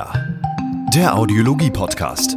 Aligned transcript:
Signia, 0.00 0.12
der 0.94 1.14
Audiologie-Podcast. 1.14 2.36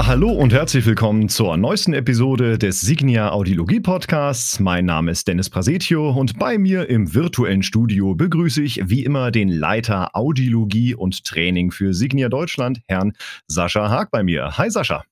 Hallo 0.00 0.30
und 0.30 0.52
herzlich 0.52 0.86
willkommen 0.86 1.28
zur 1.28 1.56
neuesten 1.56 1.92
Episode 1.92 2.56
des 2.56 2.80
Signia 2.80 3.32
Audiologie 3.32 3.80
Podcasts. 3.80 4.60
Mein 4.60 4.84
Name 4.84 5.10
ist 5.10 5.26
Dennis 5.26 5.50
Prasetio 5.50 6.10
und 6.10 6.38
bei 6.38 6.56
mir 6.56 6.88
im 6.88 7.12
virtuellen 7.14 7.64
Studio 7.64 8.14
begrüße 8.14 8.62
ich 8.62 8.88
wie 8.88 9.04
immer 9.04 9.32
den 9.32 9.48
Leiter 9.48 10.14
Audiologie 10.14 10.94
und 10.94 11.24
Training 11.24 11.72
für 11.72 11.92
Signia 11.94 12.28
Deutschland, 12.28 12.80
Herrn 12.86 13.12
Sascha 13.48 13.90
Haag 13.90 14.10
bei 14.12 14.22
mir. 14.22 14.56
Hi 14.56 14.70
Sascha. 14.70 15.02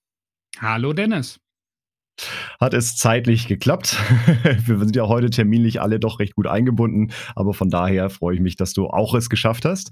Hallo 0.61 0.93
Dennis 0.93 1.41
hat 2.61 2.75
es 2.75 2.97
zeitlich 2.97 3.49
geklappt. 3.49 3.97
Wir 4.67 4.79
sind 4.79 4.97
ja 4.97 5.09
heute 5.09 5.31
terminlich 5.31 5.81
alle 5.81 6.01
doch 6.01 6.19
recht 6.19 6.35
gut 6.35 6.47
eingebunden, 6.47 7.13
aber 7.35 7.55
von 7.55 7.71
daher 7.71 8.11
freue 8.11 8.35
ich 8.35 8.41
mich, 8.41 8.57
dass 8.57 8.73
du 8.73 8.87
auch 8.87 9.15
es 9.15 9.29
geschafft 9.29 9.65
hast. 9.65 9.91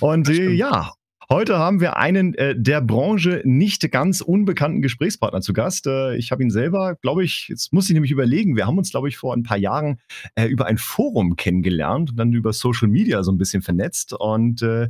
Und 0.00 0.28
äh, 0.28 0.50
ja, 0.50 0.92
Heute 1.28 1.58
haben 1.58 1.80
wir 1.80 1.96
einen 1.96 2.34
äh, 2.34 2.54
der 2.56 2.80
Branche 2.80 3.42
nicht 3.44 3.90
ganz 3.90 4.20
unbekannten 4.20 4.80
Gesprächspartner 4.80 5.40
zu 5.40 5.52
Gast. 5.52 5.88
Äh, 5.88 6.14
ich 6.16 6.30
habe 6.30 6.44
ihn 6.44 6.50
selber, 6.50 6.94
glaube 7.02 7.24
ich, 7.24 7.48
jetzt 7.48 7.72
muss 7.72 7.88
ich 7.88 7.94
nämlich 7.94 8.12
überlegen, 8.12 8.54
wir 8.54 8.68
haben 8.68 8.78
uns, 8.78 8.92
glaube 8.92 9.08
ich, 9.08 9.16
vor 9.16 9.34
ein 9.34 9.42
paar 9.42 9.56
Jahren 9.56 9.98
äh, 10.36 10.44
über 10.46 10.66
ein 10.66 10.78
Forum 10.78 11.34
kennengelernt 11.34 12.10
und 12.10 12.16
dann 12.16 12.32
über 12.32 12.52
Social 12.52 12.86
Media 12.86 13.24
so 13.24 13.32
ein 13.32 13.38
bisschen 13.38 13.60
vernetzt. 13.60 14.12
Und 14.12 14.62
äh, 14.62 14.88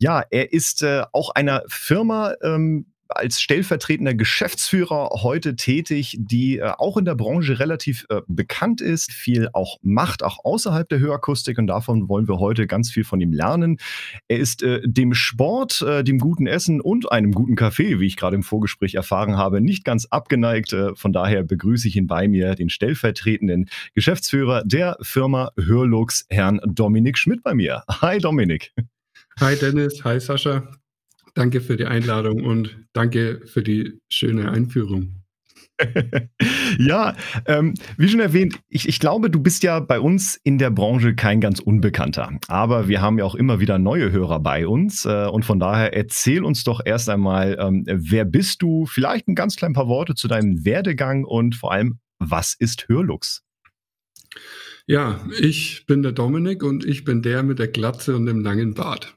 ja, 0.00 0.24
er 0.28 0.52
ist 0.52 0.82
äh, 0.82 1.04
auch 1.12 1.30
einer 1.30 1.62
Firma, 1.68 2.34
ähm, 2.42 2.86
als 3.08 3.40
stellvertretender 3.40 4.14
Geschäftsführer 4.14 5.10
heute 5.22 5.56
tätig, 5.56 6.16
die 6.18 6.58
äh, 6.58 6.72
auch 6.78 6.96
in 6.96 7.04
der 7.04 7.14
Branche 7.14 7.58
relativ 7.58 8.06
äh, 8.08 8.20
bekannt 8.26 8.80
ist, 8.80 9.12
viel 9.12 9.48
auch 9.52 9.78
macht, 9.82 10.22
auch 10.22 10.44
außerhalb 10.44 10.88
der 10.88 10.98
Hörakustik 10.98 11.58
und 11.58 11.66
davon 11.66 12.08
wollen 12.08 12.28
wir 12.28 12.38
heute 12.38 12.66
ganz 12.66 12.90
viel 12.90 13.04
von 13.04 13.20
ihm 13.20 13.32
lernen. 13.32 13.78
Er 14.28 14.38
ist 14.38 14.62
äh, 14.62 14.80
dem 14.84 15.14
Sport, 15.14 15.82
äh, 15.82 16.04
dem 16.04 16.18
guten 16.18 16.46
Essen 16.46 16.80
und 16.80 17.10
einem 17.12 17.32
guten 17.32 17.56
Kaffee, 17.56 18.00
wie 18.00 18.06
ich 18.06 18.16
gerade 18.16 18.36
im 18.36 18.42
Vorgespräch 18.42 18.94
erfahren 18.94 19.36
habe, 19.36 19.60
nicht 19.60 19.84
ganz 19.84 20.06
abgeneigt. 20.06 20.72
Äh, 20.72 20.94
von 20.94 21.12
daher 21.12 21.42
begrüße 21.42 21.88
ich 21.88 21.96
ihn 21.96 22.06
bei 22.06 22.28
mir, 22.28 22.54
den 22.54 22.70
stellvertretenden 22.70 23.68
Geschäftsführer 23.94 24.62
der 24.64 24.96
Firma 25.00 25.50
Hörlux, 25.56 26.26
Herrn 26.28 26.60
Dominik 26.64 27.18
Schmidt 27.18 27.42
bei 27.42 27.54
mir. 27.54 27.82
Hi 27.88 28.18
Dominik. 28.18 28.72
Hi 29.40 29.54
Dennis, 29.54 30.02
hi 30.04 30.18
Sascha. 30.18 30.66
Danke 31.36 31.60
für 31.60 31.76
die 31.76 31.84
Einladung 31.84 32.42
und 32.44 32.78
danke 32.94 33.42
für 33.44 33.62
die 33.62 34.00
schöne 34.08 34.50
Einführung. 34.50 35.22
ja, 36.78 37.14
ähm, 37.44 37.74
wie 37.98 38.08
schon 38.08 38.20
erwähnt, 38.20 38.58
ich, 38.70 38.88
ich, 38.88 38.98
glaube, 38.98 39.28
du 39.28 39.40
bist 39.40 39.62
ja 39.62 39.80
bei 39.80 40.00
uns 40.00 40.40
in 40.44 40.56
der 40.56 40.70
Branche 40.70 41.14
kein 41.14 41.42
ganz 41.42 41.60
Unbekannter. 41.60 42.32
Aber 42.48 42.88
wir 42.88 43.02
haben 43.02 43.18
ja 43.18 43.26
auch 43.26 43.34
immer 43.34 43.60
wieder 43.60 43.78
neue 43.78 44.10
Hörer 44.12 44.40
bei 44.40 44.66
uns. 44.66 45.04
Äh, 45.04 45.26
und 45.26 45.44
von 45.44 45.60
daher 45.60 45.94
erzähl 45.94 46.42
uns 46.42 46.64
doch 46.64 46.80
erst 46.82 47.10
einmal, 47.10 47.58
ähm, 47.60 47.84
wer 47.86 48.24
bist 48.24 48.62
du? 48.62 48.86
Vielleicht 48.86 49.28
ein 49.28 49.34
ganz 49.34 49.56
klein 49.56 49.74
paar 49.74 49.88
Worte 49.88 50.14
zu 50.14 50.28
deinem 50.28 50.64
Werdegang 50.64 51.26
und 51.26 51.54
vor 51.54 51.70
allem, 51.70 51.98
was 52.18 52.54
ist 52.58 52.88
Hörlux? 52.88 53.42
Ja, 54.86 55.20
ich 55.38 55.84
bin 55.84 56.02
der 56.02 56.12
Dominik 56.12 56.62
und 56.62 56.86
ich 56.86 57.04
bin 57.04 57.20
der 57.20 57.42
mit 57.42 57.58
der 57.58 57.68
Glatze 57.68 58.16
und 58.16 58.24
dem 58.24 58.40
langen 58.40 58.72
Bart. 58.72 59.15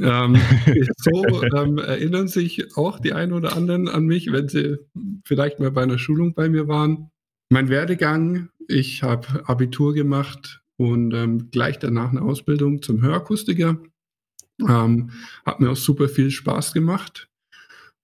Ähm, 0.00 0.36
so 0.96 1.42
ähm, 1.56 1.78
erinnern 1.78 2.28
sich 2.28 2.76
auch 2.76 2.98
die 3.00 3.12
einen 3.12 3.32
oder 3.32 3.56
anderen 3.56 3.88
an 3.88 4.04
mich, 4.04 4.32
wenn 4.32 4.48
sie 4.48 4.78
vielleicht 5.24 5.60
mal 5.60 5.70
bei 5.70 5.82
einer 5.82 5.98
Schulung 5.98 6.34
bei 6.34 6.48
mir 6.48 6.68
waren. 6.68 7.10
Mein 7.50 7.68
Werdegang, 7.68 8.48
ich 8.68 9.02
habe 9.02 9.48
Abitur 9.48 9.94
gemacht 9.94 10.62
und 10.76 11.12
ähm, 11.14 11.50
gleich 11.50 11.78
danach 11.78 12.10
eine 12.10 12.22
Ausbildung 12.22 12.82
zum 12.82 13.02
Hörakustiker. 13.02 13.78
Ähm, 14.60 15.10
hat 15.44 15.60
mir 15.60 15.70
auch 15.70 15.76
super 15.76 16.08
viel 16.08 16.30
Spaß 16.30 16.72
gemacht. 16.72 17.28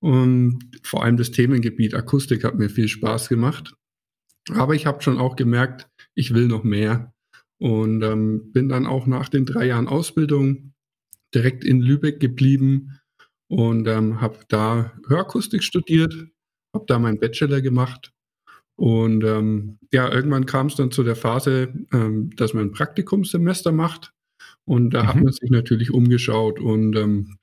Und 0.00 0.60
vor 0.82 1.02
allem 1.02 1.16
das 1.16 1.30
Themengebiet 1.30 1.94
Akustik 1.94 2.44
hat 2.44 2.56
mir 2.56 2.70
viel 2.70 2.88
Spaß 2.88 3.28
gemacht. 3.28 3.74
Aber 4.50 4.74
ich 4.74 4.86
habe 4.86 5.02
schon 5.02 5.18
auch 5.18 5.36
gemerkt, 5.36 5.88
ich 6.14 6.34
will 6.34 6.46
noch 6.46 6.64
mehr. 6.64 7.12
Und 7.60 8.02
ähm, 8.02 8.52
bin 8.52 8.68
dann 8.68 8.86
auch 8.86 9.06
nach 9.06 9.28
den 9.28 9.44
drei 9.44 9.66
Jahren 9.66 9.88
Ausbildung 9.88 10.72
direkt 11.34 11.64
in 11.64 11.80
Lübeck 11.80 12.20
geblieben 12.20 13.00
und 13.48 13.88
ähm, 13.88 14.20
habe 14.20 14.38
da 14.48 14.92
Hörakustik 15.08 15.62
studiert, 15.62 16.14
habe 16.74 16.84
da 16.86 16.98
meinen 16.98 17.18
Bachelor 17.18 17.60
gemacht 17.60 18.12
und 18.76 19.24
ähm, 19.24 19.78
ja, 19.92 20.12
irgendwann 20.12 20.46
kam 20.46 20.68
es 20.68 20.76
dann 20.76 20.90
zu 20.90 21.02
der 21.02 21.16
Phase, 21.16 21.72
ähm, 21.92 22.30
dass 22.36 22.54
man 22.54 22.66
ein 22.66 22.72
Praktikumssemester 22.72 23.72
macht 23.72 24.12
und 24.64 24.90
da 24.90 25.02
mhm. 25.02 25.06
hat 25.08 25.16
man 25.16 25.32
sich 25.32 25.50
natürlich 25.50 25.92
umgeschaut 25.92 26.60
und 26.60 26.96
ähm, 26.96 27.38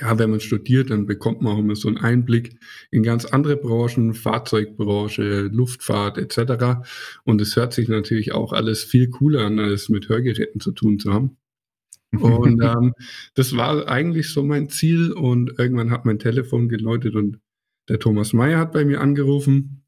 ja, 0.00 0.18
wenn 0.18 0.30
man 0.30 0.40
studiert, 0.40 0.90
dann 0.90 1.06
bekommt 1.06 1.42
man 1.42 1.54
auch 1.54 1.58
immer 1.58 1.76
so 1.76 1.88
einen 1.88 1.98
Einblick 1.98 2.56
in 2.90 3.02
ganz 3.02 3.24
andere 3.24 3.56
Branchen, 3.56 4.14
Fahrzeugbranche, 4.14 5.50
Luftfahrt 5.52 6.18
etc. 6.18 6.88
Und 7.24 7.40
es 7.40 7.56
hört 7.56 7.72
sich 7.72 7.88
natürlich 7.88 8.32
auch 8.32 8.52
alles 8.52 8.84
viel 8.84 9.10
cooler 9.10 9.44
an, 9.44 9.58
als 9.58 9.88
mit 9.88 10.08
Hörgeräten 10.08 10.60
zu 10.60 10.72
tun 10.72 10.98
zu 10.98 11.12
haben. 11.12 11.36
Und 12.18 12.60
ähm, 12.62 12.94
das 13.34 13.56
war 13.56 13.88
eigentlich 13.88 14.30
so 14.30 14.42
mein 14.42 14.68
Ziel. 14.68 15.12
Und 15.12 15.58
irgendwann 15.58 15.90
hat 15.90 16.04
mein 16.04 16.18
Telefon 16.18 16.68
geläutet 16.68 17.14
und 17.14 17.38
der 17.88 17.98
Thomas 17.98 18.32
Meyer 18.32 18.58
hat 18.58 18.72
bei 18.72 18.84
mir 18.84 19.00
angerufen, 19.00 19.84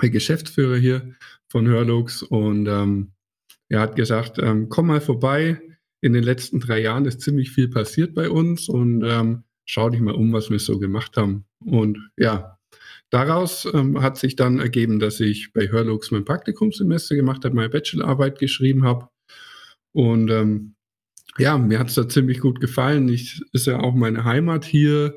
der 0.00 0.10
Geschäftsführer 0.10 0.76
hier 0.76 1.14
von 1.48 1.66
Hörlux. 1.66 2.22
Und 2.22 2.66
ähm, 2.66 3.12
er 3.68 3.80
hat 3.80 3.96
gesagt, 3.96 4.38
ähm, 4.38 4.68
komm 4.68 4.88
mal 4.88 5.00
vorbei. 5.00 5.60
In 6.00 6.12
den 6.12 6.24
letzten 6.24 6.60
drei 6.60 6.80
Jahren 6.80 7.06
ist 7.06 7.20
ziemlich 7.20 7.50
viel 7.50 7.68
passiert 7.68 8.14
bei 8.14 8.28
uns 8.28 8.68
und 8.68 9.02
ähm, 9.04 9.44
schau 9.64 9.88
dich 9.88 10.00
mal 10.00 10.14
um, 10.14 10.32
was 10.32 10.50
wir 10.50 10.58
so 10.58 10.78
gemacht 10.78 11.16
haben. 11.16 11.46
Und 11.64 11.98
ja, 12.18 12.58
daraus 13.10 13.66
ähm, 13.72 14.02
hat 14.02 14.18
sich 14.18 14.36
dann 14.36 14.58
ergeben, 14.58 14.98
dass 14.98 15.20
ich 15.20 15.52
bei 15.52 15.70
Hörlux 15.70 16.10
mein 16.10 16.24
Praktikumssemester 16.24 17.16
gemacht 17.16 17.44
habe, 17.44 17.54
meine 17.54 17.70
Bachelorarbeit 17.70 18.38
geschrieben 18.38 18.84
habe. 18.84 19.08
Und 19.92 20.30
ähm, 20.30 20.73
ja, 21.38 21.58
mir 21.58 21.78
hat 21.78 21.88
es 21.88 21.94
da 21.94 22.08
ziemlich 22.08 22.40
gut 22.40 22.60
gefallen. 22.60 23.08
Ich 23.08 23.42
ist 23.52 23.66
ja 23.66 23.80
auch 23.80 23.94
meine 23.94 24.24
Heimat 24.24 24.64
hier. 24.64 25.16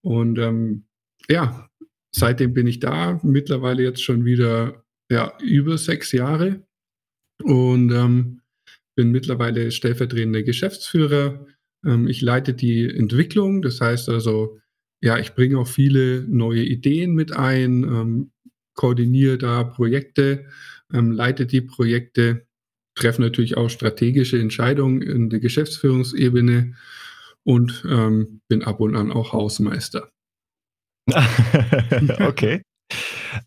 Und 0.00 0.38
ähm, 0.38 0.86
ja, 1.28 1.68
seitdem 2.14 2.54
bin 2.54 2.66
ich 2.66 2.80
da. 2.80 3.20
Mittlerweile 3.22 3.82
jetzt 3.82 4.02
schon 4.02 4.24
wieder 4.24 4.84
ja, 5.10 5.32
über 5.40 5.78
sechs 5.78 6.12
Jahre. 6.12 6.62
Und 7.42 7.92
ähm, 7.92 8.40
bin 8.96 9.12
mittlerweile 9.12 9.70
stellvertretender 9.70 10.42
Geschäftsführer. 10.42 11.46
Ähm, 11.84 12.08
ich 12.08 12.20
leite 12.20 12.54
die 12.54 12.88
Entwicklung. 12.88 13.62
Das 13.62 13.80
heißt 13.80 14.08
also, 14.08 14.58
ja, 15.00 15.18
ich 15.18 15.34
bringe 15.34 15.58
auch 15.58 15.68
viele 15.68 16.22
neue 16.28 16.64
Ideen 16.64 17.14
mit 17.14 17.32
ein, 17.32 17.84
ähm, 17.84 18.32
koordiniere 18.74 19.38
da 19.38 19.64
Projekte, 19.64 20.46
ähm, 20.92 21.12
leite 21.12 21.46
die 21.46 21.60
Projekte 21.60 22.47
treffe 22.98 23.22
natürlich 23.22 23.56
auch 23.56 23.68
strategische 23.68 24.38
Entscheidungen 24.38 25.02
in 25.02 25.30
der 25.30 25.40
Geschäftsführungsebene 25.40 26.74
und 27.44 27.84
ähm, 27.88 28.40
bin 28.48 28.62
ab 28.62 28.80
und 28.80 28.96
an 28.96 29.10
auch 29.10 29.32
Hausmeister. 29.32 30.10
okay. 32.20 32.62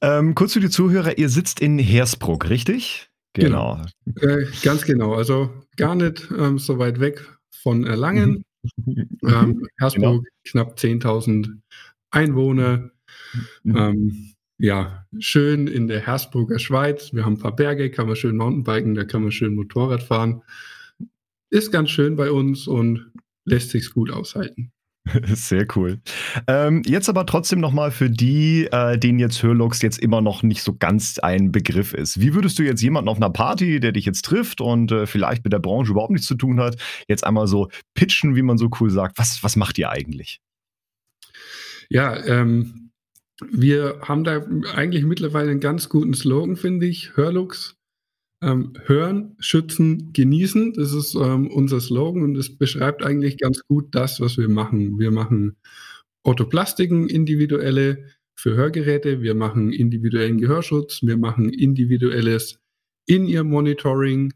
ähm, 0.01 0.33
kurz 0.33 0.53
für 0.53 0.59
die 0.59 0.69
Zuhörer, 0.69 1.17
ihr 1.17 1.29
sitzt 1.29 1.59
in 1.59 1.77
Hersbruck, 1.77 2.49
richtig? 2.49 3.09
Genau. 3.33 3.81
genau. 4.05 4.35
Äh, 4.35 4.45
ganz 4.63 4.83
genau. 4.83 5.13
Also 5.13 5.51
gar 5.77 5.95
nicht 5.95 6.29
ähm, 6.37 6.57
so 6.57 6.79
weit 6.79 6.99
weg 6.99 7.23
von 7.51 7.85
Erlangen. 7.85 8.43
Mhm. 8.85 9.07
ähm, 9.23 9.67
Hersbruck, 9.77 10.23
genau. 10.23 10.23
knapp 10.45 10.77
10.000 10.77 11.59
Einwohner. 12.09 12.91
Mhm. 13.63 14.30
Ja, 14.63 15.07
schön 15.17 15.65
in 15.65 15.87
der 15.87 16.05
Hersbrucker 16.05 16.59
Schweiz. 16.59 17.13
Wir 17.13 17.25
haben 17.25 17.33
ein 17.33 17.39
paar 17.39 17.55
Berge, 17.55 17.89
kann 17.89 18.05
man 18.05 18.15
schön 18.15 18.37
Mountainbiken, 18.37 18.93
da 18.93 19.05
kann 19.05 19.23
man 19.23 19.31
schön 19.31 19.55
Motorrad 19.55 20.03
fahren. 20.03 20.43
Ist 21.49 21.71
ganz 21.71 21.89
schön 21.89 22.15
bei 22.15 22.29
uns 22.29 22.67
und 22.67 23.11
lässt 23.43 23.71
sich 23.71 23.91
gut 23.91 24.11
aushalten. 24.11 24.71
Sehr 25.33 25.65
cool. 25.75 25.99
Ähm, 26.45 26.83
jetzt 26.85 27.09
aber 27.09 27.25
trotzdem 27.25 27.59
nochmal 27.59 27.89
für 27.89 28.11
die, 28.11 28.67
äh, 28.71 28.99
denen 28.99 29.17
jetzt 29.17 29.41
Hörlux 29.41 29.81
jetzt 29.81 29.97
immer 29.97 30.21
noch 30.21 30.43
nicht 30.43 30.61
so 30.61 30.75
ganz 30.77 31.17
ein 31.17 31.51
Begriff 31.51 31.95
ist. 31.95 32.21
Wie 32.21 32.35
würdest 32.35 32.59
du 32.59 32.63
jetzt 32.63 32.83
jemanden 32.83 33.09
auf 33.09 33.17
einer 33.17 33.31
Party, 33.31 33.79
der 33.79 33.93
dich 33.93 34.05
jetzt 34.05 34.25
trifft 34.25 34.61
und 34.61 34.91
äh, 34.91 35.07
vielleicht 35.07 35.43
mit 35.43 35.53
der 35.53 35.59
Branche 35.59 35.93
überhaupt 35.93 36.11
nichts 36.11 36.27
zu 36.27 36.35
tun 36.35 36.59
hat, 36.59 36.75
jetzt 37.07 37.25
einmal 37.25 37.47
so 37.47 37.69
pitchen, 37.95 38.35
wie 38.35 38.43
man 38.43 38.59
so 38.59 38.69
cool 38.79 38.91
sagt? 38.91 39.17
Was, 39.17 39.43
was 39.43 39.55
macht 39.55 39.79
ihr 39.79 39.89
eigentlich? 39.89 40.39
Ja, 41.89 42.23
ähm, 42.27 42.90
wir 43.49 43.99
haben 44.01 44.23
da 44.23 44.45
eigentlich 44.75 45.05
mittlerweile 45.05 45.51
einen 45.51 45.59
ganz 45.59 45.89
guten 45.89 46.13
Slogan, 46.13 46.55
finde 46.55 46.85
ich. 46.85 47.15
Hörlux. 47.15 47.77
Ähm, 48.43 48.73
hören, 48.85 49.35
schützen, 49.39 50.13
genießen. 50.13 50.73
Das 50.73 50.93
ist 50.93 51.13
ähm, 51.15 51.47
unser 51.51 51.79
Slogan 51.79 52.23
und 52.23 52.35
es 52.37 52.57
beschreibt 52.57 53.03
eigentlich 53.03 53.37
ganz 53.37 53.61
gut 53.67 53.93
das, 53.93 54.19
was 54.19 54.37
wir 54.37 54.49
machen. 54.49 54.97
Wir 54.97 55.11
machen 55.11 55.57
Orthoplastiken, 56.23 57.07
individuelle 57.07 58.09
für 58.35 58.55
Hörgeräte. 58.55 59.21
Wir 59.21 59.35
machen 59.35 59.71
individuellen 59.71 60.39
Gehörschutz. 60.39 61.03
Wir 61.03 61.17
machen 61.17 61.49
individuelles 61.49 62.59
In-Ear-Monitoring, 63.05 64.33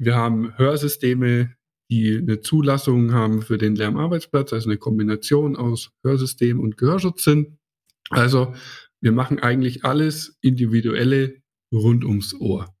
wir 0.00 0.14
haben 0.14 0.56
Hörsysteme, 0.56 1.56
die 1.90 2.18
eine 2.18 2.40
Zulassung 2.40 3.12
haben 3.12 3.42
für 3.42 3.58
den 3.58 3.74
Lärmarbeitsplatz, 3.74 4.52
also 4.52 4.68
eine 4.68 4.78
Kombination 4.78 5.56
aus 5.56 5.90
Hörsystem 6.04 6.60
und 6.60 6.76
Gehörschutz 6.76 7.24
sind. 7.24 7.57
Also 8.10 8.54
wir 9.00 9.12
machen 9.12 9.38
eigentlich 9.38 9.84
alles 9.84 10.38
Individuelle 10.40 11.42
rund 11.72 12.04
ums 12.04 12.34
Ohr. 12.34 12.74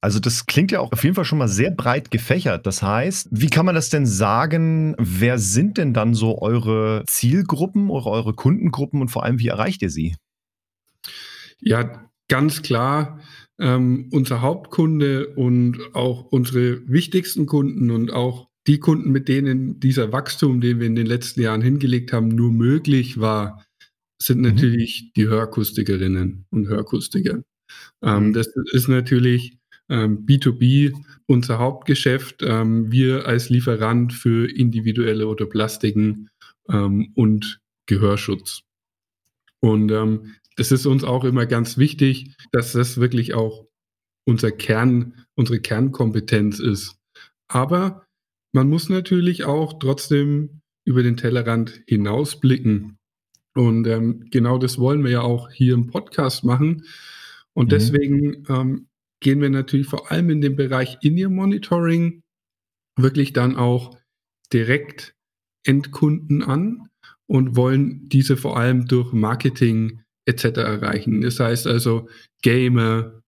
Also 0.00 0.20
das 0.20 0.46
klingt 0.46 0.70
ja 0.70 0.78
auch 0.78 0.92
auf 0.92 1.02
jeden 1.02 1.16
Fall 1.16 1.24
schon 1.24 1.38
mal 1.38 1.48
sehr 1.48 1.72
breit 1.72 2.12
gefächert. 2.12 2.66
Das 2.66 2.82
heißt, 2.82 3.28
wie 3.32 3.48
kann 3.48 3.66
man 3.66 3.74
das 3.74 3.90
denn 3.90 4.06
sagen? 4.06 4.94
Wer 4.98 5.38
sind 5.38 5.76
denn 5.76 5.92
dann 5.92 6.14
so 6.14 6.40
eure 6.40 7.02
Zielgruppen, 7.08 7.90
eure, 7.90 8.10
eure 8.10 8.34
Kundengruppen 8.34 9.00
und 9.00 9.08
vor 9.08 9.24
allem, 9.24 9.40
wie 9.40 9.48
erreicht 9.48 9.82
ihr 9.82 9.90
sie? 9.90 10.14
Ja, 11.60 12.08
ganz 12.28 12.62
klar. 12.62 13.20
Ähm, 13.58 14.08
unser 14.12 14.40
Hauptkunde 14.40 15.34
und 15.34 15.80
auch 15.94 16.26
unsere 16.30 16.88
wichtigsten 16.88 17.46
Kunden 17.46 17.90
und 17.90 18.12
auch 18.12 18.46
die 18.68 18.78
Kunden, 18.78 19.10
mit 19.10 19.28
denen 19.28 19.80
dieser 19.80 20.12
Wachstum, 20.12 20.60
den 20.60 20.78
wir 20.78 20.86
in 20.86 20.94
den 20.94 21.06
letzten 21.06 21.40
Jahren 21.40 21.62
hingelegt 21.62 22.12
haben, 22.12 22.28
nur 22.28 22.52
möglich 22.52 23.18
war, 23.18 23.64
sind 24.20 24.38
mhm. 24.38 24.44
natürlich 24.44 25.12
die 25.14 25.26
Hörakustikerinnen 25.26 26.46
und 26.50 26.68
Hörakustiker. 26.68 27.42
Ähm, 28.02 28.28
mhm. 28.28 28.32
das 28.32 28.48
ist 28.72 28.88
natürlich 28.88 29.58
ähm, 29.88 30.26
B2B 30.26 30.94
unser 31.26 31.58
Hauptgeschäft. 31.58 32.42
Ähm, 32.42 32.90
wir 32.90 33.26
als 33.26 33.48
Lieferant 33.48 34.12
für 34.12 34.50
individuelle 34.50 35.26
Otoplastiken 35.28 36.30
ähm, 36.68 37.12
und 37.14 37.60
Gehörschutz. 37.86 38.62
Und 39.60 39.90
ähm, 39.90 40.34
das 40.56 40.72
ist 40.72 40.86
uns 40.86 41.04
auch 41.04 41.24
immer 41.24 41.46
ganz 41.46 41.78
wichtig, 41.78 42.34
dass 42.52 42.72
das 42.72 42.98
wirklich 42.98 43.34
auch 43.34 43.66
unser 44.24 44.50
Kern, 44.50 45.24
unsere 45.34 45.60
Kernkompetenz 45.60 46.58
ist. 46.58 46.96
Aber 47.48 48.04
man 48.52 48.68
muss 48.68 48.88
natürlich 48.88 49.44
auch 49.44 49.78
trotzdem 49.78 50.60
über 50.84 51.02
den 51.02 51.16
Tellerrand 51.16 51.82
hinausblicken. 51.86 52.97
Und 53.54 53.86
ähm, 53.86 54.26
genau 54.30 54.58
das 54.58 54.78
wollen 54.78 55.04
wir 55.04 55.10
ja 55.10 55.20
auch 55.22 55.50
hier 55.50 55.74
im 55.74 55.88
Podcast 55.88 56.44
machen. 56.44 56.84
Und 57.54 57.66
mhm. 57.66 57.70
deswegen 57.70 58.44
ähm, 58.48 58.88
gehen 59.20 59.40
wir 59.40 59.50
natürlich 59.50 59.86
vor 59.86 60.10
allem 60.10 60.30
in 60.30 60.40
den 60.40 60.56
Bereich 60.56 60.98
In-Ear-Monitoring 61.02 62.22
wirklich 62.96 63.32
dann 63.32 63.56
auch 63.56 63.96
direkt 64.52 65.14
Endkunden 65.64 66.42
an 66.42 66.88
und 67.26 67.56
wollen 67.56 68.08
diese 68.08 68.36
vor 68.36 68.56
allem 68.56 68.86
durch 68.86 69.12
Marketing 69.12 70.02
etc. 70.24 70.44
erreichen. 70.58 71.20
Das 71.20 71.40
heißt 71.40 71.66
also 71.66 72.08
Gamer, 72.42 73.22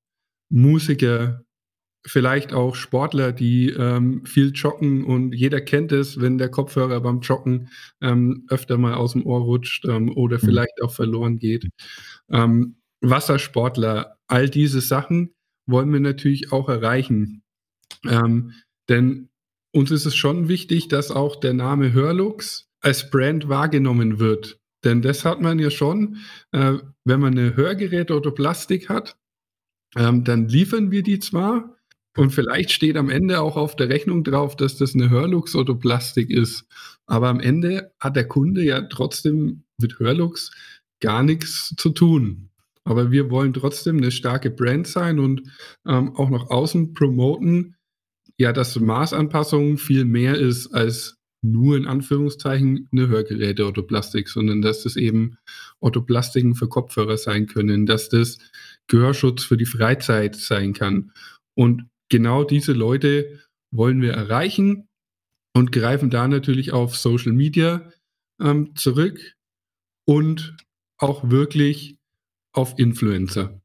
Musiker, 0.51 1.45
vielleicht 2.07 2.53
auch 2.53 2.75
Sportler, 2.75 3.33
die 3.33 3.71
ähm, 3.71 4.25
viel 4.25 4.53
joggen 4.55 5.05
und 5.05 5.35
jeder 5.35 5.61
kennt 5.61 5.93
es, 5.93 6.21
wenn 6.21 6.39
der 6.39 6.49
Kopfhörer 6.49 7.01
beim 7.01 7.21
Joggen 7.21 7.69
ähm, 8.01 8.47
öfter 8.49 8.79
mal 8.79 8.95
aus 8.95 9.13
dem 9.13 9.27
Ohr 9.27 9.41
rutscht 9.41 9.85
ähm, 9.87 10.17
oder 10.17 10.37
mhm. 10.37 10.41
vielleicht 10.41 10.83
auch 10.83 10.93
verloren 10.93 11.39
geht. 11.39 11.69
Ähm, 12.31 12.77
Wassersportler, 13.03 14.17
all 14.27 14.49
diese 14.49 14.81
Sachen 14.81 15.35
wollen 15.67 15.93
wir 15.93 16.01
natürlich 16.01 16.53
auch 16.53 16.69
erreichen. 16.69 17.43
Ähm, 18.07 18.53
denn 18.89 19.29
uns 19.73 19.91
ist 19.91 20.07
es 20.07 20.17
schon 20.17 20.49
wichtig, 20.49 20.89
dass 20.89 21.11
auch 21.11 21.37
der 21.37 21.55
Name 21.55 21.93
Hörlux 21.93 22.69
als 22.81 23.11
Brand 23.11 23.49
wahrgenommen 23.49 24.19
wird. 24.19 24.59
Denn 24.85 25.03
das 25.03 25.25
hat 25.25 25.41
man 25.41 25.59
ja 25.59 25.71
schon, 25.71 26.17
äh, 26.53 26.79
wenn 27.05 27.21
man 27.21 27.39
eine 27.39 27.57
Hörgeräte 27.57 28.17
oder 28.17 28.31
Plastik 28.31 28.89
hat, 28.89 29.17
ähm, 29.97 30.25
dann 30.25 30.49
liefern 30.49 30.91
wir 30.91 31.03
die 31.03 31.19
zwar 31.19 31.77
und 32.17 32.31
vielleicht 32.31 32.73
steht 32.73 32.97
am 32.97 33.09
Ende 33.09 33.41
auch 33.41 33.57
auf 33.57 33.77
der 33.77 33.89
Rechnung 33.89 34.25
drauf, 34.25 34.57
dass 34.57 34.77
das 34.77 34.95
eine 34.95 35.11
Hörlux 35.11 35.55
oder 35.55 35.75
Plastik 35.75 36.31
ist. 36.31 36.65
Aber 37.07 37.29
am 37.29 37.41
Ende 37.41 37.93
hat 38.01 38.17
der 38.17 38.27
Kunde 38.27 38.63
ja 38.63 38.83
trotzdem 38.83 39.65
mit 39.79 39.99
Hörlux 39.99 40.51
gar 41.01 41.23
nichts 41.23 41.75
zu 41.77 41.91
tun. 41.91 42.51
Aber 42.85 43.13
wir 43.13 43.31
wollen 43.31 43.53
trotzdem 43.53 43.99
eine 43.99 44.11
starke 44.11 44.51
Brand 44.51 44.87
sein 44.87 45.19
und 45.19 45.43
ähm, 45.87 46.17
auch 46.17 46.31
nach 46.31 46.51
außen 46.51 46.95
promoten, 46.95 47.77
ja, 48.39 48.53
dass 48.53 48.79
Maßanpassung 48.79 49.79
viel 49.79 50.05
mehr 50.05 50.37
ist 50.37 50.69
als 50.75 51.17
nur 51.43 51.77
in 51.77 51.87
Anführungszeichen 51.87 52.89
eine 52.93 53.09
Hörgeräte 53.09 53.65
Orthoplastik, 53.65 54.29
sondern 54.29 54.63
dass 54.63 54.83
das 54.83 54.97
eben 54.97 55.37
Orthoplastiken 55.81 56.55
für 56.55 56.69
Kopfhörer 56.69 57.17
sein 57.17 57.47
können, 57.47 57.87
dass 57.87 58.09
das 58.09 58.39
Gehörschutz 58.89 59.45
für 59.45 59.57
die 59.57 59.67
Freizeit 59.67 60.37
sein 60.37 60.73
kann. 60.73 61.13
Und 61.55 61.90
genau 62.11 62.45
diese 62.45 62.73
Leute 62.73 63.41
wollen 63.73 64.03
wir 64.03 64.13
erreichen 64.13 64.89
und 65.55 65.73
greifen 65.73 66.11
da 66.11 66.29
natürlich 66.29 66.73
auf 66.73 66.97
Social 66.97 67.33
Media 67.33 67.91
ähm, 68.41 68.75
zurück 68.77 69.37
und 70.07 70.57
auch 70.99 71.31
wirklich 71.31 71.97
auf 72.53 72.79
Influencer. 72.79 73.61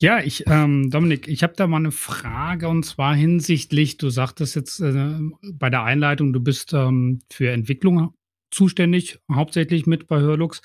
Ja, 0.00 0.20
ich, 0.20 0.44
ähm, 0.48 0.90
Dominik, 0.90 1.28
ich 1.28 1.42
habe 1.42 1.54
da 1.56 1.66
mal 1.66 1.78
eine 1.78 1.92
Frage 1.92 2.68
und 2.68 2.84
zwar 2.84 3.14
hinsichtlich, 3.14 3.96
du 3.96 4.10
sagtest 4.10 4.54
jetzt 4.54 4.80
äh, 4.80 5.18
bei 5.54 5.70
der 5.70 5.84
Einleitung, 5.84 6.32
du 6.32 6.40
bist 6.40 6.72
ähm, 6.72 7.20
für 7.32 7.50
Entwicklung 7.50 8.14
zuständig, 8.50 9.18
hauptsächlich 9.32 9.86
mit 9.86 10.08
bei 10.08 10.20
Hörlux. 10.20 10.60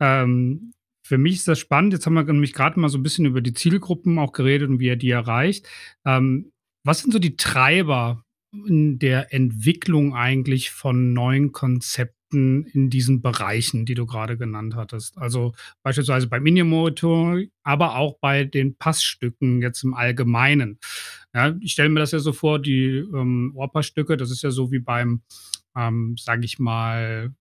Ähm, 0.00 0.72
für 1.10 1.18
mich 1.18 1.34
ist 1.34 1.48
das 1.48 1.58
spannend. 1.58 1.92
Jetzt 1.92 2.06
haben 2.06 2.14
wir 2.14 2.22
nämlich 2.22 2.52
gerade 2.52 2.78
mal 2.78 2.88
so 2.88 2.96
ein 2.96 3.02
bisschen 3.02 3.26
über 3.26 3.40
die 3.40 3.52
Zielgruppen 3.52 4.16
auch 4.20 4.30
geredet 4.30 4.70
und 4.70 4.78
wie 4.78 4.86
er 4.86 4.94
die 4.94 5.10
erreicht. 5.10 5.66
Ähm, 6.04 6.52
was 6.84 7.00
sind 7.00 7.12
so 7.12 7.18
die 7.18 7.34
Treiber 7.34 8.24
in 8.52 9.00
der 9.00 9.34
Entwicklung 9.34 10.14
eigentlich 10.14 10.70
von 10.70 11.12
neuen 11.12 11.50
Konzepten? 11.50 12.14
In 12.32 12.90
diesen 12.90 13.22
Bereichen, 13.22 13.86
die 13.86 13.94
du 13.94 14.06
gerade 14.06 14.38
genannt 14.38 14.76
hattest. 14.76 15.18
Also 15.18 15.52
beispielsweise 15.82 16.28
beim 16.28 16.44
Minimotor, 16.44 17.40
aber 17.64 17.96
auch 17.96 18.20
bei 18.20 18.44
den 18.44 18.76
Passstücken 18.76 19.60
jetzt 19.62 19.82
im 19.82 19.94
Allgemeinen. 19.94 20.78
Ja, 21.34 21.56
ich 21.60 21.72
stelle 21.72 21.88
mir 21.88 21.98
das 21.98 22.12
ja 22.12 22.20
so 22.20 22.32
vor, 22.32 22.60
die 22.60 23.04
ähm, 23.12 23.50
Ohrpassstücke, 23.56 24.16
das 24.16 24.30
ist 24.30 24.44
ja 24.44 24.52
so 24.52 24.70
wie 24.70 24.78
beim, 24.78 25.22
ähm, 25.76 26.14
sage 26.20 26.44
ich 26.44 26.60
mal, 26.60 27.34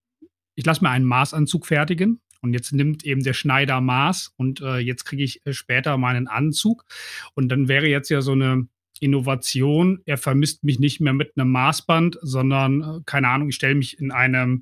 ich 0.56 0.66
lasse 0.66 0.84
mir 0.84 0.90
einen 0.90 1.06
Maßanzug 1.06 1.68
fertigen. 1.68 2.20
Und 2.42 2.54
jetzt 2.54 2.72
nimmt 2.72 3.06
eben 3.06 3.24
der 3.24 3.34
Schneider 3.34 3.82
Maß 3.82 4.34
und 4.38 4.62
äh, 4.62 4.78
jetzt 4.78 5.06
kriege 5.06 5.24
ich 5.24 5.46
äh, 5.46 5.54
später 5.54 5.98
meinen 5.98 6.28
Anzug. 6.28 6.86
Und 7.34 7.50
dann 7.50 7.68
wäre 7.68 7.88
jetzt 7.88 8.10
ja 8.10 8.22
so 8.22 8.32
eine 8.32 8.68
Innovation. 9.00 10.02
Er 10.06 10.18
vermisst 10.18 10.64
mich 10.64 10.80
nicht 10.80 11.02
mehr 11.02 11.14
mit 11.14 11.34
einem 11.36 11.52
Maßband, 11.52 12.18
sondern, 12.22 12.82
äh, 12.82 13.02
keine 13.06 13.28
Ahnung, 13.30 13.50
ich 13.50 13.56
stelle 13.56 13.76
mich 13.76 14.00
in 14.00 14.12
eine, 14.12 14.62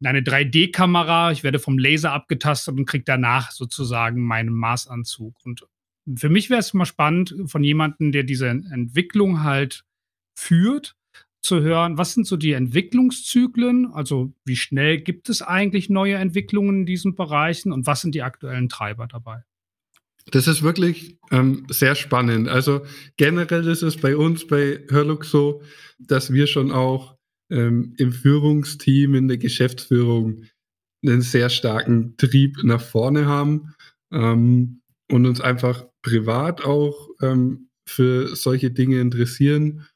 in 0.00 0.06
eine 0.06 0.20
3D-Kamera, 0.20 1.32
ich 1.32 1.44
werde 1.44 1.58
vom 1.58 1.78
Laser 1.78 2.12
abgetastet 2.12 2.76
und 2.76 2.86
kriege 2.86 3.04
danach 3.04 3.50
sozusagen 3.50 4.20
meinen 4.22 4.52
Maßanzug. 4.52 5.34
Und 5.44 5.66
für 6.16 6.28
mich 6.28 6.50
wäre 6.50 6.60
es 6.60 6.74
mal 6.74 6.86
spannend, 6.86 7.34
von 7.46 7.62
jemandem, 7.62 8.12
der 8.12 8.22
diese 8.22 8.48
Entwicklung 8.48 9.42
halt 9.42 9.84
führt, 10.34 10.96
zu 11.42 11.60
hören, 11.60 11.98
was 11.98 12.14
sind 12.14 12.26
so 12.26 12.36
die 12.36 12.52
Entwicklungszyklen? 12.52 13.92
Also 13.92 14.32
wie 14.44 14.56
schnell 14.56 15.00
gibt 15.00 15.28
es 15.28 15.42
eigentlich 15.42 15.88
neue 15.88 16.16
Entwicklungen 16.16 16.80
in 16.80 16.86
diesen 16.86 17.14
Bereichen 17.14 17.72
und 17.72 17.86
was 17.86 18.02
sind 18.02 18.14
die 18.14 18.22
aktuellen 18.22 18.68
Treiber 18.68 19.06
dabei? 19.06 19.42
Das 20.30 20.46
ist 20.46 20.62
wirklich 20.62 21.18
ähm, 21.30 21.66
sehr 21.70 21.94
spannend. 21.94 22.48
Also 22.48 22.82
generell 23.16 23.66
ist 23.66 23.82
es 23.82 23.96
bei 23.96 24.16
uns 24.16 24.46
bei 24.46 24.84
Hörlux 24.90 25.30
so, 25.30 25.62
dass 25.98 26.32
wir 26.32 26.46
schon 26.46 26.70
auch 26.70 27.16
ähm, 27.50 27.94
im 27.96 28.12
Führungsteam, 28.12 29.14
in 29.14 29.28
der 29.28 29.38
Geschäftsführung 29.38 30.44
einen 31.04 31.22
sehr 31.22 31.48
starken 31.48 32.16
Trieb 32.16 32.62
nach 32.62 32.82
vorne 32.82 33.26
haben 33.26 33.74
ähm, 34.12 34.82
und 35.10 35.26
uns 35.26 35.40
einfach 35.40 35.86
privat 36.02 36.64
auch 36.64 37.08
ähm, 37.22 37.68
für 37.86 38.36
solche 38.36 38.70
Dinge 38.70 39.00
interessieren 39.00 39.86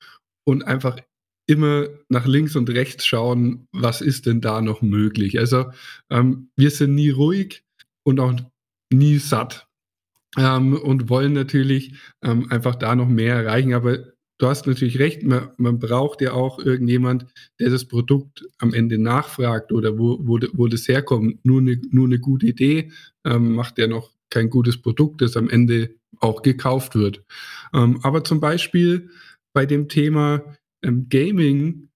und 0.44 0.62
einfach 0.64 0.98
immer 1.46 1.88
nach 2.08 2.26
links 2.26 2.56
und 2.56 2.70
rechts 2.70 3.06
schauen, 3.06 3.68
was 3.72 4.00
ist 4.00 4.26
denn 4.26 4.40
da 4.40 4.60
noch 4.60 4.82
möglich. 4.82 5.38
Also 5.38 5.66
ähm, 6.10 6.48
wir 6.56 6.70
sind 6.70 6.94
nie 6.94 7.10
ruhig 7.10 7.64
und 8.02 8.20
auch 8.20 8.34
nie 8.92 9.18
satt 9.18 9.66
ähm, 10.38 10.74
und 10.74 11.08
wollen 11.08 11.32
natürlich 11.32 11.94
ähm, 12.22 12.50
einfach 12.50 12.74
da 12.76 12.94
noch 12.94 13.08
mehr 13.08 13.34
erreichen. 13.34 13.74
Aber 13.74 13.98
du 14.38 14.46
hast 14.46 14.66
natürlich 14.66 14.98
recht, 14.98 15.22
man, 15.22 15.50
man, 15.58 15.78
braucht 15.78 16.20
ja 16.20 16.32
auch 16.32 16.58
irgendjemand, 16.58 17.26
der 17.60 17.70
das 17.70 17.84
Produkt 17.84 18.44
am 18.58 18.72
Ende 18.72 18.98
nachfragt 18.98 19.72
oder 19.72 19.98
wo, 19.98 20.18
wo, 20.22 20.38
wo 20.52 20.66
das 20.66 20.88
herkommt. 20.88 21.44
Nur 21.44 21.60
eine, 21.60 21.80
nur 21.90 22.06
eine 22.06 22.18
gute 22.18 22.46
Idee 22.46 22.90
ähm, 23.24 23.54
macht 23.54 23.78
ja 23.78 23.86
noch 23.86 24.10
kein 24.30 24.50
gutes 24.50 24.80
Produkt, 24.80 25.20
das 25.20 25.36
am 25.36 25.48
Ende 25.48 25.94
auch 26.20 26.42
gekauft 26.42 26.94
wird. 26.94 27.22
Ähm, 27.72 28.00
aber 28.02 28.24
zum 28.24 28.40
Beispiel 28.40 29.10
bei 29.52 29.66
dem 29.66 29.88
Thema 29.88 30.42
ähm, 30.84 31.08
Gaming 31.08 31.88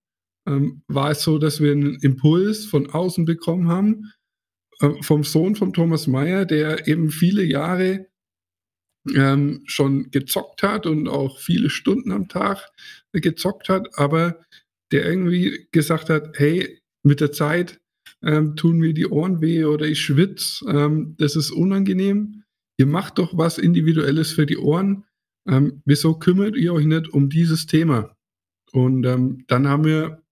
ähm, 0.46 0.82
war 0.88 1.10
es 1.10 1.22
so, 1.22 1.38
dass 1.38 1.60
wir 1.60 1.72
einen 1.72 1.96
Impuls 2.00 2.64
von 2.64 2.90
außen 2.90 3.24
bekommen 3.24 3.68
haben, 3.68 4.12
äh, 4.80 4.90
vom 5.02 5.24
Sohn 5.24 5.54
von 5.56 5.72
Thomas 5.72 6.06
Mayer, 6.06 6.44
der 6.46 6.88
eben 6.88 7.10
viele 7.10 7.44
Jahre 7.44 8.06
ähm, 9.14 9.62
schon 9.66 10.10
gezockt 10.10 10.62
hat 10.62 10.86
und 10.86 11.08
auch 11.08 11.38
viele 11.38 11.70
Stunden 11.70 12.12
am 12.12 12.28
Tag 12.28 12.68
gezockt 13.12 13.68
hat, 13.68 13.98
aber 13.98 14.40
der 14.92 15.04
irgendwie 15.06 15.68
gesagt 15.72 16.10
hat, 16.10 16.38
hey, 16.38 16.80
mit 17.02 17.20
der 17.20 17.32
Zeit 17.32 17.80
ähm, 18.22 18.56
tun 18.56 18.78
mir 18.78 18.94
die 18.94 19.06
Ohren 19.06 19.40
weh 19.40 19.64
oder 19.64 19.86
ich 19.86 20.00
schwitze, 20.00 20.64
ähm, 20.68 21.14
das 21.18 21.36
ist 21.36 21.50
unangenehm. 21.50 22.44
Ihr 22.78 22.86
macht 22.86 23.18
doch 23.18 23.36
was 23.36 23.58
Individuelles 23.58 24.32
für 24.32 24.46
die 24.46 24.58
Ohren. 24.58 25.04
Ähm, 25.48 25.82
wieso 25.84 26.14
kümmert 26.14 26.56
ihr 26.56 26.72
euch 26.72 26.86
nicht 26.86 27.08
um 27.08 27.28
dieses 27.28 27.66
Thema? 27.66 28.14
Und 28.72 29.04
ähm, 29.04 29.44
dann 29.46 29.68
haben 29.68 29.84
wir 29.84 30.22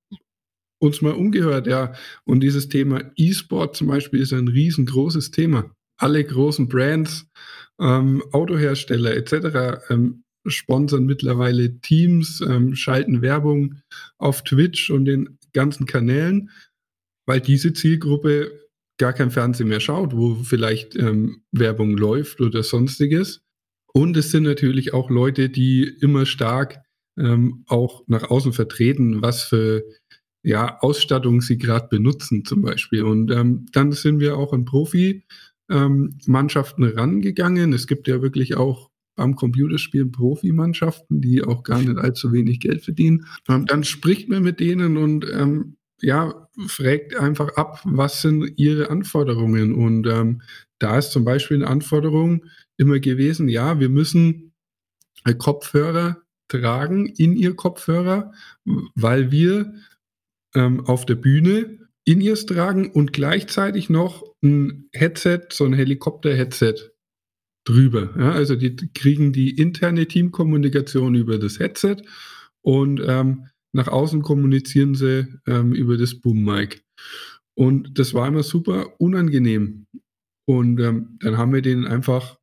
uns 0.79 1.03
mal 1.03 1.15
umgehört, 1.15 1.67
ja. 1.67 1.95
Und 2.25 2.41
dieses 2.41 2.69
Thema 2.69 3.01
E-Sport 3.17 3.77
zum 3.77 3.89
Beispiel 3.89 4.21
ist 4.21 4.33
ein 4.33 4.49
riesengroßes 4.49 5.31
Thema. 5.31 5.71
Alle 5.99 6.23
großen 6.25 6.69
Brands, 6.69 7.27
ähm, 7.81 8.23
Autohersteller 8.33 9.17
etc. 9.17 9.91
Ähm, 9.91 10.25
sponsern 10.47 11.07
mittlerweile 11.07 11.81
Teams, 11.81 12.41
ähm, 12.41 12.75
schalten 12.77 13.23
Werbung 13.23 13.77
auf 14.19 14.45
Twitch 14.45 14.91
und 14.91 15.07
den 15.07 15.39
ganzen 15.53 15.87
Kanälen, 15.87 16.51
weil 17.27 17.41
diese 17.41 17.73
Zielgruppe 17.73 18.53
gar 18.99 19.13
kein 19.13 19.31
Fernsehen 19.31 19.69
mehr 19.69 19.81
schaut, 19.81 20.15
wo 20.15 20.35
vielleicht 20.37 20.97
ähm, 20.97 21.43
Werbung 21.53 21.97
läuft 21.97 22.41
oder 22.41 22.63
sonstiges. 22.63 23.41
Und 23.93 24.17
es 24.17 24.31
sind 24.31 24.45
natürlich 24.45 24.95
auch 24.95 25.11
Leute, 25.11 25.49
die 25.49 25.85
immer 25.85 26.27
stark 26.27 26.83
ähm, 27.19 27.65
auch 27.67 28.05
nach 28.07 28.31
außen 28.31 28.53
vertreten, 28.53 29.23
was 29.23 29.43
für 29.43 29.83
ja, 30.43 30.79
Ausstattung 30.81 31.41
sie 31.41 31.57
gerade 31.59 31.89
benutzen 31.89 32.45
zum 32.45 32.63
Beispiel. 32.63 33.03
Und 33.03 33.33
ähm, 33.33 33.67
dann 33.73 33.91
sind 33.93 34.21
wir 34.21 34.39
auch 34.39 34.53
an 34.53 34.65
Profi-Mannschaften 34.65 36.85
ähm, 36.85 36.93
rangegangen. 36.97 37.73
Es 37.73 37.89
gibt 37.89 38.07
ja 38.07 38.23
wirklich 38.23 38.57
auch 38.57 38.91
beim 39.17 39.35
Computerspielen 39.35 40.13
Profimannschaften, 40.13 41.21
die 41.21 41.43
auch 41.43 41.65
gar 41.65 41.81
nicht 41.81 41.97
allzu 41.97 42.33
wenig 42.33 42.61
Geld 42.61 42.85
verdienen. 42.85 43.27
Ähm, 43.49 43.67
dann 43.67 43.83
spricht 43.83 44.29
man 44.29 44.45
mit 44.45 44.61
denen 44.61 44.97
und 44.97 45.27
ähm, 45.33 45.75
ja, 46.01 46.49
fragt 46.69 47.17
einfach 47.17 47.57
ab, 47.57 47.81
was 47.85 48.23
sind 48.23 48.53
ihre 48.57 48.91
Anforderungen. 48.91 49.75
Und 49.75 50.07
ähm, 50.07 50.43
da 50.79 50.99
ist 50.99 51.11
zum 51.11 51.25
Beispiel 51.25 51.57
eine 51.57 51.67
Anforderung 51.67 52.45
immer 52.77 53.01
gewesen, 53.01 53.49
ja, 53.49 53.81
wir 53.81 53.89
müssen 53.89 54.53
Kopfhörer 55.39 56.23
tragen 56.49 57.07
in 57.07 57.37
ihr 57.37 57.55
Kopfhörer, 57.55 58.33
weil 58.95 59.31
wir 59.31 59.75
ähm, 60.55 60.85
auf 60.87 61.07
der 61.07 61.17
Bühne 61.17 61.79
in 62.05 62.21
ihr 62.21 62.37
tragen 62.37 62.91
und 62.91 63.13
gleichzeitig 63.13 63.91
noch 63.91 64.25
ein 64.43 64.89
Headset, 64.93 65.49
so 65.51 65.65
ein 65.65 65.73
Helikopter-Headset 65.73 66.93
drüber. 67.67 68.15
Ja, 68.17 68.33
also 68.33 68.55
die 68.55 68.77
kriegen 68.95 69.33
die 69.33 69.51
interne 69.51 70.07
Teamkommunikation 70.07 71.15
über 71.17 71.39
das 71.39 71.59
Headset 71.59 71.97
und 72.63 73.03
ähm, 73.05 73.49
nach 73.73 73.89
außen 73.89 74.23
kommunizieren 74.23 74.95
sie 74.95 75.27
ähm, 75.47 75.73
über 75.73 75.97
das 75.97 76.15
Boom-Mic. 76.15 76.83
Und 77.55 77.99
das 77.99 78.15
war 78.15 78.29
immer 78.29 78.43
super 78.43 79.01
unangenehm. 79.01 79.87
Und 80.49 80.81
ähm, 80.81 81.19
dann 81.21 81.37
haben 81.37 81.53
wir 81.53 81.63
denen 81.63 81.87
einfach 81.87 82.39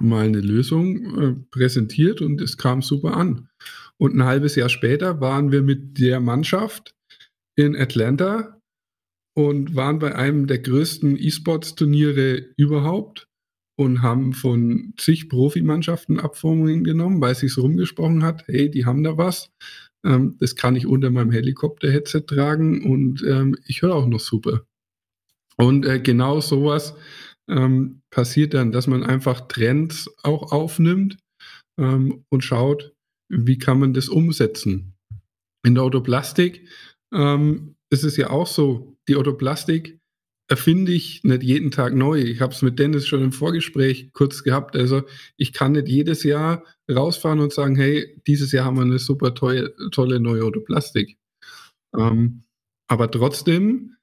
mal 0.00 0.26
eine 0.26 0.40
Lösung 0.40 1.20
äh, 1.20 1.34
präsentiert 1.50 2.20
und 2.20 2.40
es 2.40 2.56
kam 2.56 2.82
super 2.82 3.16
an. 3.16 3.48
Und 3.98 4.14
ein 4.14 4.24
halbes 4.24 4.56
Jahr 4.56 4.68
später 4.68 5.20
waren 5.20 5.52
wir 5.52 5.62
mit 5.62 5.98
der 5.98 6.20
Mannschaft 6.20 6.94
in 7.56 7.76
Atlanta 7.76 8.60
und 9.34 9.76
waren 9.76 9.98
bei 9.98 10.14
einem 10.14 10.46
der 10.46 10.58
größten 10.58 11.16
E-Sports-Turniere 11.18 12.46
überhaupt 12.56 13.28
und 13.76 14.02
haben 14.02 14.32
von 14.32 14.92
zig 14.98 15.28
Profimannschaften 15.28 16.20
Abformungen 16.20 16.84
genommen, 16.84 17.20
weil 17.20 17.34
sich 17.34 17.56
rumgesprochen 17.56 18.22
hat, 18.22 18.44
hey, 18.46 18.70
die 18.70 18.84
haben 18.84 19.02
da 19.02 19.16
was. 19.16 19.50
Ähm, 20.04 20.36
das 20.38 20.56
kann 20.56 20.76
ich 20.76 20.86
unter 20.86 21.10
meinem 21.10 21.30
Helikopter-Headset 21.30 22.22
tragen 22.26 22.84
und 22.84 23.22
ähm, 23.22 23.56
ich 23.66 23.82
höre 23.82 23.94
auch 23.94 24.06
noch 24.06 24.20
super. 24.20 24.66
Und 25.56 25.86
äh, 25.86 26.00
genau 26.00 26.40
sowas 26.40 26.94
ähm, 27.50 28.02
passiert 28.10 28.54
dann, 28.54 28.72
dass 28.72 28.86
man 28.86 29.02
einfach 29.02 29.48
Trends 29.48 30.08
auch 30.22 30.52
aufnimmt 30.52 31.18
ähm, 31.78 32.24
und 32.30 32.44
schaut, 32.44 32.94
wie 33.28 33.58
kann 33.58 33.78
man 33.78 33.92
das 33.92 34.08
umsetzen. 34.08 34.94
In 35.64 35.74
der 35.74 35.84
Autoplastik 35.84 36.66
ähm, 37.12 37.76
ist 37.90 38.04
es 38.04 38.16
ja 38.16 38.30
auch 38.30 38.46
so, 38.46 38.96
die 39.08 39.16
Autoplastik 39.16 39.98
erfinde 40.48 40.92
ich 40.92 41.22
nicht 41.22 41.44
jeden 41.44 41.70
Tag 41.70 41.94
neu. 41.94 42.20
Ich 42.20 42.40
habe 42.40 42.52
es 42.52 42.62
mit 42.62 42.78
Dennis 42.78 43.06
schon 43.06 43.22
im 43.22 43.32
Vorgespräch 43.32 44.12
kurz 44.12 44.42
gehabt. 44.42 44.74
Also 44.74 45.02
ich 45.36 45.52
kann 45.52 45.72
nicht 45.72 45.88
jedes 45.88 46.24
Jahr 46.24 46.64
rausfahren 46.90 47.38
und 47.38 47.52
sagen, 47.52 47.76
hey, 47.76 48.20
dieses 48.26 48.50
Jahr 48.50 48.64
haben 48.64 48.76
wir 48.76 48.82
eine 48.82 48.98
super 48.98 49.34
tolle, 49.34 49.74
tolle 49.92 50.18
neue 50.18 50.42
Autoplastik. 50.42 51.18
Ähm, 51.96 52.42
aber 52.88 53.10
trotzdem 53.10 53.96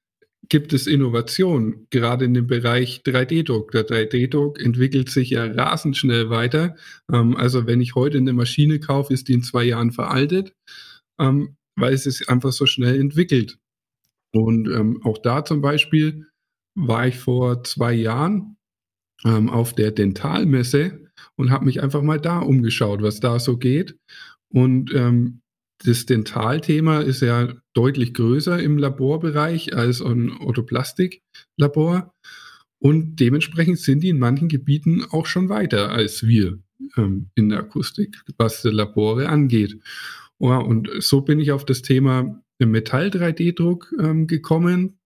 gibt 0.49 0.73
es 0.73 0.87
Innovation, 0.87 1.87
gerade 1.89 2.25
in 2.25 2.33
dem 2.33 2.47
Bereich 2.47 3.01
3D-Druck. 3.05 3.71
Der 3.71 3.85
3D-Druck 3.85 4.61
entwickelt 4.61 5.09
sich 5.09 5.31
ja 5.31 5.45
rasend 5.45 5.97
schnell 5.97 6.29
weiter. 6.29 6.75
Ähm, 7.11 7.35
also 7.35 7.67
wenn 7.67 7.81
ich 7.81 7.95
heute 7.95 8.17
eine 8.17 8.33
Maschine 8.33 8.79
kaufe, 8.79 9.13
ist 9.13 9.27
die 9.27 9.33
in 9.33 9.43
zwei 9.43 9.63
Jahren 9.63 9.91
veraltet. 9.91 10.53
Ähm, 11.19 11.57
weil 11.77 11.93
es 11.93 12.03
sich 12.03 12.29
einfach 12.29 12.51
so 12.51 12.65
schnell 12.65 12.99
entwickelt. 12.99 13.59
Und 14.33 14.67
ähm, 14.67 15.01
auch 15.03 15.19
da 15.19 15.45
zum 15.45 15.61
Beispiel 15.61 16.27
war 16.75 17.07
ich 17.07 17.17
vor 17.17 17.63
zwei 17.63 17.93
Jahren 17.93 18.57
auf 19.23 19.73
der 19.73 19.89
Dentalmesse 19.89 21.07
und 21.35 21.49
habe 21.49 21.65
mich 21.65 21.81
einfach 21.81 22.03
mal 22.03 22.21
da 22.21 22.37
umgeschaut, 22.37 23.01
was 23.01 23.19
da 23.19 23.39
so 23.39 23.57
geht. 23.57 23.97
Und 24.49 24.93
ähm, 24.93 25.41
das 25.83 26.05
Dentalthema 26.05 27.01
ist 27.01 27.21
ja 27.21 27.53
deutlich 27.73 28.13
größer 28.13 28.59
im 28.61 28.77
Laborbereich 28.77 29.75
als 29.75 30.01
ein 30.01 30.31
Orthoplastiklabor. 30.31 32.13
Und 32.79 33.19
dementsprechend 33.19 33.79
sind 33.79 34.01
die 34.01 34.09
in 34.09 34.19
manchen 34.19 34.49
Gebieten 34.49 35.03
auch 35.09 35.25
schon 35.25 35.49
weiter 35.49 35.91
als 35.91 36.27
wir 36.27 36.59
ähm, 36.95 37.29
in 37.35 37.49
der 37.49 37.59
Akustik, 37.59 38.17
was 38.37 38.61
die 38.61 38.69
Labore 38.69 39.29
angeht. 39.29 39.79
Ja, 40.39 40.57
und 40.57 40.89
so 40.99 41.21
bin 41.21 41.39
ich 41.39 41.51
auf 41.51 41.65
das 41.65 41.81
Thema 41.81 42.41
Metall-3D-Druck 42.59 43.93
ähm, 43.99 44.27
gekommen 44.27 44.99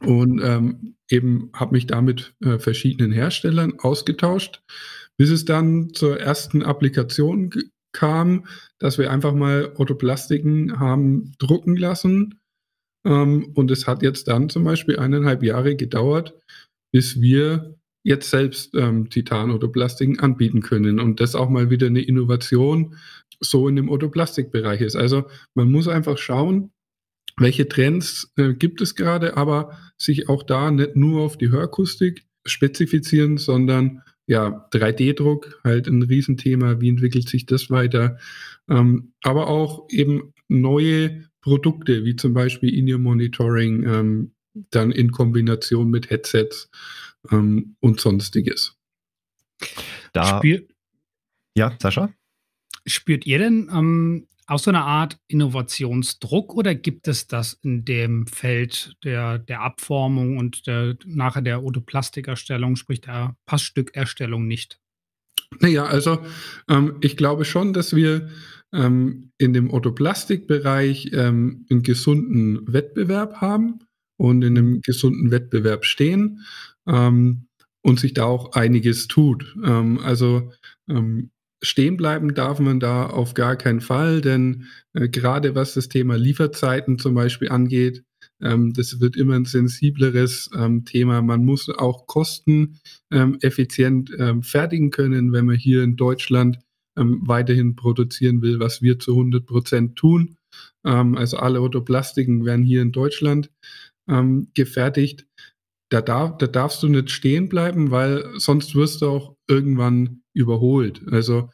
und 0.00 0.40
ähm, 0.42 0.96
eben 1.08 1.50
habe 1.52 1.72
mich 1.72 1.86
da 1.86 2.00
mit 2.00 2.34
äh, 2.40 2.58
verschiedenen 2.58 3.12
Herstellern 3.12 3.78
ausgetauscht, 3.78 4.62
bis 5.16 5.30
es 5.30 5.44
dann 5.44 5.92
zur 5.92 6.18
ersten 6.18 6.62
Applikation 6.62 7.50
kam, 7.92 8.46
dass 8.78 8.98
wir 8.98 9.10
einfach 9.10 9.34
mal 9.34 9.72
Autoplastiken 9.76 10.78
haben 10.78 11.32
drucken 11.38 11.76
lassen. 11.76 12.40
Ähm, 13.04 13.52
und 13.54 13.70
es 13.70 13.86
hat 13.86 14.02
jetzt 14.02 14.28
dann 14.28 14.48
zum 14.48 14.64
Beispiel 14.64 14.98
eineinhalb 14.98 15.42
Jahre 15.42 15.76
gedauert, 15.76 16.34
bis 16.92 17.20
wir 17.20 17.76
jetzt 18.02 18.30
selbst 18.30 18.74
ähm, 18.74 19.10
Titan-Autoplastiken 19.10 20.20
anbieten 20.20 20.60
können. 20.62 21.00
Und 21.00 21.20
das 21.20 21.34
auch 21.34 21.48
mal 21.48 21.70
wieder 21.70 21.88
eine 21.88 22.02
Innovation, 22.02 22.96
so 23.40 23.68
in 23.68 23.76
dem 23.76 23.90
Autoplastikbereich 23.90 24.80
ist. 24.80 24.96
Also 24.96 25.24
man 25.54 25.70
muss 25.70 25.88
einfach 25.88 26.18
schauen, 26.18 26.72
welche 27.36 27.68
Trends 27.68 28.32
äh, 28.36 28.54
gibt 28.54 28.80
es 28.80 28.94
gerade, 28.94 29.36
aber 29.36 29.78
sich 29.98 30.28
auch 30.28 30.42
da 30.42 30.70
nicht 30.70 30.96
nur 30.96 31.22
auf 31.22 31.38
die 31.38 31.50
Hörakustik 31.50 32.26
spezifizieren, 32.46 33.38
sondern 33.38 34.02
ja, 34.30 34.68
3D-Druck, 34.72 35.60
halt 35.64 35.88
ein 35.88 36.02
Riesenthema, 36.02 36.80
wie 36.80 36.88
entwickelt 36.88 37.28
sich 37.28 37.46
das 37.46 37.68
weiter, 37.68 38.16
ähm, 38.68 39.12
aber 39.24 39.48
auch 39.48 39.88
eben 39.90 40.32
neue 40.46 41.24
Produkte, 41.40 42.04
wie 42.04 42.14
zum 42.14 42.32
Beispiel 42.32 42.72
In-Ear-Monitoring, 42.72 43.82
ähm, 43.82 44.32
dann 44.70 44.92
in 44.92 45.10
Kombination 45.10 45.90
mit 45.90 46.10
Headsets 46.10 46.70
ähm, 47.32 47.74
und 47.80 47.98
sonstiges. 47.98 48.76
Da, 50.12 50.38
Spiel 50.38 50.68
ja, 51.56 51.76
Sascha? 51.82 52.12
Spürt 52.86 53.26
ihr 53.26 53.40
denn 53.40 53.68
ähm, 53.74 54.28
auch 54.50 54.58
so 54.58 54.70
eine 54.70 54.82
Art 54.82 55.16
Innovationsdruck 55.28 56.54
oder 56.54 56.74
gibt 56.74 57.06
es 57.06 57.28
das 57.28 57.52
in 57.62 57.84
dem 57.84 58.26
Feld 58.26 58.96
der, 59.04 59.38
der 59.38 59.60
Abformung 59.60 60.38
und 60.38 60.66
der, 60.66 60.96
nachher 61.06 61.42
der 61.42 61.62
Otoplastikerstellung, 61.62 62.74
sprich 62.74 63.00
der 63.00 63.36
Passstückerstellung 63.46 64.46
nicht? 64.48 64.80
Naja, 65.60 65.84
also 65.84 66.24
ähm, 66.68 66.96
ich 67.00 67.16
glaube 67.16 67.44
schon, 67.44 67.72
dass 67.72 67.94
wir 67.94 68.28
ähm, 68.72 69.30
in 69.38 69.52
dem 69.52 69.72
Otoplastikbereich 69.72 71.10
ähm, 71.12 71.66
einen 71.70 71.82
gesunden 71.82 72.72
Wettbewerb 72.72 73.36
haben 73.36 73.80
und 74.16 74.42
in 74.42 74.58
einem 74.58 74.80
gesunden 74.80 75.30
Wettbewerb 75.30 75.84
stehen 75.84 76.44
ähm, 76.88 77.46
und 77.82 78.00
sich 78.00 78.14
da 78.14 78.24
auch 78.24 78.52
einiges 78.52 79.06
tut. 79.06 79.56
Ähm, 79.64 79.98
also 79.98 80.52
ähm, 80.88 81.30
stehen 81.62 81.96
bleiben 81.96 82.34
darf 82.34 82.58
man 82.58 82.80
da 82.80 83.06
auf 83.06 83.34
gar 83.34 83.56
keinen 83.56 83.80
Fall, 83.80 84.20
denn 84.20 84.66
äh, 84.94 85.08
gerade 85.08 85.54
was 85.54 85.74
das 85.74 85.88
Thema 85.88 86.16
Lieferzeiten 86.16 86.98
zum 86.98 87.14
Beispiel 87.14 87.50
angeht, 87.50 88.04
Ähm, 88.42 88.72
das 88.72 89.00
wird 89.00 89.16
immer 89.16 89.34
ein 89.34 89.44
sensibleres 89.44 90.50
ähm, 90.56 90.84
Thema. 90.84 91.22
Man 91.22 91.44
muss 91.44 91.68
auch 91.68 92.06
kosteneffizient 92.06 94.10
ähm, 94.18 94.42
fertigen 94.42 94.90
können, 94.90 95.32
wenn 95.32 95.46
man 95.46 95.56
hier 95.56 95.82
in 95.82 95.96
Deutschland 95.96 96.58
ähm, 96.98 97.22
weiterhin 97.26 97.76
produzieren 97.76 98.42
will, 98.42 98.60
was 98.60 98.82
wir 98.82 98.98
zu 98.98 99.12
100 99.12 99.46
Prozent 99.46 99.96
tun. 99.96 100.36
Ähm, 100.84 101.16
also 101.16 101.38
alle 101.38 101.60
Autoplastiken 101.60 102.44
werden 102.44 102.64
hier 102.64 102.82
in 102.82 102.92
Deutschland 102.92 103.50
ähm, 104.08 104.48
gefertigt. 104.54 105.26
Da, 105.90 106.00
darf, 106.00 106.38
da 106.38 106.46
darfst 106.46 106.82
du 106.82 106.88
nicht 106.88 107.10
stehen 107.10 107.48
bleiben, 107.48 107.90
weil 107.90 108.24
sonst 108.38 108.74
wirst 108.74 109.02
du 109.02 109.08
auch 109.08 109.36
irgendwann 109.50 110.22
überholt. 110.34 111.02
Also 111.10 111.50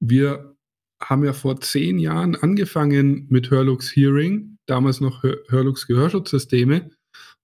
wir 0.00 0.56
haben 1.02 1.24
ja 1.24 1.32
vor 1.32 1.60
zehn 1.60 1.98
Jahren 1.98 2.36
angefangen 2.36 3.26
mit 3.28 3.50
Hörlux 3.50 3.94
Hearing, 3.94 4.56
damals 4.66 5.00
noch 5.00 5.22
Hörlux 5.22 5.86
Gehörschutzsysteme, 5.86 6.90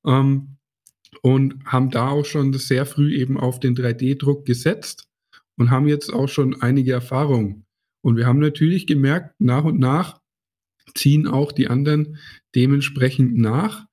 ähm, 0.07 0.57
und 1.23 1.65
haben 1.65 1.91
da 1.91 2.11
auch 2.11 2.25
schon 2.25 2.53
sehr 2.53 2.87
früh 2.87 3.15
eben 3.15 3.39
auf 3.39 3.59
den 3.59 3.75
3D-Druck 3.75 4.45
gesetzt 4.45 5.09
und 5.59 5.71
haben 5.71 5.89
jetzt 5.89 6.13
auch 6.13 6.29
schon 6.29 6.61
einige 6.61 6.93
Erfahrungen. 6.93 7.65
Und 8.05 8.17
wir 8.17 8.27
haben 8.27 8.39
natürlich 8.39 8.87
gemerkt, 8.87 9.35
nach 9.41 9.65
und 9.65 9.79
nach 9.81 10.21
ziehen 10.95 11.27
auch 11.27 11.53
die 11.53 11.69
anderen 11.69 12.19
dementsprechend 12.55 13.37
nach. 13.37 13.87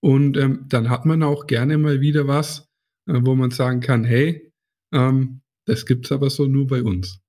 Und 0.00 0.36
ähm, 0.36 0.64
dann 0.68 0.88
hat 0.88 1.06
man 1.06 1.22
auch 1.22 1.46
gerne 1.46 1.78
mal 1.78 2.00
wieder 2.00 2.26
was, 2.26 2.66
äh, 3.06 3.20
wo 3.22 3.34
man 3.34 3.50
sagen 3.50 3.80
kann, 3.80 4.04
hey, 4.04 4.50
ähm, 4.92 5.42
das 5.66 5.86
gibt 5.86 6.06
es 6.06 6.12
aber 6.12 6.30
so 6.30 6.46
nur 6.46 6.66
bei 6.66 6.82
uns. 6.82 7.20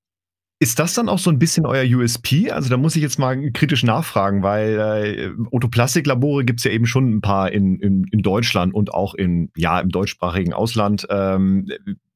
Ist 0.61 0.77
das 0.77 0.93
dann 0.93 1.09
auch 1.09 1.17
so 1.17 1.31
ein 1.31 1.39
bisschen 1.39 1.65
euer 1.65 1.83
USP? 1.83 2.51
Also 2.51 2.69
da 2.69 2.77
muss 2.77 2.95
ich 2.95 3.01
jetzt 3.01 3.17
mal 3.17 3.51
kritisch 3.51 3.81
nachfragen, 3.81 4.43
weil 4.43 4.77
äh, 4.77 5.31
Autoplastiklabore 5.51 6.45
gibt 6.45 6.59
es 6.59 6.65
ja 6.65 6.71
eben 6.71 6.85
schon 6.85 7.09
ein 7.15 7.21
paar 7.21 7.51
in, 7.51 7.79
in, 7.79 8.05
in 8.11 8.21
Deutschland 8.21 8.71
und 8.75 8.93
auch 8.93 9.15
in, 9.15 9.49
ja, 9.55 9.79
im 9.79 9.89
deutschsprachigen 9.89 10.53
Ausland. 10.53 11.07
Ähm, 11.09 11.67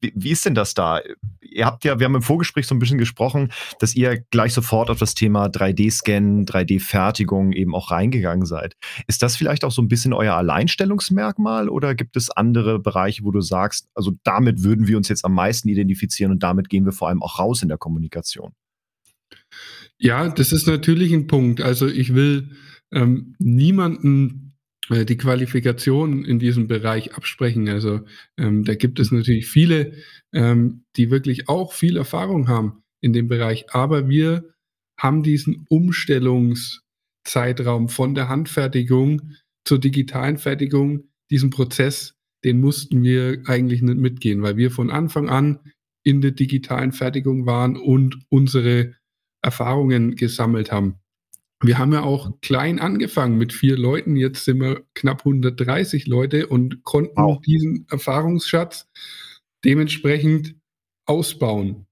wie, 0.05 0.13
wie 0.15 0.29
ist 0.29 0.45
denn 0.45 0.53
das 0.53 0.75
da? 0.75 1.01
Ihr 1.41 1.65
habt 1.65 1.85
ja, 1.85 1.99
wir 1.99 2.05
haben 2.05 2.15
im 2.15 2.21
Vorgespräch 2.21 2.67
so 2.67 2.75
ein 2.75 2.79
bisschen 2.79 2.97
gesprochen, 2.97 3.51
dass 3.79 3.95
ihr 3.95 4.21
gleich 4.29 4.53
sofort 4.53 4.89
auf 4.89 4.99
das 4.99 5.13
Thema 5.13 5.47
3D-Scan, 5.47 6.45
3D-Fertigung 6.45 7.53
eben 7.53 7.73
auch 7.73 7.91
reingegangen 7.91 8.45
seid. 8.45 8.75
Ist 9.07 9.23
das 9.23 9.35
vielleicht 9.37 9.63
auch 9.63 9.71
so 9.71 9.81
ein 9.81 9.87
bisschen 9.87 10.13
euer 10.13 10.35
Alleinstellungsmerkmal 10.35 11.69
oder 11.69 11.95
gibt 11.95 12.17
es 12.17 12.29
andere 12.29 12.79
Bereiche, 12.79 13.23
wo 13.23 13.31
du 13.31 13.41
sagst, 13.41 13.87
also 13.95 14.11
damit 14.23 14.63
würden 14.63 14.87
wir 14.87 14.97
uns 14.97 15.07
jetzt 15.07 15.23
am 15.23 15.33
meisten 15.33 15.69
identifizieren 15.69 16.31
und 16.31 16.43
damit 16.43 16.69
gehen 16.69 16.85
wir 16.85 16.91
vor 16.91 17.07
allem 17.07 17.23
auch 17.23 17.39
raus 17.39 17.63
in 17.63 17.69
der 17.69 17.77
Kommunikation? 17.77 18.34
Ja, 19.97 20.29
das 20.29 20.51
ist 20.51 20.67
natürlich 20.67 21.13
ein 21.13 21.27
Punkt. 21.27 21.61
Also 21.61 21.87
ich 21.87 22.13
will 22.13 22.51
ähm, 22.91 23.35
niemanden 23.39 24.57
äh, 24.89 25.05
die 25.05 25.15
Qualifikation 25.17 26.25
in 26.25 26.39
diesem 26.39 26.67
Bereich 26.67 27.13
absprechen. 27.15 27.69
Also 27.69 28.01
ähm, 28.37 28.63
da 28.63 28.73
gibt 28.75 28.99
es 28.99 29.11
natürlich 29.11 29.47
viele, 29.47 29.93
ähm, 30.33 30.83
die 30.95 31.11
wirklich 31.11 31.49
auch 31.49 31.73
viel 31.73 31.97
Erfahrung 31.97 32.47
haben 32.47 32.83
in 33.01 33.13
dem 33.13 33.27
Bereich. 33.27 33.73
Aber 33.73 34.09
wir 34.09 34.53
haben 34.99 35.23
diesen 35.23 35.65
Umstellungszeitraum 35.69 37.89
von 37.89 38.15
der 38.15 38.29
Handfertigung 38.29 39.33
zur 39.65 39.79
digitalen 39.79 40.37
Fertigung, 40.37 41.09
diesen 41.31 41.49
Prozess, 41.49 42.13
den 42.43 42.61
mussten 42.61 43.01
wir 43.01 43.41
eigentlich 43.45 43.81
nicht 43.81 43.97
mitgehen, 43.97 44.43
weil 44.43 44.57
wir 44.57 44.69
von 44.69 44.91
Anfang 44.91 45.29
an 45.29 45.59
in 46.05 46.21
der 46.21 46.31
digitalen 46.31 46.93
Fertigung 46.93 47.45
waren 47.45 47.75
und 47.75 48.19
unsere 48.29 48.93
Erfahrungen 49.41 50.15
gesammelt 50.15 50.71
haben. 50.71 51.00
Wir 51.62 51.77
haben 51.77 51.93
ja 51.93 52.03
auch 52.03 52.39
klein 52.41 52.79
angefangen 52.79 53.38
mit 53.38 53.53
vier 53.53 53.77
Leuten. 53.77 54.15
Jetzt 54.15 54.45
sind 54.45 54.59
wir 54.59 54.85
knapp 54.93 55.19
130 55.19 56.05
Leute 56.05 56.47
und 56.47 56.83
konnten 56.83 57.17
wow. 57.17 57.41
diesen 57.41 57.88
Erfahrungsschatz 57.89 58.88
dementsprechend 59.63 60.55
ausbauen. 61.05 61.88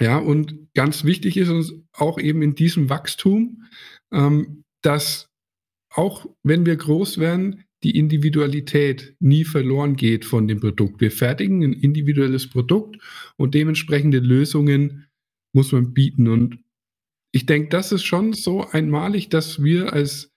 Ja, 0.00 0.18
und 0.18 0.72
ganz 0.74 1.04
wichtig 1.04 1.36
ist 1.36 1.50
uns 1.50 1.74
auch 1.92 2.18
eben 2.18 2.42
in 2.42 2.54
diesem 2.54 2.88
Wachstum, 2.88 3.64
ähm, 4.12 4.64
dass 4.82 5.28
auch 5.90 6.26
wenn 6.42 6.66
wir 6.66 6.76
groß 6.76 7.18
werden, 7.18 7.63
die 7.84 7.96
Individualität 7.98 9.14
nie 9.20 9.44
verloren 9.44 9.94
geht 9.94 10.24
von 10.24 10.48
dem 10.48 10.58
Produkt. 10.58 11.00
Wir 11.00 11.10
fertigen 11.10 11.62
ein 11.62 11.74
individuelles 11.74 12.48
Produkt 12.48 12.96
und 13.36 13.54
dementsprechende 13.54 14.18
Lösungen 14.18 15.06
muss 15.54 15.70
man 15.70 15.92
bieten. 15.92 16.28
Und 16.28 16.58
ich 17.30 17.44
denke, 17.46 17.68
das 17.68 17.92
ist 17.92 18.04
schon 18.04 18.32
so 18.32 18.66
einmalig, 18.66 19.28
dass 19.28 19.62
wir 19.62 19.92
als 19.92 20.32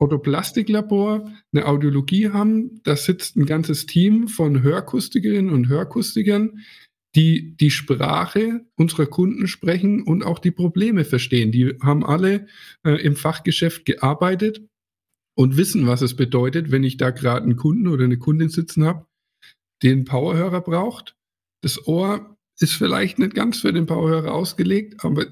Autoplastiklabor 0.00 1.30
eine 1.52 1.66
Audiologie 1.66 2.30
haben. 2.30 2.80
Da 2.84 2.96
sitzt 2.96 3.36
ein 3.36 3.44
ganzes 3.44 3.84
Team 3.84 4.28
von 4.28 4.62
Hörkustikerinnen 4.62 5.52
und 5.52 5.68
Hörkustikern, 5.68 6.60
die 7.14 7.56
die 7.56 7.70
Sprache 7.70 8.64
unserer 8.76 9.06
Kunden 9.06 9.48
sprechen 9.48 10.02
und 10.02 10.24
auch 10.24 10.38
die 10.38 10.52
Probleme 10.52 11.04
verstehen. 11.04 11.52
Die 11.52 11.74
haben 11.82 12.06
alle 12.06 12.46
äh, 12.86 12.92
im 13.02 13.16
Fachgeschäft 13.16 13.84
gearbeitet 13.84 14.69
und 15.36 15.56
wissen, 15.56 15.86
was 15.86 16.02
es 16.02 16.16
bedeutet, 16.16 16.70
wenn 16.70 16.84
ich 16.84 16.96
da 16.96 17.10
gerade 17.10 17.44
einen 17.44 17.56
Kunden 17.56 17.88
oder 17.88 18.04
eine 18.04 18.18
Kundin 18.18 18.48
sitzen 18.48 18.84
habe, 18.84 19.06
den 19.82 20.04
Powerhörer 20.04 20.60
braucht. 20.60 21.16
Das 21.62 21.86
Ohr 21.86 22.36
ist 22.58 22.74
vielleicht 22.74 23.18
nicht 23.18 23.34
ganz 23.34 23.60
für 23.60 23.72
den 23.72 23.86
Powerhörer 23.86 24.32
ausgelegt, 24.32 25.04
aber 25.04 25.26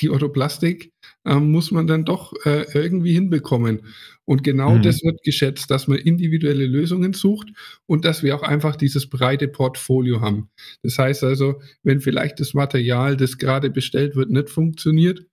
die 0.00 0.08
Orthoplastik 0.08 0.90
äh, 1.24 1.34
muss 1.34 1.70
man 1.70 1.86
dann 1.86 2.04
doch 2.04 2.32
äh, 2.46 2.64
irgendwie 2.72 3.12
hinbekommen. 3.12 3.82
Und 4.24 4.42
genau 4.42 4.76
mhm. 4.76 4.82
das 4.82 5.02
wird 5.02 5.22
geschätzt, 5.22 5.70
dass 5.70 5.86
man 5.88 5.98
individuelle 5.98 6.66
Lösungen 6.66 7.12
sucht 7.12 7.48
und 7.86 8.04
dass 8.04 8.22
wir 8.22 8.34
auch 8.34 8.42
einfach 8.42 8.76
dieses 8.76 9.08
breite 9.08 9.48
Portfolio 9.48 10.20
haben. 10.20 10.48
Das 10.82 10.98
heißt 10.98 11.24
also, 11.24 11.60
wenn 11.82 12.00
vielleicht 12.00 12.40
das 12.40 12.54
Material, 12.54 13.16
das 13.16 13.36
gerade 13.36 13.68
bestellt 13.68 14.16
wird, 14.16 14.30
nicht 14.30 14.48
funktioniert, 14.48 15.26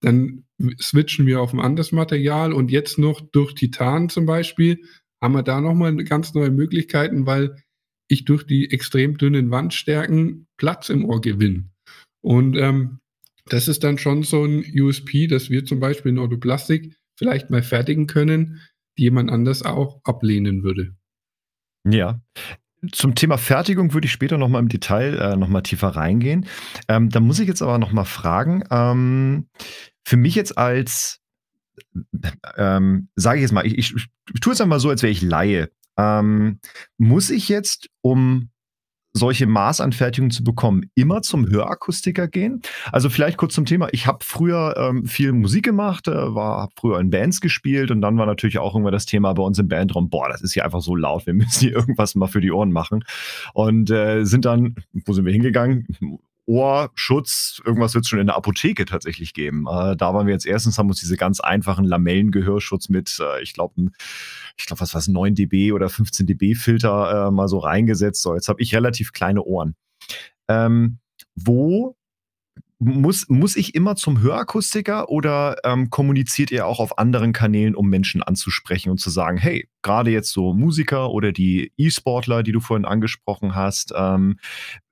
dann 0.00 0.44
switchen 0.80 1.26
wir 1.26 1.40
auf 1.40 1.52
ein 1.52 1.60
anderes 1.60 1.92
Material 1.92 2.52
und 2.52 2.70
jetzt 2.70 2.98
noch 2.98 3.20
durch 3.20 3.54
Titan 3.54 4.08
zum 4.08 4.26
Beispiel 4.26 4.82
haben 5.22 5.34
wir 5.34 5.42
da 5.42 5.60
nochmal 5.60 5.96
ganz 6.04 6.34
neue 6.34 6.50
Möglichkeiten, 6.50 7.26
weil 7.26 7.56
ich 8.08 8.24
durch 8.24 8.44
die 8.44 8.70
extrem 8.70 9.16
dünnen 9.16 9.50
Wandstärken 9.50 10.46
Platz 10.58 10.90
im 10.90 11.04
Ohr 11.06 11.20
gewinne. 11.20 11.70
Und 12.22 12.56
ähm, 12.56 13.00
das 13.46 13.68
ist 13.68 13.84
dann 13.84 13.98
schon 13.98 14.22
so 14.22 14.44
ein 14.44 14.64
USP, 14.78 15.26
dass 15.26 15.50
wir 15.50 15.64
zum 15.64 15.80
Beispiel 15.80 16.12
in 16.12 16.18
Autoplastik 16.18 16.96
vielleicht 17.18 17.50
mal 17.50 17.62
fertigen 17.62 18.06
können, 18.06 18.60
die 18.98 19.04
jemand 19.04 19.30
anders 19.30 19.62
auch 19.62 20.00
ablehnen 20.04 20.62
würde. 20.62 20.94
Ja. 21.86 22.22
Zum 22.92 23.14
Thema 23.14 23.38
Fertigung 23.38 23.92
würde 23.92 24.06
ich 24.06 24.12
später 24.12 24.38
nochmal 24.38 24.62
im 24.62 24.68
Detail 24.68 25.18
äh, 25.18 25.36
nochmal 25.36 25.62
tiefer 25.62 25.88
reingehen. 25.88 26.46
Ähm, 26.88 27.10
da 27.10 27.20
muss 27.20 27.38
ich 27.38 27.48
jetzt 27.48 27.62
aber 27.62 27.78
nochmal 27.78 28.04
fragen, 28.04 28.64
ähm, 28.70 29.48
für 30.04 30.16
mich 30.16 30.34
jetzt 30.34 30.58
als, 30.58 31.20
ähm, 32.56 33.08
sage 33.16 33.38
ich 33.38 33.42
jetzt 33.42 33.52
mal, 33.52 33.66
ich, 33.66 33.78
ich, 33.78 33.94
ich 34.32 34.40
tue 34.40 34.52
es 34.52 34.60
einmal 34.60 34.80
so, 34.80 34.90
als 34.90 35.02
wäre 35.02 35.12
ich 35.12 35.22
Laie. 35.22 35.70
Ähm, 35.96 36.60
muss 36.98 37.30
ich 37.30 37.48
jetzt, 37.48 37.90
um 38.00 38.50
solche 39.14 39.46
Maßanfertigungen 39.46 40.32
zu 40.32 40.44
bekommen, 40.44 40.90
immer 40.94 41.22
zum 41.22 41.48
Hörakustiker 41.48 42.28
gehen? 42.28 42.60
Also 42.92 43.08
vielleicht 43.08 43.36
kurz 43.38 43.54
zum 43.54 43.64
Thema. 43.64 43.88
Ich 43.92 44.06
habe 44.06 44.18
früher 44.22 44.74
ähm, 44.76 45.06
viel 45.06 45.32
Musik 45.32 45.64
gemacht, 45.64 46.08
äh, 46.08 46.34
war 46.34 46.68
früher 46.76 46.98
in 46.98 47.10
Bands 47.10 47.40
gespielt 47.40 47.90
und 47.90 48.02
dann 48.02 48.18
war 48.18 48.26
natürlich 48.26 48.58
auch 48.58 48.74
irgendwann 48.74 48.92
das 48.92 49.06
Thema 49.06 49.32
bei 49.32 49.42
uns 49.42 49.58
im 49.58 49.68
Bandraum, 49.68 50.10
boah, 50.10 50.28
das 50.28 50.42
ist 50.42 50.52
hier 50.52 50.64
einfach 50.64 50.82
so 50.82 50.96
laut, 50.96 51.26
wir 51.26 51.34
müssen 51.34 51.60
hier 51.60 51.72
irgendwas 51.72 52.14
mal 52.16 52.26
für 52.26 52.40
die 52.40 52.50
Ohren 52.50 52.72
machen. 52.72 53.04
Und 53.54 53.90
äh, 53.90 54.24
sind 54.24 54.44
dann, 54.44 54.74
wo 54.92 55.12
sind 55.12 55.24
wir 55.24 55.32
hingegangen? 55.32 55.86
Ohrschutz, 56.46 57.60
irgendwas 57.64 57.94
wird 57.94 58.04
es 58.04 58.08
schon 58.08 58.18
in 58.18 58.26
der 58.26 58.36
Apotheke 58.36 58.84
tatsächlich 58.84 59.32
geben. 59.34 59.66
Äh, 59.68 59.96
da 59.96 60.12
waren 60.12 60.26
wir 60.26 60.34
jetzt 60.34 60.46
erstens, 60.46 60.78
haben 60.78 60.88
uns 60.88 61.00
diese 61.00 61.16
ganz 61.16 61.40
einfachen 61.40 61.84
Lamellengehörschutz 61.84 62.88
mit, 62.88 63.18
äh, 63.20 63.42
ich 63.42 63.54
glaube, 63.54 63.90
ich 64.56 64.66
glaube, 64.66 64.80
was 64.80 64.94
war 64.94 64.98
es, 64.98 65.08
9 65.08 65.34
dB 65.34 65.72
oder 65.72 65.88
15 65.88 66.26
dB 66.26 66.54
Filter 66.54 67.28
äh, 67.28 67.30
mal 67.30 67.48
so 67.48 67.58
reingesetzt. 67.58 68.22
So, 68.22 68.34
jetzt 68.34 68.48
habe 68.48 68.60
ich 68.62 68.74
relativ 68.74 69.12
kleine 69.12 69.42
Ohren. 69.42 69.74
Ähm, 70.48 70.98
wo 71.34 71.96
muss, 72.78 73.28
muss 73.28 73.56
ich 73.56 73.74
immer 73.74 73.96
zum 73.96 74.20
Hörakustiker 74.20 75.08
oder 75.08 75.56
ähm, 75.64 75.90
kommuniziert 75.90 76.50
ihr 76.50 76.66
auch 76.66 76.80
auf 76.80 76.98
anderen 76.98 77.32
Kanälen, 77.32 77.74
um 77.74 77.88
Menschen 77.88 78.22
anzusprechen 78.22 78.90
und 78.90 78.98
zu 78.98 79.10
sagen, 79.10 79.38
hey, 79.38 79.68
gerade 79.82 80.10
jetzt 80.10 80.32
so 80.32 80.52
Musiker 80.52 81.10
oder 81.10 81.32
die 81.32 81.72
E-Sportler, 81.76 82.42
die 82.42 82.52
du 82.52 82.60
vorhin 82.60 82.84
angesprochen 82.84 83.54
hast, 83.54 83.92
ähm, 83.96 84.38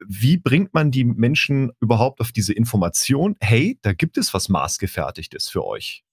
wie 0.06 0.36
bringt 0.36 0.74
man 0.74 0.90
die 0.90 1.04
Menschen 1.04 1.72
überhaupt 1.80 2.20
auf 2.20 2.32
diese 2.32 2.52
Information, 2.52 3.36
hey, 3.40 3.78
da 3.82 3.92
gibt 3.92 4.16
es 4.16 4.32
was 4.32 4.48
maßgefertigtes 4.48 5.48
für 5.48 5.64
euch? 5.64 6.04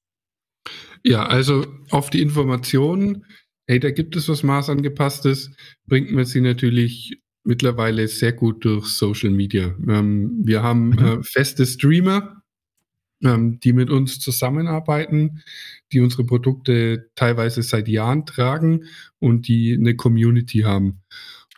Ja, 1.03 1.25
also 1.25 1.65
auf 1.89 2.09
die 2.09 2.21
Information, 2.21 3.25
hey, 3.67 3.79
da 3.79 3.91
gibt 3.91 4.15
es 4.15 4.27
was 4.27 4.43
maßangepasstes, 4.43 5.55
bringt 5.85 6.11
man 6.11 6.25
sie 6.25 6.41
natürlich 6.41 7.21
mittlerweile 7.43 8.07
sehr 8.07 8.33
gut 8.33 8.65
durch 8.65 8.87
Social 8.87 9.31
Media. 9.31 9.75
Ähm, 9.87 10.39
wir 10.43 10.63
haben 10.63 10.89
mhm. 10.89 10.99
äh, 10.99 11.23
feste 11.23 11.65
Streamer, 11.65 12.41
ähm, 13.23 13.59
die 13.59 13.73
mit 13.73 13.89
uns 13.89 14.19
zusammenarbeiten, 14.19 15.41
die 15.91 15.99
unsere 15.99 16.25
Produkte 16.25 17.09
teilweise 17.15 17.63
seit 17.63 17.87
Jahren 17.87 18.25
tragen 18.25 18.85
und 19.19 19.47
die 19.47 19.73
eine 19.73 19.95
Community 19.95 20.59
haben. 20.59 21.01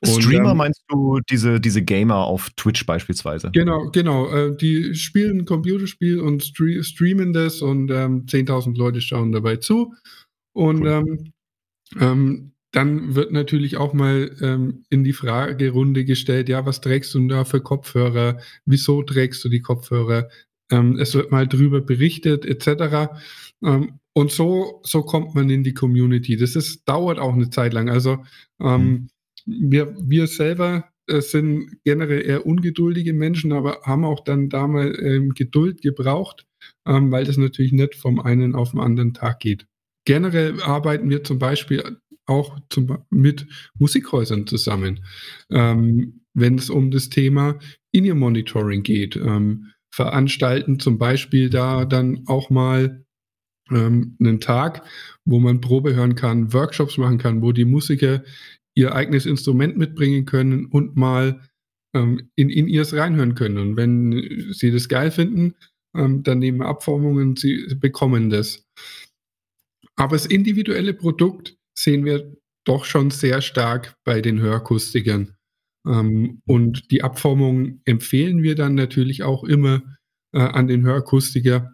Und, 0.04 0.24
Streamer 0.24 0.52
ähm, 0.52 0.58
meinst 0.58 0.84
du 0.88 1.20
diese, 1.30 1.60
diese 1.60 1.84
Gamer 1.84 2.26
auf 2.26 2.50
Twitch 2.52 2.86
beispielsweise? 2.88 3.52
Genau, 3.54 3.92
genau. 3.92 4.34
Äh, 4.34 4.58
die 4.58 4.96
spielen 4.96 5.40
ein 5.42 5.46
Computerspiel 5.46 6.20
und 6.20 6.44
stre 6.44 6.84
streamen 6.84 7.34
das 7.34 7.62
und 7.62 7.92
ähm, 7.92 8.26
10.000 8.26 8.76
Leute 8.78 9.00
schauen 9.00 9.32
dabei 9.32 9.58
zu. 9.58 9.94
Und 10.54 10.82
cool. 10.82 10.88
ähm, 10.88 11.34
ähm 12.00 12.51
dann 12.72 13.16
wird 13.16 13.32
natürlich 13.32 13.78
auch 13.78 13.94
mal 13.94 14.36
ähm, 14.42 14.84
in 14.90 15.04
die 15.04 15.14
Fragerunde 15.14 16.06
gestellt, 16.06 16.48
ja, 16.50 16.66
was 16.66 16.80
trägst 16.82 17.14
du 17.14 17.28
da 17.28 17.44
für 17.44 17.62
Kopfhörer? 17.62 18.40
Wieso 18.66 19.04
trägst 19.04 19.44
du 19.44 19.50
die 19.50 19.62
Kopfhörer? 19.62 20.30
Ähm, 20.72 20.98
es 20.98 21.14
wird 21.14 21.32
mal 21.32 21.48
drüber 21.48 21.82
berichtet, 21.82 22.46
etc. 22.46 23.12
Ähm, 23.64 24.00
und 24.14 24.32
so, 24.32 24.82
so 24.84 25.04
kommt 25.04 25.36
man 25.36 25.50
in 25.50 25.64
die 25.64 25.74
Community. 25.74 26.38
Das 26.38 26.56
ist, 26.56 26.88
dauert 26.88 27.20
auch 27.20 27.34
eine 27.34 27.50
Zeit 27.50 27.74
lang. 27.74 27.90
Also 27.90 28.24
ähm, 28.62 29.10
mhm. 29.46 29.72
wir, 29.72 29.96
wir 30.02 30.28
selber 30.28 30.86
äh, 31.08 31.22
sind 31.22 31.78
generell 31.84 32.22
eher 32.22 32.46
ungeduldige 32.46 33.14
Menschen, 33.14 33.52
aber 33.52 33.82
haben 33.84 34.06
auch 34.06 34.24
dann 34.24 34.48
damals 34.48 34.98
ähm, 35.02 35.30
Geduld 35.32 35.82
gebraucht, 35.82 36.46
ähm, 36.88 37.12
weil 37.12 37.26
das 37.26 37.36
natürlich 37.36 37.74
nicht 37.74 37.96
vom 37.96 38.22
einen 38.22 38.56
auf 38.56 38.72
den 38.72 38.80
anderen 38.80 39.14
Tag 39.14 39.40
geht. 39.40 39.68
Generell 40.06 40.62
arbeiten 40.62 41.10
wir 41.10 41.24
zum 41.24 41.38
Beispiel 41.38 41.98
auch 42.32 42.60
zum, 42.70 42.98
mit 43.10 43.48
Musikhäusern 43.78 44.48
zusammen, 44.48 45.04
ähm, 45.52 46.22
wenn 46.34 46.58
es 46.58 46.70
um 46.70 46.92
das 46.92 47.10
Thema 47.10 47.60
In-Ear-Monitoring 47.92 48.84
geht. 48.84 49.16
Ähm, 49.16 49.68
veranstalten 49.94 50.80
zum 50.80 50.98
Beispiel 50.98 51.50
da 51.50 51.86
dann 51.86 52.24
auch 52.26 52.50
mal 52.50 53.06
ähm, 53.70 54.16
einen 54.20 54.40
Tag, 54.40 54.84
wo 55.26 55.40
man 55.40 55.62
Probe 55.62 55.94
hören 55.94 56.16
kann, 56.16 56.54
Workshops 56.54 56.98
machen 56.98 57.18
kann, 57.18 57.42
wo 57.42 57.52
die 57.52 57.66
Musiker 57.66 58.24
ihr 58.74 58.96
eigenes 58.96 59.26
Instrument 59.26 59.78
mitbringen 59.78 60.26
können 60.26 60.66
und 60.66 60.96
mal 60.96 61.42
ähm, 61.94 62.30
in, 62.36 62.50
in 62.50 62.68
ihrs 62.68 62.94
reinhören 62.94 63.36
können. 63.36 63.58
Und 63.58 63.76
wenn 63.76 64.52
sie 64.54 64.72
das 64.72 64.88
geil 64.88 65.12
finden, 65.12 65.56
ähm, 65.96 66.24
dann 66.24 66.40
nehmen 66.40 66.60
wir 66.60 66.68
Abformungen, 66.68 67.36
sie 67.36 67.68
bekommen 67.80 68.30
das. 68.30 68.66
Aber 69.96 70.16
das 70.16 70.26
individuelle 70.26 70.94
Produkt 70.94 71.58
sehen 71.82 72.06
wir 72.06 72.36
doch 72.66 72.86
schon 72.86 73.10
sehr 73.10 73.42
stark 73.42 73.96
bei 74.04 74.22
den 74.22 74.40
Hörakustikern. 74.40 75.36
Ähm, 75.88 76.42
und 76.46 76.92
die 76.92 77.04
Abformung 77.04 77.82
empfehlen 77.86 78.44
wir 78.44 78.56
dann 78.56 78.76
natürlich 78.76 79.24
auch 79.24 79.44
immer 79.44 79.82
äh, 80.34 80.40
an 80.40 80.68
den 80.68 80.84
Hörakustiker. 80.84 81.74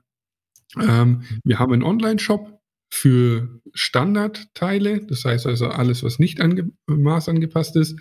Ähm, 0.79 1.23
wir 1.43 1.59
haben 1.59 1.73
einen 1.73 1.83
Online-Shop 1.83 2.57
für 2.93 3.59
Standardteile, 3.73 5.05
das 5.05 5.25
heißt 5.25 5.45
also 5.45 5.67
alles, 5.67 6.03
was 6.03 6.19
nicht 6.19 6.39
ange 6.39 6.71
maßangepasst 6.87 7.75
ist. 7.75 7.99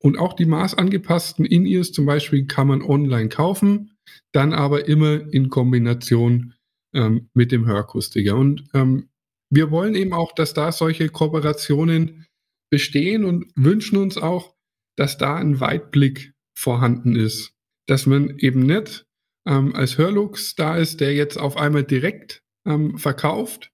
Und 0.00 0.18
auch 0.18 0.34
die 0.34 0.46
maßangepassten 0.46 1.44
In-Ears 1.44 1.92
zum 1.92 2.06
Beispiel 2.06 2.46
kann 2.46 2.68
man 2.68 2.82
online 2.82 3.28
kaufen, 3.28 3.96
dann 4.32 4.52
aber 4.52 4.86
immer 4.86 5.32
in 5.32 5.48
Kombination 5.48 6.54
ähm, 6.92 7.30
mit 7.34 7.50
dem 7.50 7.66
Hörakustiker. 7.66 8.36
Und 8.36 8.64
ähm, 8.74 9.08
wir 9.54 9.70
wollen 9.70 9.94
eben 9.94 10.12
auch, 10.12 10.32
dass 10.32 10.54
da 10.54 10.72
solche 10.72 11.08
Kooperationen 11.08 12.26
bestehen 12.70 13.24
und 13.24 13.46
wünschen 13.54 13.96
uns 13.98 14.16
auch, 14.16 14.54
dass 14.96 15.18
da 15.18 15.36
ein 15.36 15.60
Weitblick 15.60 16.32
vorhanden 16.56 17.14
ist. 17.16 17.52
Dass 17.86 18.06
man 18.06 18.38
eben 18.38 18.60
nicht 18.60 19.06
ähm, 19.46 19.74
als 19.74 19.98
Hörlux 19.98 20.54
da 20.54 20.76
ist, 20.76 21.00
der 21.00 21.14
jetzt 21.14 21.38
auf 21.38 21.56
einmal 21.56 21.84
direkt 21.84 22.42
ähm, 22.66 22.98
verkauft 22.98 23.70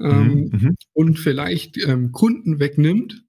ähm, 0.00 0.50
mhm. 0.50 0.50
mhm. 0.52 0.76
und 0.92 1.18
vielleicht 1.18 1.78
ähm, 1.78 2.12
Kunden 2.12 2.60
wegnimmt, 2.60 3.24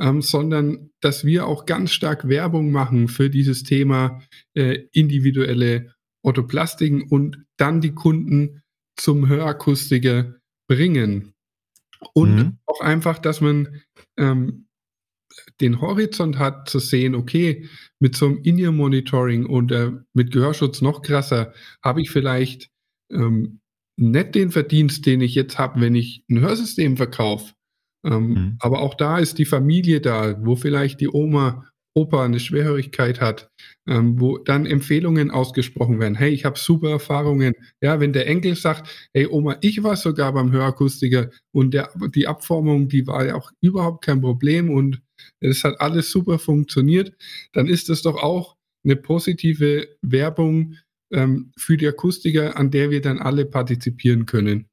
ähm, 0.00 0.22
sondern 0.22 0.90
dass 1.00 1.24
wir 1.24 1.46
auch 1.46 1.66
ganz 1.66 1.92
stark 1.92 2.28
Werbung 2.28 2.70
machen 2.70 3.08
für 3.08 3.28
dieses 3.28 3.62
Thema 3.62 4.22
äh, 4.54 4.86
individuelle 4.92 5.92
Orthoplastiken 6.24 7.02
und 7.02 7.44
dann 7.56 7.80
die 7.80 7.94
Kunden 7.94 8.62
zum 8.96 9.28
Hörakustiker 9.28 10.36
bringen. 10.68 11.31
Und 12.14 12.36
mhm. 12.36 12.58
auch 12.66 12.80
einfach, 12.80 13.18
dass 13.18 13.40
man 13.40 13.80
ähm, 14.16 14.66
den 15.60 15.80
Horizont 15.80 16.38
hat, 16.38 16.68
zu 16.68 16.78
sehen, 16.78 17.14
okay, 17.14 17.68
mit 17.98 18.16
so 18.16 18.26
einem 18.26 18.42
In-Ear-Monitoring 18.42 19.46
und 19.46 19.72
äh, 19.72 19.92
mit 20.12 20.32
Gehörschutz 20.32 20.82
noch 20.82 21.02
krasser, 21.02 21.52
habe 21.82 22.02
ich 22.02 22.10
vielleicht 22.10 22.70
ähm, 23.10 23.60
nicht 23.96 24.34
den 24.34 24.50
Verdienst, 24.50 25.06
den 25.06 25.20
ich 25.20 25.34
jetzt 25.34 25.58
habe, 25.58 25.80
wenn 25.80 25.94
ich 25.94 26.24
ein 26.30 26.40
Hörsystem 26.40 26.96
verkaufe. 26.96 27.54
Ähm, 28.04 28.28
mhm. 28.28 28.56
Aber 28.58 28.80
auch 28.80 28.94
da 28.94 29.18
ist 29.18 29.38
die 29.38 29.44
Familie 29.44 30.00
da, 30.00 30.36
wo 30.44 30.56
vielleicht 30.56 31.00
die 31.00 31.08
Oma 31.08 31.71
Opa 31.94 32.24
eine 32.24 32.40
Schwerhörigkeit 32.40 33.20
hat, 33.20 33.50
ähm, 33.86 34.18
wo 34.18 34.38
dann 34.38 34.66
Empfehlungen 34.66 35.30
ausgesprochen 35.30 36.00
werden. 36.00 36.14
Hey, 36.14 36.32
ich 36.32 36.44
habe 36.44 36.58
super 36.58 36.90
Erfahrungen. 36.90 37.54
Ja, 37.82 38.00
wenn 38.00 38.12
der 38.12 38.26
Enkel 38.26 38.56
sagt, 38.56 38.88
hey 39.12 39.26
Oma, 39.26 39.56
ich 39.60 39.82
war 39.82 39.96
sogar 39.96 40.32
beim 40.32 40.52
Hörakustiker 40.52 41.30
und 41.52 41.74
der, 41.74 41.90
die 42.14 42.26
Abformung, 42.26 42.88
die 42.88 43.06
war 43.06 43.26
ja 43.26 43.34
auch 43.34 43.50
überhaupt 43.60 44.04
kein 44.04 44.20
Problem 44.20 44.70
und 44.70 45.02
es 45.40 45.64
hat 45.64 45.80
alles 45.80 46.10
super 46.10 46.38
funktioniert, 46.38 47.12
dann 47.52 47.66
ist 47.66 47.88
das 47.88 48.02
doch 48.02 48.22
auch 48.22 48.56
eine 48.84 48.96
positive 48.96 49.88
Werbung 50.02 50.76
ähm, 51.12 51.52
für 51.56 51.76
die 51.76 51.86
Akustiker, 51.86 52.56
an 52.56 52.70
der 52.70 52.90
wir 52.90 53.00
dann 53.00 53.18
alle 53.18 53.44
partizipieren 53.44 54.26
können. 54.26 54.68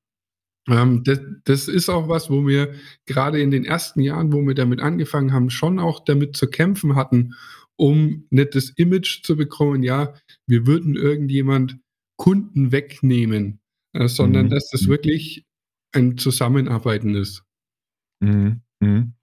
Ähm, 0.67 1.03
das, 1.03 1.19
das, 1.45 1.67
ist 1.67 1.89
auch 1.89 2.09
was, 2.09 2.29
wo 2.29 2.45
wir 2.47 2.73
gerade 3.05 3.41
in 3.41 3.51
den 3.51 3.65
ersten 3.65 4.01
Jahren, 4.01 4.33
wo 4.33 4.45
wir 4.45 4.55
damit 4.55 4.81
angefangen 4.81 5.33
haben, 5.33 5.49
schon 5.49 5.79
auch 5.79 6.03
damit 6.03 6.35
zu 6.35 6.47
kämpfen 6.47 6.95
hatten, 6.95 7.35
um 7.75 8.25
nicht 8.29 8.55
das 8.55 8.69
Image 8.71 9.23
zu 9.23 9.37
bekommen, 9.37 9.83
ja, 9.83 10.13
wir 10.47 10.67
würden 10.67 10.95
irgendjemand 10.95 11.77
Kunden 12.17 12.71
wegnehmen, 12.71 13.61
äh, 13.93 14.07
sondern 14.07 14.47
mhm. 14.47 14.49
dass 14.49 14.69
das 14.69 14.87
wirklich 14.87 15.45
ein 15.93 16.17
Zusammenarbeiten 16.17 17.15
ist. 17.15 17.43
Mhm. 18.19 18.61
Mhm. 18.81 19.13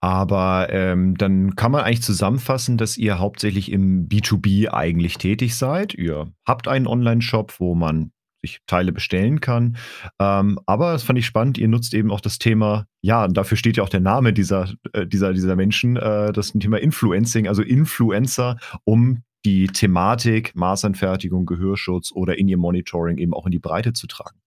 Aber 0.00 0.68
ähm, 0.70 1.16
dann 1.16 1.54
kann 1.54 1.72
man 1.72 1.84
eigentlich 1.84 2.02
zusammenfassen, 2.02 2.78
dass 2.78 2.96
ihr 2.96 3.18
hauptsächlich 3.18 3.70
im 3.70 4.08
B2B 4.08 4.68
eigentlich 4.70 5.18
tätig 5.18 5.54
seid. 5.54 5.94
Ihr 5.94 6.32
habt 6.46 6.68
einen 6.68 6.86
Online-Shop, 6.86 7.54
wo 7.58 7.74
man 7.74 8.12
sich 8.42 8.60
Teile 8.66 8.92
bestellen 8.92 9.40
kann. 9.40 9.76
Ähm, 10.18 10.58
aber 10.66 10.92
das 10.92 11.02
fand 11.02 11.18
ich 11.18 11.26
spannend, 11.26 11.58
ihr 11.58 11.68
nutzt 11.68 11.94
eben 11.94 12.10
auch 12.10 12.20
das 12.20 12.38
Thema, 12.38 12.86
ja, 13.02 13.24
und 13.24 13.36
dafür 13.36 13.56
steht 13.56 13.76
ja 13.76 13.82
auch 13.82 13.88
der 13.88 14.00
Name 14.00 14.32
dieser, 14.32 14.72
äh, 14.92 15.06
dieser, 15.06 15.32
dieser 15.32 15.56
Menschen, 15.56 15.96
äh, 15.96 16.32
das 16.32 16.52
Thema 16.52 16.78
Influencing, 16.78 17.48
also 17.48 17.62
Influencer, 17.62 18.58
um 18.84 19.22
die 19.44 19.68
Thematik 19.68 20.54
Maßanfertigung, 20.54 21.46
Gehörschutz 21.46 22.12
oder 22.12 22.36
In-Ear-Monitoring 22.38 23.18
eben 23.18 23.34
auch 23.34 23.46
in 23.46 23.52
die 23.52 23.58
Breite 23.58 23.92
zu 23.92 24.06
tragen. 24.06 24.38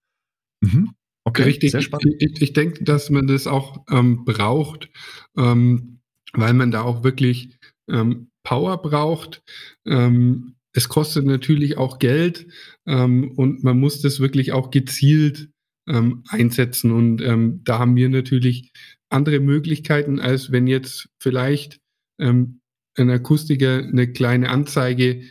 Mhm. 0.62 0.94
Okay, 1.26 1.44
Richtig. 1.44 1.72
Sehr 1.72 1.82
spannend. 1.82 2.16
Ich, 2.20 2.42
ich 2.42 2.54
denke, 2.54 2.84
dass 2.84 3.10
man 3.10 3.28
das 3.28 3.48
auch 3.48 3.86
ähm, 3.90 4.26
braucht, 4.26 4.90
ähm, 5.38 6.00
weil 6.34 6.54
man 6.54 6.72
da 6.72 6.82
auch 6.82 7.04
wirklich 7.04 7.58
ähm, 7.90 8.30
Power 8.44 8.82
braucht. 8.82 9.42
Ähm, 9.86 10.56
es 10.74 10.90
kostet 10.90 11.26
natürlich 11.26 11.78
auch 11.78 12.00
Geld 12.00 12.48
ähm, 12.88 13.32
und 13.36 13.64
man 13.64 13.80
muss 13.80 14.02
das 14.02 14.20
wirklich 14.20 14.52
auch 14.52 14.72
gezielt 14.72 15.50
ähm, 15.88 16.24
einsetzen. 16.30 16.92
Und 16.92 17.18
da 17.66 17.80
haben 17.80 17.96
wir 17.96 18.10
natürlich 18.10 18.72
andere 19.10 19.40
Möglichkeiten, 19.40 20.20
als 20.20 20.52
wenn 20.52 20.68
jetzt 20.68 21.10
vielleicht 21.20 21.80
ein 22.20 22.62
Akustiker 22.98 23.80
eine 23.80 24.12
kleine 24.12 24.50
Anzeige 24.50 25.24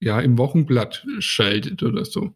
ja, 0.00 0.20
im 0.20 0.38
Wochenblatt 0.38 1.06
schaltet 1.18 1.82
oder 1.82 2.04
so. 2.06 2.34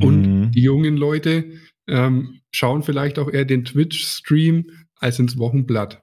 Und 0.00 0.22
mhm. 0.22 0.52
die 0.52 0.62
jungen 0.62 0.96
Leute, 0.96 1.52
ähm, 1.86 2.40
schauen 2.52 2.82
vielleicht 2.82 3.18
auch 3.18 3.30
eher 3.30 3.44
den 3.44 3.64
Twitch-Stream 3.64 4.70
als 4.96 5.18
ins 5.18 5.38
Wochenblatt. 5.38 6.02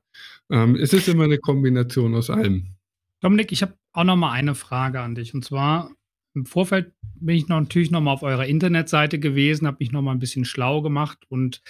Ähm, 0.52 0.76
es 0.76 0.94
ist 0.94 1.08
immer 1.08 1.24
eine 1.24 1.40
Kombination 1.40 2.16
aus 2.16 2.30
allem. 2.30 2.76
Dominik, 3.22 3.52
ich 3.52 3.62
habe 3.62 3.76
auch 3.94 4.04
noch 4.04 4.16
mal 4.16 4.32
eine 4.32 4.56
Frage 4.56 5.02
an 5.02 5.16
dich. 5.16 5.34
Und 5.34 5.46
zwar 5.46 5.92
im 6.34 6.46
Vorfeld 6.46 6.94
bin 7.16 7.36
ich 7.36 7.48
noch, 7.48 7.60
natürlich 7.60 7.92
noch 7.92 8.02
mal 8.02 8.14
auf 8.14 8.24
eurer 8.24 8.46
Internetseite 8.46 9.20
gewesen, 9.20 9.68
habe 9.68 9.78
mich 9.80 9.92
noch 9.92 10.02
mal 10.02 10.12
ein 10.12 10.20
bisschen 10.20 10.46
schlau 10.46 10.82
gemacht. 10.82 11.20
Und 11.30 11.62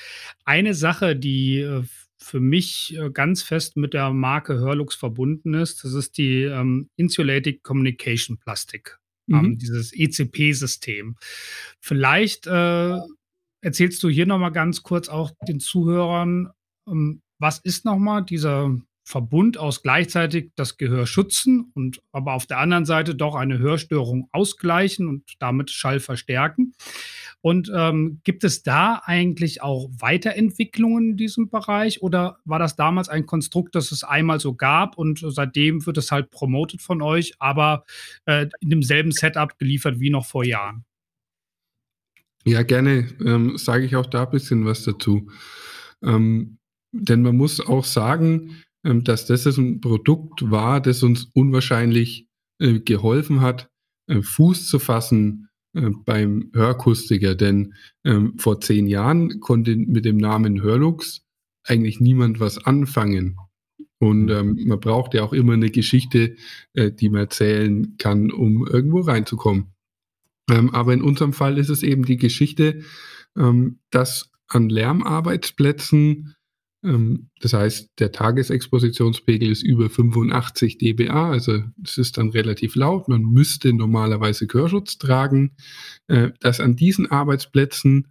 eine 0.46 0.74
Sache, 0.74 1.16
die 1.16 1.60
äh, 1.60 1.84
für 2.18 2.40
mich 2.40 2.96
äh, 2.98 3.10
ganz 3.10 3.42
fest 3.42 3.78
mit 3.78 3.94
der 3.94 4.12
Marke 4.12 4.60
Hörlux 4.60 4.96
verbunden 4.96 5.54
ist, 5.54 5.84
das 5.84 5.94
ist 5.94 6.18
die 6.18 6.44
ähm, 6.44 6.90
Insulated 6.96 7.64
Communication 7.64 8.38
Plastik, 8.38 9.00
ähm, 9.30 9.38
mhm. 9.38 9.46
ähm, 9.46 9.58
dieses 9.58 9.92
ECP-System. 9.94 11.16
Vielleicht 11.80 12.46
äh, 12.48 12.98
erzählst 13.62 14.04
du 14.04 14.10
hier 14.10 14.28
nochmal 14.28 14.52
ganz 14.52 14.84
kurz 14.84 15.10
auch 15.10 15.32
den 15.48 15.60
Zuhörern, 15.60 16.52
ähm, 16.88 17.22
was 17.40 17.58
ist 17.58 17.86
nochmal 17.86 18.24
dieser 18.24 18.78
Verbund 19.04 19.58
aus 19.58 19.82
gleichzeitig 19.82 20.52
das 20.56 20.78
Gehör 20.78 21.08
schützen 21.08 21.72
und 21.74 22.02
aber 22.12 22.34
auf 22.34 22.46
der 22.46 22.60
anderen 22.60 22.86
Seite 22.86 23.16
doch 23.16 23.36
eine 23.36 23.58
Hörstörung 23.58 24.30
ausgleichen 24.32 25.08
und 25.08 25.24
damit 25.40 25.72
Schall 25.72 26.00
verstärken. 26.00 26.74
Und 27.42 27.72
ähm, 27.76 28.22
gibt 28.24 28.44
es 28.44 28.62
da 28.62 29.02
eigentlich 29.04 29.64
auch 29.64 29.90
Weiterentwicklungen 29.98 31.12
in 31.12 31.18
diesem 31.18 31.50
Bereich 31.50 32.04
oder 32.04 32.38
war 32.46 32.60
das 32.60 32.76
damals 32.76 33.10
ein 33.10 33.26
Konstrukt, 33.26 33.74
das 33.74 33.92
es 33.92 34.04
einmal 34.04 34.40
so 34.40 34.54
gab 34.54 34.98
und 34.98 35.24
seitdem 35.28 35.86
wird 35.86 35.98
es 35.98 36.12
halt 36.12 36.30
promotet 36.30 36.82
von 36.82 37.02
euch, 37.02 37.34
aber 37.40 37.84
äh, 38.26 38.48
in 38.60 38.70
demselben 38.70 39.12
Setup 39.12 39.58
geliefert 39.58 40.00
wie 40.00 40.12
noch 40.12 40.26
vor 40.26 40.46
Jahren? 40.46 40.86
Ja, 42.46 42.64
gerne 42.64 43.08
ähm, 43.24 43.58
sage 43.58 43.86
ich 43.86 43.96
auch 43.96 44.06
da 44.06 44.24
ein 44.24 44.32
bisschen 44.32 44.66
was 44.66 44.84
dazu. 44.84 45.30
Ähm, 46.04 46.58
denn 46.92 47.22
man 47.22 47.38
muss 47.38 47.60
auch 47.60 47.86
sagen, 47.86 48.64
dass 48.84 49.26
das 49.28 49.46
ein 49.46 49.80
Produkt 49.80 50.50
war, 50.50 50.82
das 50.82 51.04
uns 51.04 51.26
unwahrscheinlich 51.34 52.28
äh, 52.60 52.80
geholfen 52.80 53.42
hat, 53.42 53.70
äh, 54.08 54.22
Fuß 54.22 54.68
zu 54.68 54.80
fassen 54.80 55.50
äh, 55.74 55.90
beim 56.06 56.52
Hörkustiker. 56.54 57.36
Denn 57.36 57.74
ähm, 58.04 58.38
vor 58.38 58.62
zehn 58.62 58.88
Jahren 58.88 59.40
konnte 59.40 59.76
mit 59.76 60.06
dem 60.06 60.18
Namen 60.18 60.62
Hörlux 60.62 61.22
eigentlich 61.64 62.00
niemand 62.00 62.40
was 62.40 62.58
anfangen. 62.58 63.38
Und 64.00 64.26
mhm. 64.26 64.32
ähm, 64.32 64.60
man 64.66 64.80
braucht 64.80 65.14
ja 65.14 65.24
auch 65.24 65.34
immer 65.34 65.54
eine 65.54 65.70
Geschichte, 65.70 66.36
äh, 66.74 66.92
die 66.92 67.10
man 67.10 67.22
erzählen 67.22 67.96
kann, 67.98 68.32
um 68.32 68.68
irgendwo 68.68 69.02
reinzukommen. 69.02 69.74
Ähm, 70.50 70.72
aber 70.72 70.94
in 70.94 71.02
unserem 71.02 71.34
Fall 71.34 71.58
ist 71.58 71.70
es 71.70 71.84
eben 71.84 72.06
die 72.06 72.18
Geschichte, 72.18 72.82
ähm, 73.38 73.80
dass 73.92 74.32
an 74.48 74.70
Lärmarbeitsplätzen 74.70 76.02
ähm, 76.10 76.36
das 76.84 77.54
heißt, 77.54 77.92
der 78.00 78.12
Tagesexpositionspegel 78.12 79.52
ist 79.52 79.62
über 79.62 79.90
85 79.90 80.80
dBA, 80.80 81.32
also 81.32 81.64
es 81.84 82.00
ist 82.00 82.18
dann 82.18 82.30
relativ 82.30 82.76
laut. 82.76 83.08
Man 83.08 83.22
müsste 83.22 83.72
normalerweise 83.72 84.48
Gehörschutz 84.48 84.98
tragen, 84.98 85.56
äh, 86.08 86.32
dass 86.40 86.60
an 86.60 86.76
diesen 86.76 87.12
Arbeitsplätzen 87.12 88.08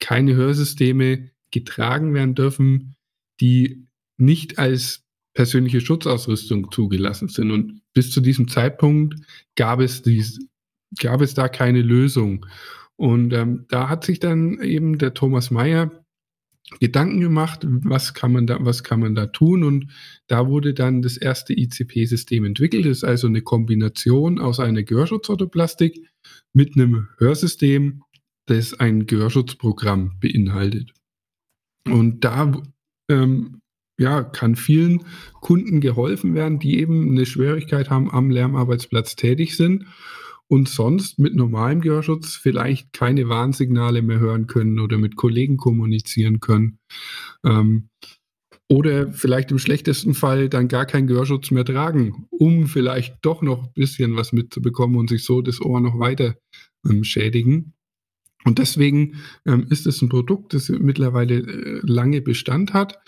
keine 0.00 0.34
Hörsysteme 0.34 1.30
getragen 1.50 2.14
werden 2.14 2.34
dürfen, 2.34 2.96
die 3.40 3.86
nicht 4.16 4.58
als 4.58 5.02
persönliche 5.34 5.82
Schutzausrüstung 5.82 6.70
zugelassen 6.70 7.28
sind. 7.28 7.50
Und 7.50 7.82
bis 7.92 8.10
zu 8.10 8.22
diesem 8.22 8.48
Zeitpunkt 8.48 9.16
gab 9.54 9.80
es, 9.80 10.00
dies, 10.00 10.38
gab 10.98 11.20
es 11.20 11.34
da 11.34 11.48
keine 11.48 11.82
Lösung. 11.82 12.46
Und 12.96 13.32
ähm, 13.34 13.66
da 13.68 13.88
hat 13.88 14.04
sich 14.04 14.18
dann 14.18 14.62
eben 14.62 14.98
der 14.98 15.12
Thomas 15.12 15.50
Mayer 15.50 16.03
Gedanken 16.80 17.20
gemacht, 17.20 17.66
was 17.66 18.14
kann 18.14 18.32
man 18.32 18.46
da, 18.46 18.58
was 18.60 18.82
kann 18.82 19.00
man 19.00 19.14
da 19.14 19.26
tun? 19.26 19.64
Und 19.64 19.92
da 20.28 20.48
wurde 20.48 20.72
dann 20.72 21.02
das 21.02 21.16
erste 21.16 21.52
ICP-System 21.52 22.44
entwickelt. 22.44 22.86
Das 22.86 22.98
ist 22.98 23.04
also 23.04 23.26
eine 23.26 23.42
Kombination 23.42 24.40
aus 24.40 24.60
einer 24.60 24.82
Gehörschutzorthoplastik 24.82 26.00
mit 26.54 26.74
einem 26.74 27.08
Hörsystem, 27.18 28.02
das 28.46 28.74
ein 28.74 29.06
Gehörschutzprogramm 29.06 30.18
beinhaltet. 30.20 30.92
Und 31.86 32.24
da 32.24 32.62
ähm, 33.10 33.60
ja, 33.98 34.22
kann 34.22 34.56
vielen 34.56 35.04
Kunden 35.40 35.80
geholfen 35.80 36.34
werden, 36.34 36.58
die 36.58 36.78
eben 36.78 37.10
eine 37.10 37.26
Schwierigkeit 37.26 37.90
haben, 37.90 38.10
am 38.10 38.30
Lärmarbeitsplatz 38.30 39.16
tätig 39.16 39.56
sind 39.56 39.86
und 40.48 40.68
sonst 40.68 41.18
mit 41.18 41.34
normalem 41.34 41.80
Gehörschutz 41.80 42.34
vielleicht 42.34 42.92
keine 42.92 43.28
Warnsignale 43.28 44.02
mehr 44.02 44.20
hören 44.20 44.46
können 44.46 44.78
oder 44.78 44.98
mit 44.98 45.16
Kollegen 45.16 45.56
kommunizieren 45.56 46.40
können. 46.40 46.78
Ähm, 47.44 47.88
oder 48.68 49.12
vielleicht 49.12 49.50
im 49.50 49.58
schlechtesten 49.58 50.14
Fall 50.14 50.48
dann 50.48 50.68
gar 50.68 50.86
keinen 50.86 51.06
Gehörschutz 51.06 51.50
mehr 51.50 51.64
tragen, 51.64 52.26
um 52.30 52.66
vielleicht 52.66 53.18
doch 53.22 53.42
noch 53.42 53.64
ein 53.64 53.72
bisschen 53.74 54.16
was 54.16 54.32
mitzubekommen 54.32 54.96
und 54.96 55.10
sich 55.10 55.24
so 55.24 55.42
das 55.42 55.60
Ohr 55.60 55.80
noch 55.80 55.98
weiter 55.98 56.36
ähm, 56.88 57.04
schädigen. 57.04 57.74
Und 58.44 58.58
deswegen 58.58 59.16
ähm, 59.46 59.66
ist 59.70 59.86
es 59.86 60.02
ein 60.02 60.08
Produkt, 60.08 60.54
das 60.54 60.68
mittlerweile 60.68 61.38
äh, 61.38 61.80
lange 61.82 62.20
Bestand 62.20 62.72
hat, 62.72 62.98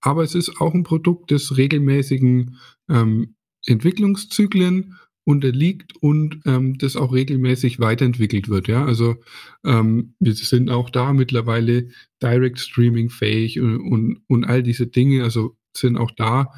aber 0.00 0.22
es 0.22 0.34
ist 0.34 0.60
auch 0.60 0.74
ein 0.74 0.84
Produkt 0.84 1.30
des 1.30 1.56
regelmäßigen 1.56 2.56
ähm, 2.88 3.34
Entwicklungszyklen 3.66 4.96
unterliegt 5.26 5.96
und 6.00 6.40
ähm, 6.46 6.78
das 6.78 6.94
auch 6.94 7.12
regelmäßig 7.12 7.80
weiterentwickelt 7.80 8.48
wird. 8.48 8.68
Ja, 8.68 8.84
also 8.84 9.16
ähm, 9.64 10.14
wir 10.20 10.34
sind 10.34 10.70
auch 10.70 10.88
da 10.88 11.12
mittlerweile 11.12 11.88
Direct 12.22 12.60
Streaming 12.60 13.10
fähig 13.10 13.60
und, 13.60 13.80
und, 13.80 14.20
und 14.28 14.44
all 14.44 14.62
diese 14.62 14.86
Dinge, 14.86 15.24
also 15.24 15.56
sind 15.76 15.98
auch 15.98 16.12
da 16.12 16.52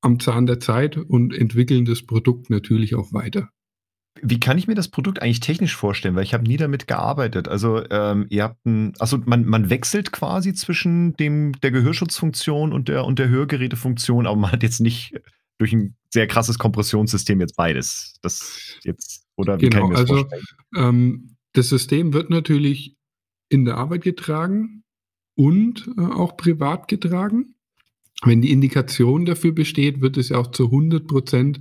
am 0.00 0.18
Zahn 0.18 0.46
der 0.46 0.58
Zeit 0.58 0.96
und 0.96 1.32
entwickeln 1.32 1.84
das 1.84 2.02
Produkt 2.02 2.50
natürlich 2.50 2.96
auch 2.96 3.12
weiter. 3.12 3.50
Wie 4.20 4.40
kann 4.40 4.58
ich 4.58 4.66
mir 4.66 4.74
das 4.74 4.88
Produkt 4.88 5.22
eigentlich 5.22 5.40
technisch 5.40 5.76
vorstellen? 5.76 6.16
Weil 6.16 6.24
ich 6.24 6.34
habe 6.34 6.44
nie 6.44 6.56
damit 6.56 6.88
gearbeitet. 6.88 7.46
Also 7.46 7.82
ähm, 7.88 8.26
ihr 8.30 8.42
habt 8.42 8.66
ein, 8.66 8.94
also 8.98 9.18
man, 9.24 9.46
man 9.46 9.70
wechselt 9.70 10.10
quasi 10.12 10.52
zwischen 10.54 11.14
dem 11.14 11.52
der 11.60 11.70
Gehörschutzfunktion 11.70 12.72
und 12.72 12.88
der 12.88 13.04
und 13.04 13.20
der 13.20 13.28
Hörgerätefunktion, 13.28 14.26
aber 14.26 14.36
man 14.36 14.52
hat 14.52 14.64
jetzt 14.64 14.80
nicht 14.80 15.14
durch 15.62 15.72
ein 15.72 15.94
sehr 16.10 16.26
krasses 16.26 16.58
Kompressionssystem 16.58 17.40
jetzt 17.40 17.54
beides. 17.54 18.16
Das 18.20 18.80
jetzt, 18.82 19.28
oder 19.36 19.60
wie 19.60 19.70
genau, 19.70 19.90
kann 19.90 19.92
ich 19.92 19.98
das 19.98 20.10
also, 20.10 20.28
ähm, 20.74 21.36
das 21.52 21.68
System 21.68 22.12
wird 22.12 22.30
natürlich 22.30 22.96
in 23.48 23.64
der 23.64 23.76
Arbeit 23.76 24.02
getragen 24.02 24.82
und 25.36 25.88
äh, 25.96 26.00
auch 26.00 26.36
privat 26.36 26.88
getragen. 26.88 27.54
Wenn 28.24 28.42
die 28.42 28.50
Indikation 28.50 29.24
dafür 29.24 29.52
besteht, 29.52 30.00
wird 30.00 30.16
es 30.16 30.30
ja 30.30 30.38
auch 30.38 30.50
zu 30.50 30.64
100 30.64 31.06
Prozent 31.06 31.60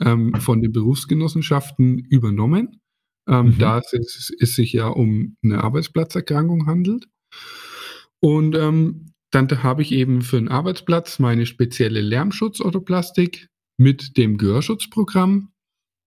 ähm, 0.00 0.34
von 0.40 0.62
den 0.62 0.72
Berufsgenossenschaften 0.72 1.98
übernommen, 1.98 2.80
ähm, 3.28 3.48
mhm. 3.48 3.58
da 3.58 3.80
es, 3.80 4.32
es, 4.40 4.54
sich 4.54 4.72
ja 4.72 4.88
um 4.88 5.36
eine 5.44 5.62
Arbeitsplatzerkrankung 5.62 6.66
handelt. 6.66 7.06
Und 8.18 8.54
ähm, 8.54 9.11
dann 9.32 9.48
habe 9.62 9.82
ich 9.82 9.92
eben 9.92 10.22
für 10.22 10.36
den 10.36 10.48
Arbeitsplatz 10.48 11.18
meine 11.18 11.46
spezielle 11.46 12.00
Lärmschutz-Orthoplastik 12.00 13.48
mit 13.78 14.16
dem 14.16 14.36
Gehörschutzprogramm 14.36 15.52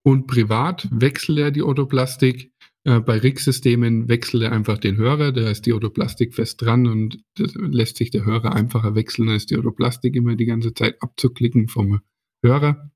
und 0.05 0.27
privat 0.27 0.87
wechselt 0.91 1.39
er 1.39 1.51
die 1.51 1.63
Orthoplastik. 1.63 2.51
Äh, 2.83 2.99
bei 2.99 3.17
RIG-Systemen 3.17 4.07
wechselt 4.07 4.43
er 4.43 4.51
einfach 4.51 4.77
den 4.77 4.97
Hörer, 4.97 5.31
da 5.31 5.49
ist 5.49 5.65
die 5.65 5.73
Orthoplastik 5.73 6.35
fest 6.35 6.61
dran 6.61 6.85
und 6.85 7.19
lässt 7.37 7.97
sich 7.97 8.11
der 8.11 8.25
Hörer 8.25 8.53
einfacher 8.53 8.93
wechseln, 8.93 9.29
als 9.29 9.47
die 9.47 9.57
Orthoplastik 9.57 10.15
immer 10.15 10.35
die 10.35 10.45
ganze 10.45 10.73
Zeit 10.75 11.01
abzuklicken 11.01 11.67
vom 11.67 12.01
Hörer. 12.43 12.91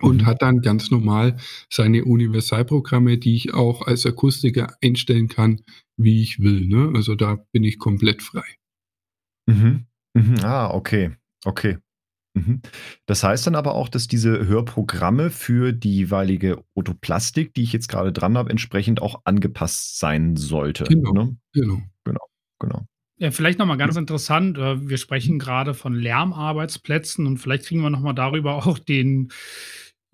Und 0.00 0.22
mhm. 0.22 0.26
hat 0.26 0.42
dann 0.42 0.60
ganz 0.60 0.90
normal 0.90 1.36
seine 1.70 2.04
Universalprogramme, 2.04 3.18
die 3.18 3.36
ich 3.36 3.54
auch 3.54 3.86
als 3.86 4.06
Akustiker 4.06 4.74
einstellen 4.82 5.28
kann, 5.28 5.60
wie 5.96 6.22
ich 6.22 6.40
will. 6.40 6.66
Ne? 6.66 6.90
Also 6.96 7.14
da 7.14 7.46
bin 7.52 7.62
ich 7.62 7.78
komplett 7.78 8.22
frei. 8.22 8.58
Mhm. 9.48 9.86
Mhm. 10.14 10.36
Ah, 10.42 10.70
okay. 10.70 11.12
Okay. 11.44 11.78
Mhm. 12.34 12.60
Das 13.06 13.24
heißt 13.24 13.46
dann 13.46 13.54
aber 13.54 13.74
auch, 13.74 13.88
dass 13.88 14.06
diese 14.06 14.46
Hörprogramme 14.46 15.30
für 15.30 15.72
die 15.72 15.94
jeweilige 15.94 16.62
Otoplastik, 16.74 17.54
die 17.54 17.62
ich 17.62 17.72
jetzt 17.72 17.88
gerade 17.88 18.12
dran 18.12 18.36
habe, 18.36 18.50
entsprechend 18.50 19.00
auch 19.00 19.22
angepasst 19.24 19.98
sein 19.98 20.36
sollte. 20.36 20.84
Genau. 20.84 21.12
Ne? 21.12 21.36
Genau. 21.52 21.80
Genau. 22.04 22.26
Genau. 22.60 22.86
Ja, 23.20 23.30
vielleicht 23.32 23.58
nochmal 23.58 23.78
ganz 23.78 23.96
interessant. 23.96 24.58
Äh, 24.58 24.88
wir 24.88 24.98
sprechen 24.98 25.38
gerade 25.38 25.74
von 25.74 25.94
Lärmarbeitsplätzen 25.94 27.26
und 27.26 27.38
vielleicht 27.38 27.66
kriegen 27.66 27.82
wir 27.82 27.90
nochmal 27.90 28.14
darüber 28.14 28.54
auch 28.66 28.78
den 28.78 29.32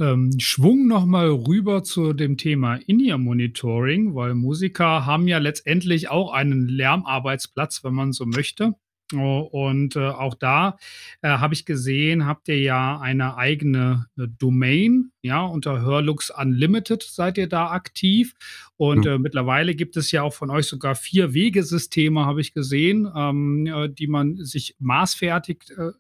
ähm, 0.01 0.31
Schwung 0.39 0.87
nochmal 0.87 1.29
rüber 1.29 1.83
zu 1.83 2.13
dem 2.15 2.37
Thema 2.37 2.77
In-Ear-Monitoring, 2.77 4.15
weil 4.15 4.35
Musiker 4.35 5.07
haben 5.07 5.29
ja 5.29 5.39
letztendlich 5.39 6.09
auch 6.09 6.33
einen 6.33 6.67
Lärmarbeitsplatz, 6.67 7.85
wenn 7.85 7.95
man 7.95 8.13
so 8.13 8.27
möchte. 8.27 8.75
Oh, 9.13 9.41
und 9.41 9.97
äh, 9.97 10.09
auch 10.09 10.35
da 10.35 10.79
äh, 11.21 11.29
habe 11.29 11.53
ich 11.53 11.67
gesehen, 11.67 12.25
habt 12.25 12.49
ihr 12.49 12.59
ja 12.59 12.99
eine 13.01 13.37
eigene 13.37 14.07
äh, 14.17 14.27
Domain, 14.39 15.13
ja, 15.21 15.43
unter 15.43 15.83
Hörlux 15.83 16.31
Unlimited 16.31 17.03
seid 17.03 17.37
ihr 17.37 17.47
da 17.47 17.71
aktiv. 17.71 18.35
Und 18.77 19.05
mhm. 19.05 19.21
mittlerweile 19.21 19.75
gibt 19.75 19.99
es 19.99 20.11
ja 20.11 20.23
auch 20.23 20.33
von 20.33 20.51
euch 20.51 20.67
sogar 20.67 20.95
vier 20.95 21.35
Wegesysteme, 21.35 22.25
habe 22.25 22.41
ich 22.41 22.55
gesehen, 22.55 23.07
ähm, 23.15 23.67
äh, 23.67 23.91
die 23.91 24.07
man 24.07 24.37
sich 24.43 24.75
maßfertig 24.79 25.65
äh, 25.77 25.91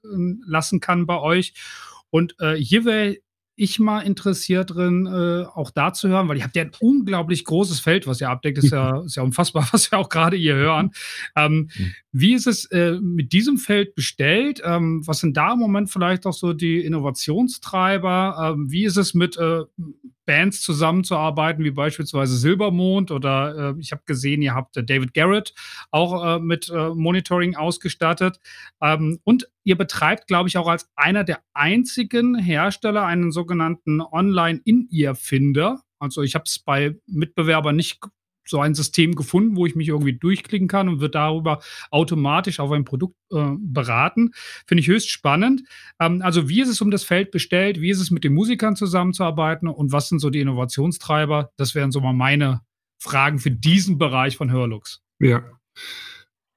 lassen 0.47 0.81
kann 0.81 1.07
bei 1.07 1.19
euch. 1.19 1.53
Und 2.11 2.37
hier 2.59 2.85
wäre 2.85 3.17
ich 3.57 3.79
mal 3.79 4.01
interessiert 4.01 4.75
drin, 4.75 5.07
äh, 5.07 5.45
auch 5.45 5.71
da 5.71 5.93
zu 5.93 6.09
hören, 6.09 6.29
weil 6.29 6.38
ihr 6.38 6.45
habt 6.45 6.57
ja 6.57 6.62
ein 6.62 6.73
unglaublich 6.81 7.45
großes 7.45 7.81
Feld, 7.81 8.07
was 8.07 8.21
ihr 8.21 8.31
abdeckt. 8.31 8.59
Ist 8.59 8.73
ja, 8.73 9.01
ist 9.05 9.17
ja 9.17 9.23
unfassbar, 9.23 9.69
was 9.73 9.90
wir 9.90 9.99
auch 9.99 10.09
gerade 10.09 10.37
hier 10.37 10.55
hören. 10.55 10.90
Ähm. 11.37 11.71
Wie 12.17 12.35
ist 12.35 12.47
es 12.47 12.67
äh, 12.67 13.01
mit 13.03 13.33
diesem 13.33 13.59
Feld 13.59 13.97
bestellt? 13.97 14.62
Ähm, 14.64 15.03
was 15.05 15.19
sind 15.19 15.37
da 15.37 15.55
im 15.55 15.59
Moment 15.59 15.90
vielleicht 15.90 16.27
auch 16.27 16.33
so 16.33 16.53
die 16.53 16.79
Innovationstreiber? 16.79 18.55
Ähm, 18.55 18.71
wie 18.71 18.85
ist 18.85 18.97
es 18.97 19.14
mit 19.14 19.37
äh, 19.37 19.62
Bands 20.27 20.63
zusammenzuarbeiten, 20.63 21.65
wie 21.65 21.71
beispielsweise 21.71 22.37
Silbermond 22.37 23.11
oder 23.11 23.75
äh, 23.77 23.81
ich 23.81 23.93
habe 23.93 24.03
gesehen, 24.07 24.43
ihr 24.43 24.55
habt 24.55 24.77
äh, 24.77 24.85
David 24.85 25.15
Garrett 25.15 25.55
auch 25.91 26.37
äh, 26.37 26.39
mit 26.39 26.69
äh, 26.71 26.91
Monitoring 26.91 27.57
ausgestattet. 27.57 28.39
Ähm, 28.81 29.21
und 29.25 29.49
ihr 29.65 29.77
betreibt, 29.77 30.27
glaube 30.27 30.49
ich, 30.49 30.59
auch 30.59 30.69
als 30.69 30.91
einer 30.97 31.25
der 31.25 31.41
einzigen 31.53 32.37
Hersteller 32.39 33.05
einen 33.05 33.33
sogenannten 33.33 34.01
Online-In-Ear-Finder. 34.01 35.83
Also 35.99 36.23
ich 36.23 36.35
habe 36.35 36.45
es 36.47 36.59
bei 36.59 36.97
Mitbewerbern 37.07 37.77
nicht 37.77 38.01
so 38.47 38.61
ein 38.61 38.75
System 38.75 39.15
gefunden, 39.15 39.57
wo 39.57 39.67
ich 39.67 39.75
mich 39.75 39.89
irgendwie 39.89 40.17
durchklicken 40.17 40.69
kann 40.69 40.89
und 40.89 41.01
wird 41.01 41.15
darüber 41.15 41.61
automatisch 41.91 42.61
auf 42.61 42.71
ein 42.71 42.85
Produkt 42.85 43.17
äh, 43.33 43.53
beraten. 43.59 44.33
Finde 44.67 44.81
ich 44.81 44.89
höchst 44.89 45.11
spannend. 45.11 45.63
Ähm, 46.01 46.23
also 46.23 46.49
wie 46.49 46.61
ist 46.61 46.69
es 46.69 46.81
um 46.81 46.91
das 46.91 47.05
Feld 47.05 47.31
bestellt? 47.31 47.81
Wie 47.81 47.91
ist 47.91 48.01
es 48.01 48.11
mit 48.11 48.25
den 48.25 48.35
Musikern 48.35 48.77
zusammenzuarbeiten? 48.77 49.69
Und 49.69 49.93
was 49.93 50.09
sind 50.09 50.19
so 50.19 50.31
die 50.31 50.41
Innovationstreiber? 50.41 51.51
Das 51.57 51.75
wären 51.75 51.93
so 51.93 52.01
mal 52.01 52.13
meine 52.13 52.61
Fragen 52.99 53.39
für 53.39 53.51
diesen 53.51 53.99
Bereich 53.99 54.37
von 54.37 54.51
Hörlux. 54.51 55.03
Ja. 55.19 55.43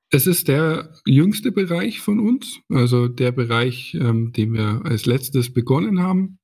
Es 0.09 0.25
ist 0.25 0.47
der 0.47 0.93
jüngste 1.05 1.51
Bereich 1.51 1.99
von 1.99 2.19
uns, 2.19 2.61
also 2.69 3.09
der 3.09 3.33
Bereich, 3.33 3.93
ähm, 3.95 4.31
den 4.31 4.53
wir 4.53 4.81
als 4.85 5.05
letztes 5.05 5.53
begonnen 5.53 6.01
haben, 6.01 6.39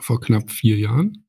vor 0.00 0.20
knapp 0.20 0.50
vier 0.50 0.78
Jahren 0.78 1.23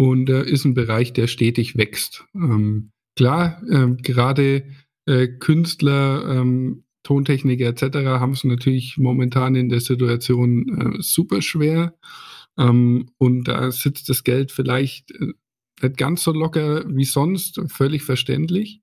und 0.00 0.30
äh, 0.30 0.44
ist 0.44 0.64
ein 0.64 0.72
Bereich, 0.72 1.12
der 1.12 1.26
stetig 1.26 1.76
wächst. 1.76 2.24
Ähm, 2.34 2.90
klar, 3.16 3.62
äh, 3.68 3.94
gerade 4.00 4.64
äh, 5.04 5.28
Künstler, 5.28 6.24
ähm, 6.26 6.84
Tontechniker 7.02 7.66
etc. 7.66 7.98
haben 8.18 8.32
es 8.32 8.42
natürlich 8.44 8.96
momentan 8.96 9.54
in 9.56 9.68
der 9.68 9.80
Situation 9.80 10.96
äh, 10.96 11.02
super 11.02 11.42
schwer. 11.42 11.98
Ähm, 12.58 13.10
und 13.18 13.44
da 13.44 13.70
sitzt 13.70 14.08
das 14.08 14.24
Geld 14.24 14.52
vielleicht 14.52 15.10
äh, 15.10 15.34
nicht 15.82 15.98
ganz 15.98 16.22
so 16.22 16.32
locker 16.32 16.82
wie 16.88 17.04
sonst, 17.04 17.60
völlig 17.66 18.02
verständlich. 18.02 18.80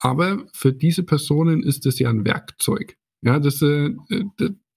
Aber 0.00 0.44
für 0.52 0.74
diese 0.74 1.02
Personen 1.02 1.62
ist 1.62 1.86
es 1.86 1.98
ja 1.98 2.10
ein 2.10 2.26
Werkzeug. 2.26 2.98
Ja, 3.22 3.38
das, 3.38 3.62
äh, 3.62 3.94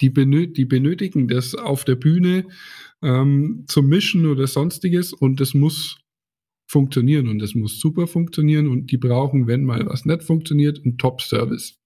die, 0.02 0.10
benö 0.10 0.48
die 0.48 0.66
benötigen 0.66 1.28
das 1.28 1.56
auf 1.56 1.86
der 1.86 1.96
Bühne 1.96 2.48
ähm, 3.02 3.66
zum 3.68 3.88
Mischen 3.88 4.26
oder 4.26 4.48
sonstiges 4.48 5.14
und 5.14 5.40
das 5.40 5.54
muss 5.54 6.00
funktionieren 6.68 7.28
und 7.28 7.40
das 7.40 7.54
muss 7.54 7.80
super 7.80 8.08
funktionieren 8.08 8.68
und 8.68 8.92
die 8.92 8.98
brauchen, 8.98 9.48
wenn 9.48 9.66
mal 9.66 9.86
was 9.86 10.06
nicht 10.06 10.24
funktioniert, 10.24 10.82
einen 10.84 10.98
Top-Service. 10.98 11.78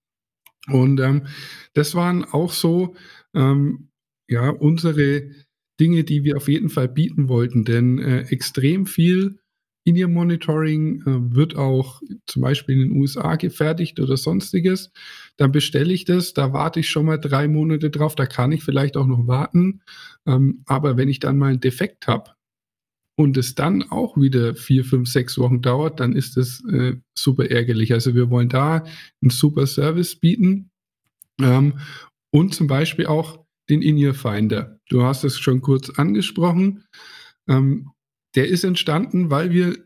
Und 0.68 1.00
ähm, 1.00 1.28
das 1.74 1.96
waren 1.96 2.24
auch 2.24 2.52
so 2.52 2.96
ähm, 3.34 3.90
ja 4.28 4.50
unsere 4.50 5.30
Dinge, 5.80 6.04
die 6.04 6.24
wir 6.24 6.38
auf 6.38 6.48
jeden 6.48 6.70
Fall 6.70 6.88
bieten 6.88 7.28
wollten, 7.28 7.66
denn 7.66 8.00
äh, 8.00 8.22
extrem 8.30 8.86
viel 8.86 9.40
in 9.86 9.96
ihr 9.96 10.08
Monitoring 10.08 11.02
äh, 11.02 11.36
wird 11.36 11.56
auch 11.56 12.02
zum 12.26 12.42
Beispiel 12.42 12.76
in 12.76 12.90
den 12.90 13.00
USA 13.00 13.36
gefertigt 13.36 14.00
oder 14.00 14.18
sonstiges. 14.18 14.92
Dann 15.38 15.52
bestelle 15.52 15.94
ich 15.94 16.06
das, 16.06 16.34
da 16.34 16.52
warte 16.54 16.80
ich 16.80 16.90
schon 16.90 17.06
mal 17.06 17.20
drei 17.20 17.48
Monate 17.48 17.92
drauf, 17.92 18.16
da 18.16 18.26
kann 18.26 18.52
ich 18.52 18.64
vielleicht 18.64 18.98
auch 18.98 19.06
noch 19.06 19.28
warten. 19.28 19.82
Ähm, 20.26 20.64
aber 20.66 20.98
wenn 20.98 21.08
ich 21.08 21.20
dann 21.20 21.38
mal 21.38 21.52
einen 21.52 21.60
Defekt 21.60 22.08
habe 22.08 22.32
und 23.16 23.38
es 23.38 23.54
dann 23.54 23.84
auch 23.84 24.18
wieder 24.18 24.56
vier, 24.56 24.84
fünf, 24.84 25.08
sechs 25.08 25.38
Wochen 25.38 25.62
dauert, 25.62 26.00
dann 26.00 26.16
ist 26.16 26.36
das 26.36 26.64
äh, 26.66 26.96
super 27.14 27.50
ärgerlich. 27.52 27.94
Also 27.94 28.16
wir 28.16 28.32
wollen 28.32 28.50
da 28.50 28.84
einen 29.22 29.30
super 29.30 29.68
Service 29.68 30.16
bieten 30.16 30.72
ähm, 31.40 31.80
und 32.32 32.56
zum 32.56 32.66
Beispiel 32.66 33.06
auch 33.06 33.46
den 33.70 33.84
In-Ear-Finder. 33.84 34.80
Du 34.90 35.04
hast 35.04 35.24
es 35.24 35.38
schon 35.38 35.62
kurz 35.62 35.92
angesprochen. 35.92 36.86
Ähm, 37.48 37.92
der 38.36 38.48
ist 38.48 38.64
entstanden, 38.64 39.30
weil 39.30 39.52
wir 39.52 39.78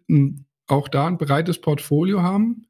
auch 0.67 0.87
da 0.87 1.07
ein 1.07 1.17
breites 1.17 1.59
Portfolio 1.61 2.21
haben 2.21 2.67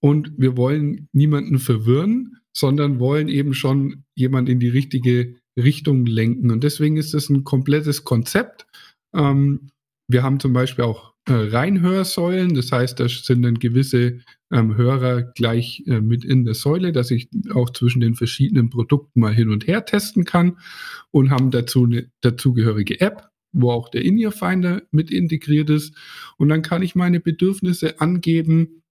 und 0.00 0.32
wir 0.36 0.56
wollen 0.56 1.08
niemanden 1.12 1.58
verwirren, 1.58 2.38
sondern 2.52 2.98
wollen 2.98 3.28
eben 3.28 3.54
schon 3.54 4.04
jemand 4.14 4.48
in 4.48 4.60
die 4.60 4.68
richtige 4.68 5.36
Richtung 5.56 6.06
lenken. 6.06 6.50
Und 6.50 6.64
deswegen 6.64 6.96
ist 6.96 7.14
es 7.14 7.28
ein 7.28 7.44
komplettes 7.44 8.04
Konzept. 8.04 8.66
Ähm, 9.14 9.70
wir 10.08 10.22
haben 10.22 10.40
zum 10.40 10.52
Beispiel 10.52 10.84
auch 10.84 11.14
äh, 11.26 11.32
Reinhörsäulen, 11.32 12.54
das 12.54 12.72
heißt, 12.72 12.98
da 12.98 13.08
sind 13.08 13.42
dann 13.42 13.58
gewisse 13.58 14.20
ähm, 14.50 14.76
Hörer 14.76 15.22
gleich 15.22 15.82
äh, 15.86 16.00
mit 16.00 16.24
in 16.24 16.44
der 16.44 16.54
Säule, 16.54 16.92
dass 16.92 17.10
ich 17.10 17.28
auch 17.54 17.70
zwischen 17.70 18.00
den 18.00 18.14
verschiedenen 18.14 18.70
Produkten 18.70 19.20
mal 19.20 19.34
hin 19.34 19.50
und 19.50 19.66
her 19.66 19.84
testen 19.84 20.24
kann 20.24 20.58
und 21.10 21.30
haben 21.30 21.50
dazu 21.50 21.84
eine 21.84 22.10
dazugehörige 22.22 23.00
App, 23.00 23.28
wo 23.52 23.70
auch 23.70 23.88
der 23.88 24.04
In-Ear-Finder 24.04 24.82
mit 24.90 25.10
integriert 25.10 25.70
ist. 25.70 25.94
Und 26.36 26.48
dann 26.48 26.62
kann 26.62 26.82
ich 26.82 26.94
meine 26.94 27.20
Bedürfnisse 27.20 28.00
angeben, 28.00 28.82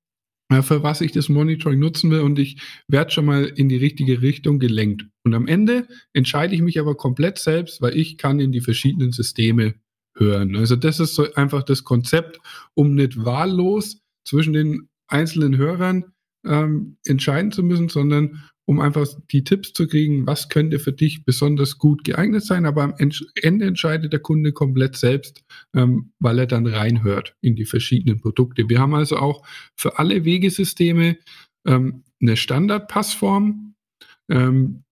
äh, 0.50 0.62
für 0.62 0.84
was 0.84 1.02
ich 1.02 1.12
das 1.12 1.30
Monitoring 1.30 1.80
nutzen 1.80 2.12
will 2.12 2.22
und 2.22 2.39
ich 2.39 2.62
werde 2.88 3.12
schon 3.12 3.26
mal 3.26 3.46
in 3.46 3.70
die 3.70 3.78
richtige 3.78 4.22
Richtung 4.22 4.60
gelenkt. 4.60 5.06
Und 5.24 5.34
am 5.34 5.48
Ende 5.48 5.88
entscheide 6.13 6.56
ich 6.56 6.62
mich 6.62 6.80
aber 6.80 6.96
komplett 6.96 7.38
selbst, 7.38 7.82
weil 7.82 7.96
ich 7.98 8.17
kann 8.17 8.39
in 8.39 8.52
die 8.52 8.62
verschiedenen 8.62 9.12
Systeme 9.12 9.76
hören. 10.15 10.56
Also 10.56 10.76
das 10.76 11.00
ist 11.00 11.15
so 11.15 11.32
einfach 11.34 11.63
das 11.63 11.84
Konzept, 11.84 12.39
um 12.74 12.96
nicht 12.96 13.24
wahllos 13.24 14.02
zwischen 14.26 14.54
den 14.54 14.89
einzelnen 15.08 15.58
Hörern 15.58 16.06
ähm, 16.46 16.98
entscheiden 17.06 17.52
zu 17.52 17.63
müssen, 17.63 17.89
sondern 17.89 18.43
um 18.68 18.82
einfach 18.82 19.08
die 19.32 19.46
Tipps 19.46 19.72
zu 19.72 19.88
kriegen, 19.88 20.28
was 20.28 20.50
könnte 20.50 20.78
für 20.78 20.92
dich 20.92 21.24
besonders 21.24 21.78
gut 21.78 22.04
geeignet 22.04 22.44
sein. 22.44 22.66
Aber 22.66 22.84
am 22.84 22.94
Ende 22.98 23.66
entscheidet 23.66 24.12
der 24.12 24.20
Kunde 24.20 24.52
komplett 24.52 24.98
selbst, 24.98 25.46
ähm, 25.74 26.12
weil 26.20 26.38
er 26.40 26.48
dann 26.48 26.68
reinhört 26.68 27.34
in 27.40 27.56
die 27.56 27.64
verschiedenen 27.64 28.20
Produkte. 28.20 28.68
Wir 28.68 28.80
haben 28.80 28.94
also 28.94 29.18
auch 29.18 29.48
für 29.78 30.00
alle 30.00 30.26
Wegesysteme 30.26 31.18
ähm, 31.66 32.04
eine 32.22 32.36
Standardpassform, 32.36 33.74
ähm, 34.30 34.84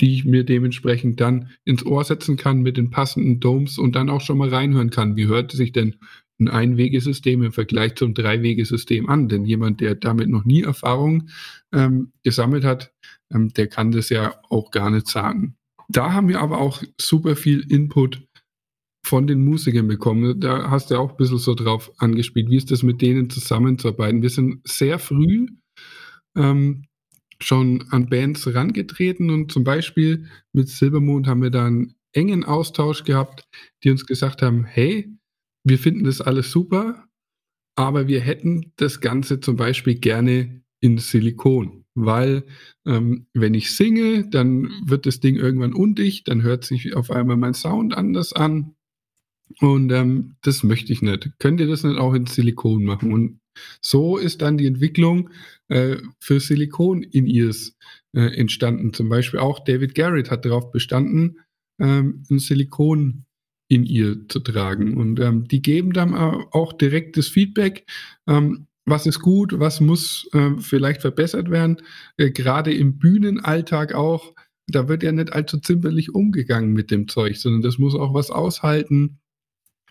die 0.00 0.14
ich 0.14 0.24
mir 0.24 0.44
dementsprechend 0.44 1.20
dann 1.20 1.50
ins 1.66 1.84
Ohr 1.84 2.02
setzen 2.04 2.38
kann 2.38 2.62
mit 2.62 2.78
den 2.78 2.88
passenden 2.88 3.38
Domes 3.38 3.76
und 3.76 3.96
dann 3.96 4.08
auch 4.08 4.22
schon 4.22 4.38
mal 4.38 4.48
reinhören 4.48 4.88
kann. 4.88 5.16
Wie 5.16 5.26
hört 5.26 5.52
sich 5.52 5.72
denn 5.72 5.96
ein 6.40 6.48
Einwegesystem 6.48 7.42
im 7.42 7.52
Vergleich 7.52 7.94
zum 7.96 8.14
Dreiwegesystem 8.14 9.08
an. 9.08 9.28
Denn 9.28 9.44
jemand, 9.44 9.80
der 9.80 9.94
damit 9.94 10.28
noch 10.28 10.44
nie 10.44 10.62
Erfahrung 10.62 11.28
ähm, 11.72 12.12
gesammelt 12.22 12.64
hat, 12.64 12.92
ähm, 13.32 13.50
der 13.50 13.68
kann 13.68 13.92
das 13.92 14.08
ja 14.08 14.34
auch 14.48 14.70
gar 14.70 14.90
nicht 14.90 15.08
sagen. 15.08 15.56
Da 15.88 16.12
haben 16.12 16.28
wir 16.28 16.40
aber 16.40 16.58
auch 16.58 16.82
super 17.00 17.36
viel 17.36 17.60
Input 17.70 18.22
von 19.04 19.26
den 19.26 19.44
Musikern 19.44 19.88
bekommen. 19.88 20.40
Da 20.40 20.70
hast 20.70 20.90
du 20.90 20.96
auch 20.96 21.10
ein 21.10 21.16
bisschen 21.16 21.38
so 21.38 21.54
drauf 21.54 21.90
angespielt. 21.98 22.50
Wie 22.50 22.56
ist 22.56 22.70
das 22.70 22.82
mit 22.82 23.02
denen 23.02 23.30
zusammenzuarbeiten? 23.30 24.22
Wir 24.22 24.30
sind 24.30 24.60
sehr 24.66 24.98
früh 24.98 25.48
ähm, 26.36 26.84
schon 27.42 27.84
an 27.90 28.08
Bands 28.08 28.46
herangetreten 28.46 29.30
und 29.30 29.50
zum 29.50 29.64
Beispiel 29.64 30.28
mit 30.52 30.68
Silbermond 30.68 31.26
haben 31.26 31.42
wir 31.42 31.50
da 31.50 31.66
einen 31.66 31.94
engen 32.12 32.44
Austausch 32.44 33.04
gehabt, 33.04 33.44
die 33.82 33.90
uns 33.90 34.06
gesagt 34.06 34.42
haben, 34.42 34.64
hey, 34.64 35.16
wir 35.64 35.78
finden 35.78 36.04
das 36.04 36.20
alles 36.20 36.50
super, 36.50 37.06
aber 37.76 38.08
wir 38.08 38.20
hätten 38.20 38.72
das 38.76 39.00
Ganze 39.00 39.40
zum 39.40 39.56
Beispiel 39.56 39.94
gerne 39.94 40.62
in 40.80 40.98
Silikon, 40.98 41.84
weil 41.94 42.44
ähm, 42.86 43.26
wenn 43.34 43.54
ich 43.54 43.74
singe, 43.74 44.28
dann 44.28 44.70
wird 44.84 45.06
das 45.06 45.20
Ding 45.20 45.36
irgendwann 45.36 45.74
undicht, 45.74 46.28
dann 46.28 46.42
hört 46.42 46.64
sich 46.64 46.94
auf 46.94 47.10
einmal 47.10 47.36
mein 47.36 47.54
Sound 47.54 47.94
anders 47.94 48.32
an 48.32 48.74
und 49.58 49.90
ähm, 49.92 50.36
das 50.42 50.62
möchte 50.62 50.92
ich 50.92 51.02
nicht. 51.02 51.30
Könnt 51.38 51.60
ihr 51.60 51.66
das 51.66 51.84
nicht 51.84 51.98
auch 51.98 52.14
in 52.14 52.26
Silikon 52.26 52.84
machen? 52.84 53.12
Und 53.12 53.40
so 53.80 54.16
ist 54.16 54.42
dann 54.42 54.58
die 54.58 54.66
Entwicklung 54.66 55.30
äh, 55.68 55.96
für 56.20 56.40
Silikon 56.40 57.02
in 57.02 57.26
ears 57.26 57.76
äh, 58.14 58.36
entstanden. 58.36 58.92
Zum 58.94 59.08
Beispiel 59.08 59.40
auch 59.40 59.64
David 59.64 59.94
Garrett 59.94 60.30
hat 60.30 60.44
darauf 60.44 60.70
bestanden, 60.70 61.40
ähm, 61.80 62.22
ein 62.30 62.38
Silikon 62.38 63.24
in 63.70 63.86
ihr 63.86 64.28
zu 64.28 64.40
tragen. 64.40 64.96
Und 64.96 65.20
ähm, 65.20 65.46
die 65.46 65.62
geben 65.62 65.92
dann 65.92 66.12
auch 66.12 66.72
direktes 66.72 67.28
Feedback. 67.28 67.86
Ähm, 68.28 68.66
was 68.84 69.06
ist 69.06 69.20
gut, 69.20 69.60
was 69.60 69.80
muss 69.80 70.28
äh, 70.32 70.50
vielleicht 70.58 71.02
verbessert 71.02 71.50
werden, 71.50 71.80
äh, 72.16 72.30
gerade 72.30 72.74
im 72.74 72.98
Bühnenalltag 72.98 73.94
auch. 73.94 74.34
Da 74.66 74.88
wird 74.88 75.04
ja 75.04 75.12
nicht 75.12 75.32
allzu 75.32 75.58
zimperlich 75.58 76.12
umgegangen 76.12 76.72
mit 76.72 76.90
dem 76.90 77.06
Zeug, 77.06 77.36
sondern 77.36 77.62
das 77.62 77.78
muss 77.78 77.94
auch 77.94 78.12
was 78.12 78.30
aushalten. 78.30 79.20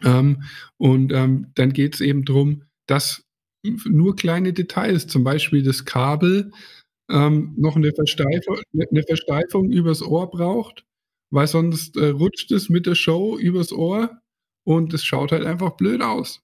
Ähm, 0.04 0.44
und 0.78 1.13
ähm, 1.13 1.48
dann 1.56 1.72
geht 1.72 1.96
es 1.96 2.02
eben 2.02 2.26
darum, 2.26 2.63
dass 2.86 3.24
nur 3.63 4.18
kleine 4.18 4.52
Details, 4.52 5.08
zum 5.08 5.24
Beispiel 5.24 5.63
das 5.63 5.86
Kabel, 5.86 6.52
ähm, 7.10 7.54
noch 7.56 7.78
eine 7.78 7.94
Versteifung, 7.94 8.58
eine 8.74 9.04
Versteifung 9.04 9.71
übers 9.71 10.02
Ohr 10.02 10.30
braucht 10.30 10.86
weil 11.32 11.48
sonst 11.48 11.98
äh, 11.98 12.08
rutscht 12.08 12.52
es 12.52 12.69
mit 12.69 12.86
der 12.86 12.96
Show 12.96 13.38
übers 13.38 13.71
Ohr 13.71 14.21
und 14.63 14.94
es 14.94 15.04
schaut 15.04 15.32
halt 15.32 15.46
einfach 15.46 15.77
blöd 15.77 16.02
aus. 16.02 16.42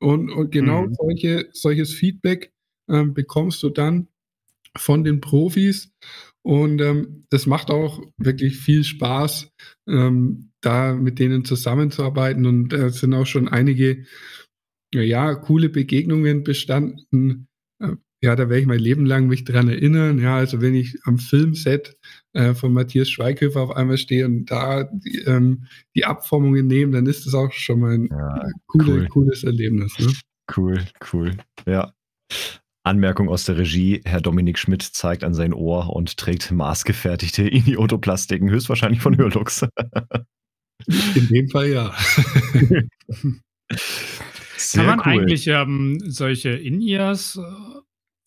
Und, 0.00 0.30
und 0.30 0.50
genau 0.50 0.86
mhm. 0.86 0.94
solche, 0.94 1.48
solches 1.52 1.92
Feedback 1.94 2.52
ähm, 2.88 3.14
bekommst 3.14 3.62
du 3.62 3.68
dann 3.70 4.08
von 4.76 5.04
den 5.04 5.20
Profis 5.20 5.92
Und 6.42 6.80
ähm, 6.80 7.26
das 7.30 7.46
macht 7.46 7.70
auch 7.70 8.02
wirklich 8.16 8.56
viel 8.58 8.84
Spaß, 8.84 9.52
ähm, 9.88 10.52
da 10.62 10.94
mit 10.94 11.18
denen 11.18 11.44
zusammenzuarbeiten. 11.44 12.46
Und 12.46 12.72
es 12.72 12.96
äh, 12.96 12.98
sind 13.00 13.14
auch 13.14 13.26
schon 13.26 13.48
einige 13.48 14.06
ja, 14.92 15.34
coole 15.34 15.68
Begegnungen 15.68 16.42
bestanden. 16.44 17.48
Äh, 17.78 17.96
ja, 18.22 18.36
da 18.36 18.48
werde 18.48 18.60
ich 18.60 18.66
mein 18.66 18.80
Leben 18.80 19.06
lang 19.06 19.28
mich 19.28 19.44
dran 19.44 19.68
erinnern. 19.68 20.18
Ja, 20.18 20.36
also 20.36 20.60
wenn 20.60 20.74
ich 20.74 20.98
am 21.04 21.18
Filmset 21.18 21.96
äh, 22.34 22.54
von 22.54 22.72
Matthias 22.72 23.08
Schweighöfer 23.08 23.62
auf 23.62 23.70
einmal 23.70 23.96
stehe 23.96 24.26
und 24.26 24.46
da 24.46 24.84
die, 24.84 25.22
ähm, 25.26 25.66
die 25.94 26.04
Abformungen 26.04 26.66
nehme, 26.66 26.92
dann 26.92 27.06
ist 27.06 27.26
das 27.26 27.34
auch 27.34 27.52
schon 27.52 27.80
mal 27.80 27.94
ein 27.94 28.08
ja, 28.10 28.44
coole, 28.66 28.92
cool. 28.92 29.08
cooles 29.08 29.42
Erlebnis. 29.44 29.98
Ne? 29.98 30.12
Cool, 30.54 30.84
cool. 31.12 31.36
Ja. 31.66 31.94
Anmerkung 32.82 33.28
aus 33.28 33.44
der 33.44 33.56
Regie: 33.56 34.00
Herr 34.04 34.20
Dominik 34.20 34.58
Schmidt 34.58 34.82
zeigt 34.82 35.24
an 35.24 35.34
sein 35.34 35.54
Ohr 35.54 35.94
und 35.94 36.16
trägt 36.16 36.50
maßgefertigte 36.50 37.42
Iniotoplastiken, 37.48 38.50
höchstwahrscheinlich 38.50 39.00
von 39.00 39.16
Hörlux. 39.16 39.62
In 41.14 41.28
dem 41.28 41.48
Fall 41.48 41.68
ja. 41.68 41.94
Sehr 44.56 44.84
Kann 44.84 44.96
man 44.96 45.00
cool. 45.00 45.22
eigentlich 45.22 45.46
ähm, 45.46 45.98
solche 46.04 46.50
In-Ears 46.50 47.36
äh, 47.36 47.80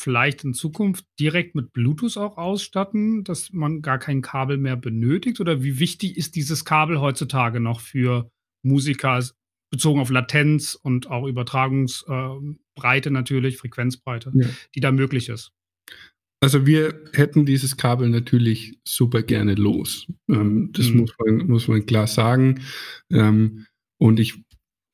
vielleicht 0.03 0.43
in 0.43 0.53
Zukunft 0.53 1.05
direkt 1.19 1.55
mit 1.55 1.73
Bluetooth 1.73 2.17
auch 2.17 2.37
ausstatten, 2.37 3.23
dass 3.23 3.51
man 3.53 3.81
gar 3.81 3.97
kein 3.97 4.21
Kabel 4.21 4.57
mehr 4.57 4.75
benötigt? 4.75 5.39
Oder 5.39 5.63
wie 5.63 5.79
wichtig 5.79 6.17
ist 6.17 6.35
dieses 6.35 6.65
Kabel 6.65 6.99
heutzutage 6.99 7.59
noch 7.59 7.79
für 7.79 8.29
Musiker 8.63 9.23
bezogen 9.71 9.99
auf 9.99 10.09
Latenz 10.09 10.75
und 10.75 11.09
auch 11.09 11.25
Übertragungsbreite 11.25 13.09
äh, 13.09 13.11
natürlich, 13.11 13.57
Frequenzbreite, 13.57 14.31
ja. 14.35 14.47
die 14.75 14.79
da 14.81 14.91
möglich 14.91 15.29
ist? 15.29 15.51
Also 16.41 16.65
wir 16.65 17.01
hätten 17.13 17.45
dieses 17.45 17.77
Kabel 17.77 18.09
natürlich 18.09 18.77
super 18.83 19.23
gerne 19.23 19.55
los. 19.55 20.07
Ähm, 20.29 20.71
das 20.73 20.89
mhm. 20.89 20.97
muss, 20.97 21.13
man, 21.17 21.47
muss 21.47 21.67
man 21.69 21.85
klar 21.85 22.07
sagen. 22.07 22.61
Ähm, 23.09 23.65
und 23.97 24.19
ich 24.19 24.43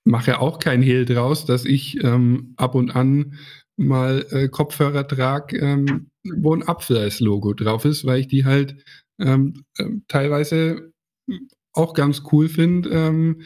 mache 0.05 0.39
auch 0.39 0.59
kein 0.59 0.81
Hehl 0.81 1.05
draus, 1.05 1.45
dass 1.45 1.65
ich 1.65 2.03
ähm, 2.03 2.53
ab 2.55 2.75
und 2.75 2.95
an 2.95 3.37
mal 3.79 4.25
äh, 4.31 4.49
Kopfhörer 4.49 5.07
trage, 5.07 5.57
ähm, 5.57 6.11
wo 6.23 6.53
ein 6.53 6.67
Apfel 6.67 6.97
als 6.97 7.19
Logo 7.19 7.53
drauf 7.53 7.85
ist, 7.85 8.05
weil 8.05 8.21
ich 8.21 8.27
die 8.27 8.45
halt 8.45 8.83
ähm, 9.19 9.63
äh, 9.77 9.85
teilweise 10.07 10.91
auch 11.73 11.93
ganz 11.93 12.23
cool 12.31 12.49
finde, 12.49 12.89
ähm, 12.89 13.41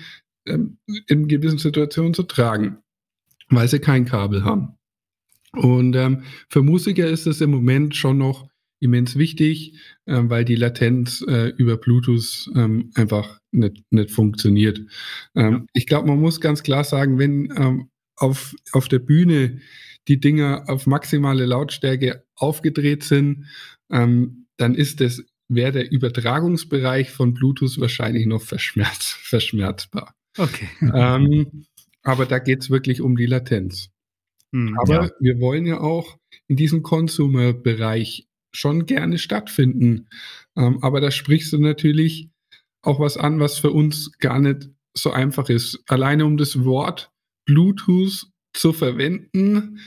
ähm, 0.46 0.78
in 1.08 1.28
gewissen 1.28 1.60
Situationen 1.60 2.14
zu 2.14 2.24
tragen, 2.24 2.78
weil 3.50 3.68
sie 3.68 3.80
kein 3.80 4.06
Kabel 4.06 4.44
haben. 4.44 4.78
Und 5.54 5.96
ähm, 5.96 6.24
für 6.50 6.64
Musiker 6.64 7.08
ist 7.08 7.28
es 7.28 7.40
im 7.42 7.52
Moment 7.52 7.96
schon 7.96 8.18
noch 8.18 8.50
immens 8.80 9.18
wichtig, 9.18 9.80
ähm, 10.08 10.30
weil 10.30 10.46
die 10.46 10.56
Latenz 10.56 11.24
äh, 11.28 11.50
über 11.58 11.78
Bluetooth 11.78 12.50
ähm, 12.56 12.92
einfach 12.96 13.40
nicht, 13.52 13.84
nicht 13.92 14.12
funktioniert. 14.12 14.82
Ähm, 15.36 15.68
ich 15.74 15.86
glaube, 15.86 16.08
man 16.08 16.20
muss 16.20 16.42
ganz 16.42 16.64
klar 16.64 16.84
sagen, 16.84 17.20
wenn 17.20 17.54
ähm, 17.56 17.90
auf, 18.18 18.56
auf 18.72 18.88
der 18.88 19.00
Bühne 19.00 19.60
die 20.08 20.20
Dinger 20.20 20.66
auf 20.68 20.86
maximale 20.86 21.46
Lautstärke 21.46 22.26
aufgedreht 22.36 23.04
sind, 23.04 23.48
ähm, 23.92 24.48
dann 24.58 24.76
ist 24.76 25.02
das 25.02 25.24
wäre 25.50 25.72
der 25.72 25.92
Übertragungsbereich 25.92 27.12
von 27.12 27.34
Bluetooth 27.34 27.80
wahrscheinlich 27.80 28.26
noch 28.26 28.42
verschmerz, 28.42 29.18
verschmerzbar. 29.22 30.16
Okay. 30.38 30.68
Ähm, 30.82 31.66
aber 32.02 32.26
da 32.26 32.40
geht 32.40 32.62
es 32.62 32.70
wirklich 32.70 33.02
um 33.02 33.16
die 33.16 33.26
Latenz. 33.26 33.90
Hm, 34.52 34.78
aber 34.80 35.06
ja. 35.06 35.12
wir 35.20 35.40
wollen 35.40 35.66
ja 35.66 35.80
auch 35.80 36.18
in 36.48 36.56
diesem 36.56 36.84
Consumer-Bereich 36.84 38.28
schon 38.52 38.86
gerne 38.86 39.18
stattfinden. 39.18 40.08
Ähm, 40.56 40.84
aber 40.84 41.02
da 41.02 41.12
sprichst 41.12 41.54
du 41.54 41.60
natürlich 41.60 42.30
auch 42.82 43.00
was 43.00 43.18
an, 43.18 43.40
was 43.40 43.58
für 43.58 43.72
uns 43.72 44.12
gar 44.20 44.40
nicht 44.40 44.70
so 44.94 45.12
einfach 45.12 45.50
ist. 45.50 45.82
Alleine 45.88 46.26
um 46.26 46.38
das 46.38 46.64
Wort 46.64 47.12
Bluetooth 47.46 48.28
zu 48.54 48.74
verwenden, 48.74 49.80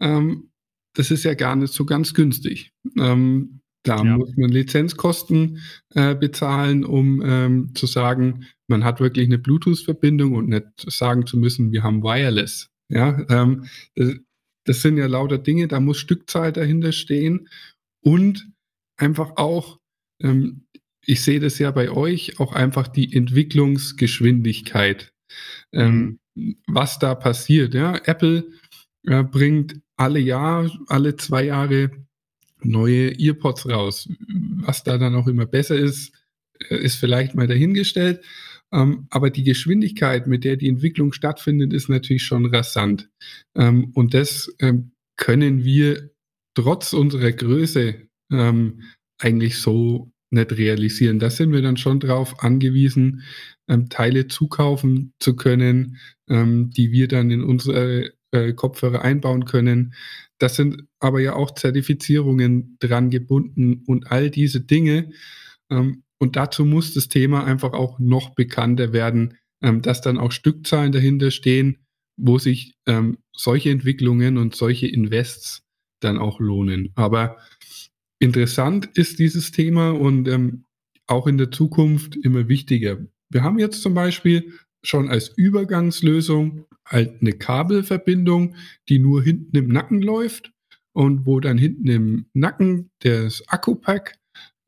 ähm, 0.00 0.50
das 0.94 1.10
ist 1.10 1.24
ja 1.24 1.34
gar 1.34 1.56
nicht 1.56 1.72
so 1.72 1.84
ganz 1.84 2.14
günstig. 2.14 2.72
Ähm, 2.98 3.60
da 3.84 4.02
ja. 4.02 4.16
muss 4.16 4.34
man 4.36 4.50
Lizenzkosten 4.50 5.60
äh, 5.90 6.14
bezahlen, 6.14 6.84
um 6.84 7.22
ähm, 7.24 7.74
zu 7.74 7.86
sagen, 7.86 8.46
man 8.66 8.82
hat 8.82 9.00
wirklich 9.00 9.26
eine 9.26 9.38
Bluetooth-Verbindung 9.38 10.32
und 10.32 10.48
nicht 10.48 10.66
sagen 10.90 11.26
zu 11.26 11.36
müssen, 11.36 11.70
wir 11.70 11.82
haben 11.82 12.02
Wireless. 12.02 12.70
Ja, 12.88 13.24
ähm, 13.28 13.66
das, 13.94 14.14
das 14.64 14.82
sind 14.82 14.96
ja 14.96 15.06
lauter 15.06 15.38
Dinge, 15.38 15.68
da 15.68 15.80
muss 15.80 15.98
Stückzahl 15.98 16.52
dahinter 16.52 16.92
stehen 16.92 17.48
und 18.02 18.50
einfach 18.96 19.36
auch, 19.36 19.80
ähm, 20.22 20.66
ich 21.04 21.22
sehe 21.22 21.40
das 21.40 21.58
ja 21.58 21.70
bei 21.70 21.90
euch, 21.90 22.40
auch 22.40 22.54
einfach 22.54 22.88
die 22.88 23.14
Entwicklungsgeschwindigkeit. 23.14 25.12
Ähm, 25.72 25.94
mhm. 25.94 26.18
Was 26.66 26.98
da 26.98 27.14
passiert. 27.14 27.74
Ja? 27.74 27.94
Apple 28.04 28.44
äh, 29.06 29.22
bringt 29.22 29.80
alle 29.96 30.20
Jahr, 30.20 30.70
alle 30.88 31.16
zwei 31.16 31.44
Jahre 31.44 31.90
neue 32.62 33.12
Earpods 33.18 33.68
raus. 33.68 34.08
Was 34.60 34.82
da 34.84 34.98
dann 34.98 35.14
auch 35.14 35.26
immer 35.26 35.46
besser 35.46 35.76
ist, 35.76 36.12
äh, 36.68 36.76
ist 36.76 36.96
vielleicht 36.96 37.34
mal 37.34 37.46
dahingestellt. 37.46 38.24
Ähm, 38.72 39.06
aber 39.10 39.30
die 39.30 39.44
Geschwindigkeit, 39.44 40.26
mit 40.26 40.44
der 40.44 40.56
die 40.56 40.68
Entwicklung 40.68 41.12
stattfindet, 41.12 41.72
ist 41.72 41.88
natürlich 41.88 42.24
schon 42.24 42.46
rasant. 42.46 43.08
Ähm, 43.54 43.92
und 43.94 44.14
das 44.14 44.52
ähm, 44.58 44.92
können 45.16 45.64
wir 45.64 46.10
trotz 46.54 46.92
unserer 46.92 47.32
Größe 47.32 48.08
ähm, 48.32 48.82
eigentlich 49.18 49.58
so 49.58 50.10
nicht 50.30 50.52
realisieren. 50.52 51.18
Da 51.18 51.30
sind 51.30 51.52
wir 51.52 51.62
dann 51.62 51.76
schon 51.76 52.00
darauf 52.00 52.42
angewiesen, 52.42 53.22
ähm, 53.68 53.88
Teile 53.88 54.26
zukaufen 54.26 55.12
zu 55.20 55.36
können, 55.36 55.98
ähm, 56.28 56.70
die 56.70 56.92
wir 56.92 57.08
dann 57.08 57.30
in 57.30 57.42
unsere 57.42 58.12
äh, 58.32 58.52
Kopfhörer 58.52 59.02
einbauen 59.02 59.44
können. 59.44 59.94
Das 60.38 60.56
sind 60.56 60.84
aber 60.98 61.20
ja 61.20 61.34
auch 61.34 61.54
Zertifizierungen 61.54 62.76
dran 62.80 63.10
gebunden 63.10 63.82
und 63.86 64.10
all 64.10 64.30
diese 64.30 64.60
Dinge. 64.60 65.10
Ähm, 65.70 66.02
und 66.18 66.36
dazu 66.36 66.64
muss 66.64 66.94
das 66.94 67.08
Thema 67.08 67.44
einfach 67.44 67.72
auch 67.72 67.98
noch 67.98 68.34
bekannter 68.34 68.92
werden, 68.92 69.38
ähm, 69.62 69.82
dass 69.82 70.00
dann 70.00 70.18
auch 70.18 70.32
Stückzahlen 70.32 70.92
dahinter 70.92 71.30
stehen, 71.30 71.78
wo 72.16 72.38
sich 72.38 72.74
ähm, 72.86 73.18
solche 73.32 73.70
Entwicklungen 73.70 74.38
und 74.38 74.54
solche 74.54 74.86
Invests 74.86 75.62
dann 76.00 76.18
auch 76.18 76.40
lohnen. 76.40 76.92
Aber 76.94 77.38
interessant 78.18 78.88
ist 78.94 79.18
dieses 79.18 79.50
Thema 79.52 79.90
und 79.90 80.28
ähm, 80.28 80.64
auch 81.06 81.26
in 81.26 81.38
der 81.38 81.50
Zukunft 81.50 82.16
immer 82.16 82.48
wichtiger. 82.48 82.98
Wir 83.30 83.42
haben 83.42 83.58
jetzt 83.58 83.82
zum 83.82 83.94
Beispiel 83.94 84.52
schon 84.82 85.08
als 85.08 85.28
Übergangslösung 85.28 86.66
halt 86.86 87.20
eine 87.20 87.32
Kabelverbindung, 87.32 88.56
die 88.88 88.98
nur 88.98 89.22
hinten 89.22 89.56
im 89.56 89.68
Nacken 89.68 90.02
läuft 90.02 90.52
und 90.92 91.26
wo 91.26 91.40
dann 91.40 91.58
hinten 91.58 91.88
im 91.88 92.26
Nacken 92.34 92.90
das 93.00 93.42
Akku-Pack 93.48 94.18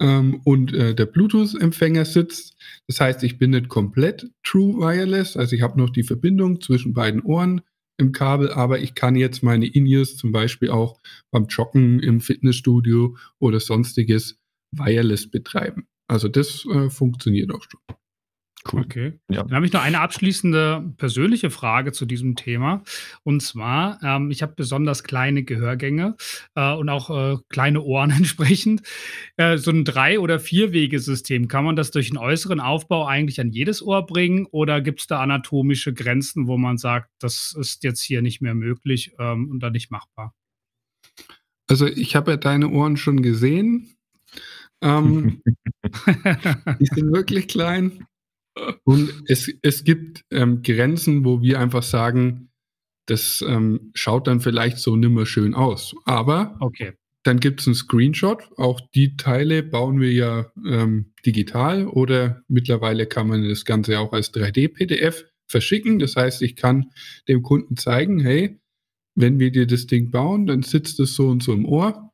ähm, 0.00 0.40
und 0.44 0.72
äh, 0.72 0.94
der 0.94 1.06
Bluetooth-Empfänger 1.06 2.04
sitzt. 2.04 2.56
Das 2.86 3.00
heißt, 3.00 3.22
ich 3.22 3.38
bin 3.38 3.50
nicht 3.50 3.68
komplett 3.68 4.30
True 4.42 4.78
Wireless, 4.78 5.36
also 5.36 5.54
ich 5.54 5.62
habe 5.62 5.78
noch 5.78 5.90
die 5.90 6.02
Verbindung 6.02 6.60
zwischen 6.60 6.94
beiden 6.94 7.22
Ohren 7.22 7.60
im 7.98 8.12
Kabel, 8.12 8.50
aber 8.50 8.80
ich 8.80 8.94
kann 8.94 9.16
jetzt 9.16 9.42
meine 9.42 9.66
In-Ears 9.66 10.16
zum 10.16 10.32
Beispiel 10.32 10.70
auch 10.70 11.00
beim 11.30 11.46
Joggen 11.46 12.00
im 12.00 12.20
Fitnessstudio 12.20 13.16
oder 13.38 13.60
sonstiges 13.60 14.38
wireless 14.72 15.30
betreiben. 15.30 15.86
Also 16.08 16.28
das 16.28 16.66
äh, 16.66 16.90
funktioniert 16.90 17.52
auch 17.52 17.62
schon. 17.62 17.80
Cool. 18.72 18.82
Okay. 18.82 19.12
Ja. 19.28 19.42
Dann 19.42 19.54
habe 19.54 19.66
ich 19.66 19.72
noch 19.72 19.82
eine 19.82 20.00
abschließende 20.00 20.94
persönliche 20.96 21.50
Frage 21.50 21.92
zu 21.92 22.06
diesem 22.06 22.36
Thema. 22.36 22.82
Und 23.22 23.42
zwar, 23.42 23.98
ähm, 24.02 24.30
ich 24.30 24.42
habe 24.42 24.54
besonders 24.56 25.04
kleine 25.04 25.42
Gehörgänge 25.44 26.16
äh, 26.54 26.72
und 26.72 26.88
auch 26.88 27.10
äh, 27.10 27.36
kleine 27.48 27.82
Ohren 27.82 28.10
entsprechend. 28.16 28.82
Äh, 29.36 29.58
so 29.58 29.70
ein 29.70 29.84
Drei- 29.84 30.18
oder 30.18 30.40
Vier-Wege-System, 30.40 31.48
kann 31.48 31.64
man 31.64 31.76
das 31.76 31.90
durch 31.90 32.10
einen 32.10 32.18
äußeren 32.18 32.60
Aufbau 32.60 33.06
eigentlich 33.06 33.40
an 33.40 33.50
jedes 33.50 33.82
Ohr 33.82 34.06
bringen? 34.06 34.46
Oder 34.50 34.80
gibt 34.80 35.00
es 35.00 35.06
da 35.06 35.20
anatomische 35.20 35.92
Grenzen, 35.92 36.46
wo 36.46 36.56
man 36.56 36.78
sagt, 36.78 37.10
das 37.20 37.54
ist 37.58 37.84
jetzt 37.84 38.02
hier 38.02 38.22
nicht 38.22 38.40
mehr 38.40 38.54
möglich 38.54 39.12
ähm, 39.18 39.50
und 39.50 39.60
dann 39.60 39.72
nicht 39.72 39.90
machbar? 39.90 40.34
Also 41.68 41.86
ich 41.86 42.14
habe 42.14 42.32
ja 42.32 42.36
deine 42.36 42.70
Ohren 42.70 42.96
schon 42.96 43.22
gesehen. 43.22 43.96
Ähm, 44.82 45.42
die 45.84 46.86
sind 46.86 47.12
wirklich 47.12 47.48
klein. 47.48 48.06
Und 48.84 49.24
es, 49.26 49.50
es 49.62 49.84
gibt 49.84 50.24
ähm, 50.30 50.62
Grenzen, 50.62 51.24
wo 51.24 51.42
wir 51.42 51.60
einfach 51.60 51.82
sagen, 51.82 52.50
das 53.06 53.44
ähm, 53.46 53.90
schaut 53.94 54.26
dann 54.26 54.40
vielleicht 54.40 54.78
so 54.78 54.96
nimmer 54.96 55.26
schön 55.26 55.54
aus. 55.54 55.94
Aber 56.04 56.56
okay. 56.60 56.92
dann 57.22 57.38
gibt 57.38 57.60
es 57.60 57.66
einen 57.66 57.74
Screenshot. 57.74 58.42
Auch 58.56 58.80
die 58.94 59.16
Teile 59.16 59.62
bauen 59.62 60.00
wir 60.00 60.12
ja 60.12 60.50
ähm, 60.66 61.12
digital 61.24 61.86
oder 61.86 62.42
mittlerweile 62.48 63.06
kann 63.06 63.28
man 63.28 63.48
das 63.48 63.64
Ganze 63.64 64.00
auch 64.00 64.12
als 64.12 64.32
3D-PDF 64.34 65.24
verschicken. 65.48 65.98
Das 65.98 66.16
heißt, 66.16 66.42
ich 66.42 66.56
kann 66.56 66.90
dem 67.28 67.42
Kunden 67.42 67.76
zeigen, 67.76 68.18
hey, 68.20 68.58
wenn 69.14 69.38
wir 69.38 69.50
dir 69.50 69.66
das 69.66 69.86
Ding 69.86 70.10
bauen, 70.10 70.46
dann 70.46 70.62
sitzt 70.62 71.00
es 71.00 71.14
so 71.14 71.28
und 71.28 71.42
so 71.42 71.52
im 71.52 71.64
Ohr. 71.64 72.12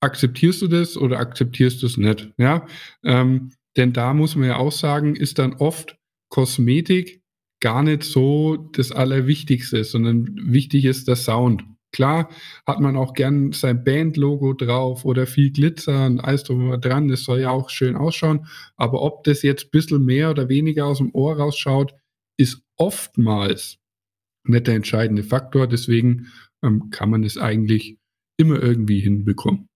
akzeptierst 0.00 0.62
du 0.62 0.66
das 0.66 0.96
oder 0.96 1.20
akzeptierst 1.20 1.82
du 1.82 1.86
es 1.86 1.96
nicht? 1.96 2.32
Ja, 2.36 2.66
ähm, 3.04 3.52
denn 3.76 3.92
da 3.92 4.14
muss 4.14 4.36
man 4.36 4.48
ja 4.48 4.56
auch 4.56 4.72
sagen, 4.72 5.16
ist 5.16 5.38
dann 5.38 5.54
oft 5.54 5.96
Kosmetik 6.28 7.22
gar 7.60 7.82
nicht 7.82 8.02
so 8.02 8.56
das 8.56 8.92
Allerwichtigste, 8.92 9.84
sondern 9.84 10.34
wichtig 10.36 10.84
ist 10.84 11.08
der 11.08 11.16
Sound. 11.16 11.64
Klar 11.92 12.30
hat 12.66 12.80
man 12.80 12.96
auch 12.96 13.12
gern 13.12 13.52
sein 13.52 13.84
Bandlogo 13.84 14.54
drauf 14.54 15.04
oder 15.04 15.26
viel 15.26 15.52
Glitzer 15.52 16.06
und 16.06 16.20
alles 16.20 16.42
drüber 16.42 16.78
dran. 16.78 17.08
Das 17.08 17.24
soll 17.24 17.40
ja 17.40 17.50
auch 17.50 17.68
schön 17.68 17.96
ausschauen. 17.96 18.46
Aber 18.76 19.02
ob 19.02 19.24
das 19.24 19.42
jetzt 19.42 19.66
ein 19.66 19.70
bisschen 19.72 20.04
mehr 20.04 20.30
oder 20.30 20.48
weniger 20.48 20.86
aus 20.86 20.98
dem 20.98 21.14
Ohr 21.14 21.36
rausschaut, 21.36 21.94
ist 22.38 22.62
oftmals 22.78 23.78
nicht 24.44 24.66
der 24.66 24.74
entscheidende 24.74 25.22
Faktor. 25.22 25.66
Deswegen 25.66 26.28
ähm, 26.64 26.88
kann 26.90 27.10
man 27.10 27.24
es 27.24 27.36
eigentlich 27.36 27.98
immer 28.38 28.60
irgendwie 28.60 29.00
hinbekommen. 29.00 29.68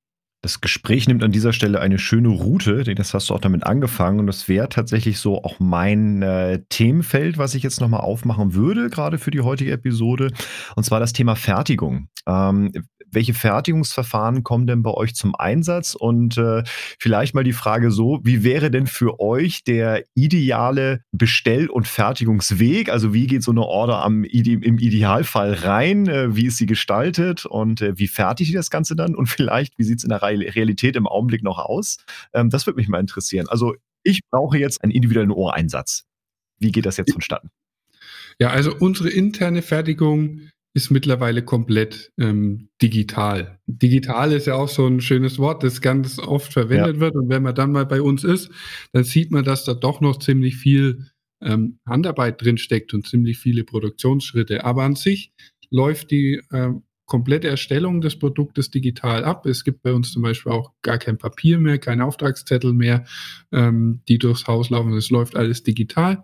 Das 0.47 0.61
Gespräch 0.61 1.09
nimmt 1.09 1.25
an 1.25 1.33
dieser 1.33 1.53
Stelle 1.53 1.81
eine 1.81 1.99
schöne 1.99 2.29
Route, 2.29 2.85
denn 2.85 2.95
das 2.95 3.13
hast 3.15 3.29
du 3.29 3.35
auch 3.35 3.41
damit 3.41 3.65
angefangen 3.65 4.21
und 4.21 4.29
das 4.29 4.47
wäre 4.47 4.69
tatsächlich 4.69 5.19
so 5.19 5.43
auch 5.43 5.59
mein 5.59 6.23
äh, 6.23 6.63
Themenfeld, 6.69 7.37
was 7.37 7.57
ich 7.57 7.65
jetzt 7.65 7.81
nochmal 7.81 8.03
aufmachen 8.03 8.55
würde, 8.55 8.89
gerade 8.89 9.19
für 9.19 9.33
die 9.33 9.41
heutige 9.41 9.73
Episode, 9.73 10.31
und 10.77 10.85
zwar 10.85 11.01
das 11.01 11.13
Thema 11.13 11.35
Fertigung. 11.35 12.11
Ähm, 12.29 12.71
welche 13.11 13.35
Fertigungsverfahren 13.35 14.43
kommen 14.43 14.67
denn 14.67 14.83
bei 14.83 14.91
euch 14.91 15.15
zum 15.15 15.35
Einsatz? 15.35 15.95
Und 15.95 16.39
äh, 16.39 16.63
vielleicht 16.99 17.35
mal 17.35 17.45
die 17.45 17.53
Frage 17.53 17.91
so, 17.91 18.21
wie 18.23 18.45
wäre 18.45 18.71
denn 18.71 18.87
für 18.87 19.21
euch 19.21 19.65
der 19.65 20.05
ideale 20.15 21.01
Bestell- 21.13 21.69
und 21.69 21.87
Fertigungsweg? 21.87 22.91
Also 22.91 23.15
wie 23.15 23.27
geht 23.27 23.43
so 23.43 23.51
eine 23.51 23.63
Order 23.63 24.03
am, 24.03 24.25
im 24.25 24.79
Idealfall 24.79 25.55
rein? 25.55 26.09
Äh, 26.09 26.37
wie 26.37 26.47
ist 26.47 26.59
sie 26.59 26.67
gestaltet 26.67 27.47
und 27.47 27.81
äh, 27.81 27.99
wie 27.99 28.09
fertigt 28.09 28.51
ihr 28.51 28.59
das 28.59 28.71
Ganze 28.71 28.97
dann? 28.97 29.15
Und 29.15 29.27
vielleicht, 29.27 29.79
wie 29.79 29.85
sieht 29.85 29.99
es 29.99 30.05
in 30.05 30.11
der 30.11 30.23
Realität 30.23 30.97
im 30.97 31.07
Augenblick 31.07 31.43
noch 31.43 31.59
aus? 31.59 31.99
Ähm, 32.33 32.51
das 32.51 32.67
würde 32.67 32.77
mich 32.77 32.89
mal 32.89 33.01
interessieren. 33.01 33.49
Also 33.49 33.75
ich 34.03 34.21
brauche 34.31 34.59
jetzt 34.59 34.83
einen 34.83 34.93
individuellen 34.93 35.31
Ohreinsatz. 35.31 36.05
Wie 36.59 36.73
geht 36.73 36.87
das 36.87 36.97
jetzt 36.97 37.13
vonstatten? 37.13 37.51
Ja, 38.39 38.51
also 38.51 38.75
unsere 38.79 39.09
interne 39.09 39.63
Fertigung 39.63 40.51
ist 40.77 40.91
mittlerweile 40.91 41.43
komplett 41.43 42.13
ähm, 42.19 42.69
digital. 42.83 43.59
Digital 43.67 44.33
ist 44.33 44.47
ja 44.47 44.57
auch 44.57 44.69
so 44.69 44.87
ein 44.87 45.01
schönes 45.01 45.39
Wort, 45.39 45.63
das 45.63 45.81
ganz 45.81 46.19
oft 46.19 46.53
verwendet 46.53 46.97
ja. 46.97 47.01
wird. 47.01 47.17
Und 47.17 47.31
wenn 47.31 47.43
man 47.43 47.55
dann 47.55 47.73
mal 47.73 47.87
bei 47.87 48.03
uns 48.03 48.25
ist, 48.25 48.51
dann 48.93 49.03
sieht 49.03 49.31
man, 49.31 49.43
dass 49.43 49.65
da 49.65 49.73
doch 49.73 50.03
noch 50.03 50.19
ziemlich 50.19 50.57
viel 50.57 51.07
ähm, 51.41 51.79
Handarbeit 51.87 52.43
drin 52.43 52.59
steckt 52.59 52.93
und 52.93 53.07
ziemlich 53.07 53.39
viele 53.39 53.65
Produktionsschritte. 53.65 54.67
Aber 54.67 54.83
an 54.83 54.97
sich 54.97 55.33
läuft 55.71 56.11
die 56.11 56.43
äh, 56.51 56.73
komplette 57.07 57.49
Erstellung 57.49 58.03
des 58.03 58.19
Produktes 58.19 58.71
digital 58.71 59.25
ab. 59.25 59.47
Es 59.47 59.65
gibt 59.65 59.81
bei 59.81 59.95
uns 59.95 60.13
zum 60.13 60.21
Beispiel 60.21 60.53
auch 60.53 60.75
gar 60.83 60.99
kein 60.99 61.17
Papier 61.17 61.59
mehr, 61.59 61.79
keine 61.79 62.05
Auftragszettel 62.05 62.75
mehr, 62.75 63.07
ähm, 63.51 64.03
die 64.09 64.19
durchs 64.19 64.47
Haus 64.47 64.69
laufen. 64.69 64.93
Es 64.93 65.09
läuft 65.09 65.37
alles 65.37 65.63
digital. 65.63 66.23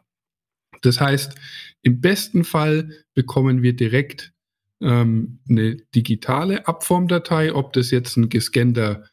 Das 0.82 1.00
heißt, 1.00 1.36
im 1.80 2.02
besten 2.02 2.44
Fall 2.44 2.90
bekommen 3.14 3.62
wir 3.62 3.74
direkt 3.74 4.34
ähm, 4.82 5.38
eine 5.48 5.76
digitale 5.94 6.66
Abformdatei, 6.66 7.54
ob 7.54 7.72
das 7.72 7.90
jetzt 7.90 8.16
ein 8.16 8.28
gescannter 8.28 9.04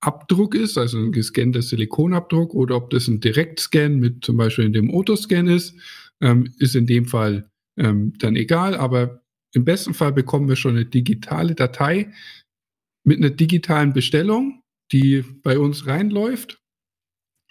Abdruck 0.00 0.54
ist, 0.54 0.76
also 0.78 0.98
ein 0.98 1.12
gescannter 1.12 1.62
Silikonabdruck, 1.62 2.54
oder 2.54 2.76
ob 2.76 2.90
das 2.90 3.08
ein 3.08 3.20
Direktscan 3.20 3.98
mit 3.98 4.24
zum 4.24 4.36
Beispiel 4.36 4.70
dem 4.70 4.90
Autoscan 4.90 5.48
ist, 5.48 5.74
ähm, 6.20 6.52
ist 6.58 6.76
in 6.76 6.86
dem 6.86 7.06
Fall 7.06 7.50
ähm, 7.78 8.12
dann 8.18 8.36
egal. 8.36 8.74
Aber 8.74 9.22
im 9.52 9.64
besten 9.64 9.94
Fall 9.94 10.12
bekommen 10.12 10.48
wir 10.48 10.56
schon 10.56 10.76
eine 10.76 10.86
digitale 10.86 11.54
Datei 11.54 12.12
mit 13.04 13.18
einer 13.18 13.30
digitalen 13.30 13.92
Bestellung, 13.92 14.62
die 14.92 15.24
bei 15.42 15.58
uns 15.58 15.86
reinläuft. 15.86 16.60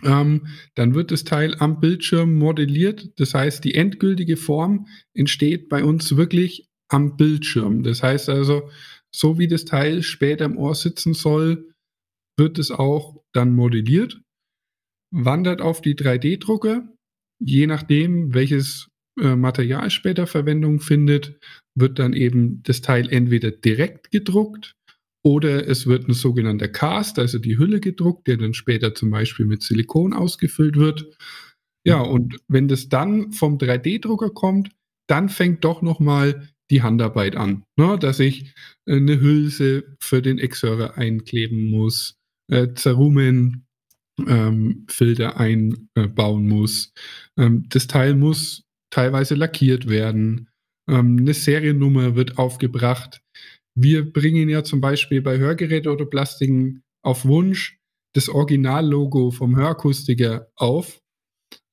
Ähm, 0.03 0.47
dann 0.75 0.93
wird 0.93 1.11
das 1.11 1.23
Teil 1.23 1.55
am 1.59 1.79
Bildschirm 1.79 2.33
modelliert. 2.33 3.19
Das 3.19 3.33
heißt, 3.33 3.63
die 3.63 3.75
endgültige 3.75 4.37
Form 4.37 4.87
entsteht 5.13 5.69
bei 5.69 5.83
uns 5.83 6.15
wirklich 6.17 6.69
am 6.89 7.17
Bildschirm. 7.17 7.83
Das 7.83 8.03
heißt 8.03 8.29
also, 8.29 8.69
so 9.13 9.37
wie 9.39 9.47
das 9.47 9.65
Teil 9.65 10.03
später 10.03 10.45
im 10.45 10.57
Ohr 10.57 10.75
sitzen 10.75 11.13
soll, 11.13 11.73
wird 12.37 12.59
es 12.59 12.71
auch 12.71 13.23
dann 13.33 13.53
modelliert, 13.53 14.21
wandert 15.11 15.61
auf 15.61 15.81
die 15.81 15.95
3D-Drucker. 15.95 16.87
Je 17.39 17.67
nachdem, 17.67 18.33
welches 18.33 18.89
äh, 19.19 19.35
Material 19.35 19.89
später 19.89 20.27
Verwendung 20.27 20.79
findet, 20.79 21.39
wird 21.77 21.99
dann 21.99 22.13
eben 22.13 22.61
das 22.63 22.81
Teil 22.81 23.09
entweder 23.09 23.51
direkt 23.51 24.11
gedruckt 24.11 24.75
oder 25.25 25.67
es 25.67 25.87
wird 25.87 26.07
ein 26.07 26.13
sogenannter 26.13 26.67
Cast, 26.67 27.17
also 27.17 27.39
die 27.39 27.57
Hülle 27.57 27.79
gedruckt, 27.79 28.27
der 28.27 28.37
dann 28.37 28.53
später 28.53 28.93
zum 28.93 29.09
Beispiel 29.09 29.45
mit 29.45 29.63
Silikon 29.63 30.13
ausgefüllt 30.13 30.75
wird. 30.75 31.17
Ja, 31.85 32.01
und 32.01 32.37
wenn 32.47 32.67
das 32.67 32.89
dann 32.89 33.31
vom 33.31 33.57
3D-Drucker 33.57 34.29
kommt, 34.31 34.69
dann 35.07 35.29
fängt 35.29 35.63
doch 35.63 35.81
nochmal 35.81 36.47
die 36.71 36.81
Handarbeit 36.81 37.35
an, 37.35 37.63
ne? 37.77 37.97
dass 37.99 38.19
ich 38.19 38.53
äh, 38.85 38.95
eine 38.95 39.19
Hülse 39.19 39.95
für 39.99 40.21
den 40.21 40.39
Exerer 40.39 40.97
einkleben 40.97 41.69
muss, 41.69 42.15
äh, 42.51 42.73
Zerumen 42.73 43.65
ähm, 44.27 44.85
Filter 44.89 45.37
einbauen 45.37 46.47
muss. 46.47 46.93
Ähm, 47.37 47.65
das 47.69 47.87
Teil 47.87 48.15
muss 48.15 48.63
teilweise 48.89 49.35
lackiert 49.35 49.87
werden. 49.87 50.49
Ähm, 50.89 51.17
eine 51.19 51.33
Seriennummer 51.33 52.15
wird 52.15 52.37
aufgebracht. 52.37 53.21
Wir 53.77 54.11
bringen 54.11 54.47
ja 54.47 54.63
zum 54.63 54.79
Beispiel 54.79 55.21
bei 55.21 55.37
Hörgeräte 55.37 55.91
oder 55.91 56.05
Plastiken 56.05 56.83
auf 57.03 57.25
Wunsch 57.25 57.77
das 58.15 58.29
Originallogo 58.29 59.31
vom 59.31 59.57
Hörakustiker 59.57 60.47
auf. 60.55 61.01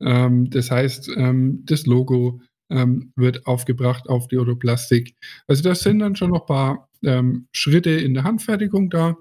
Ähm, 0.01 0.51
das 0.51 0.71
heißt, 0.71 1.11
ähm, 1.17 1.63
das 1.65 1.87
Logo 1.87 2.41
ähm, 2.73 3.13
wird 3.17 3.47
aufgebracht 3.47 4.09
auf 4.09 4.29
die 4.29 4.39
Odoplastik. 4.39 5.15
Also 5.47 5.63
das 5.63 5.81
sind 5.81 6.01
dann 6.01 6.17
schon 6.17 6.31
noch 6.31 6.43
ein 6.43 6.47
paar 6.47 6.89
ähm, 7.05 7.49
Schritte 7.53 7.91
in 7.91 8.15
der 8.15 8.25
Handfertigung 8.25 8.91
da. 8.91 9.17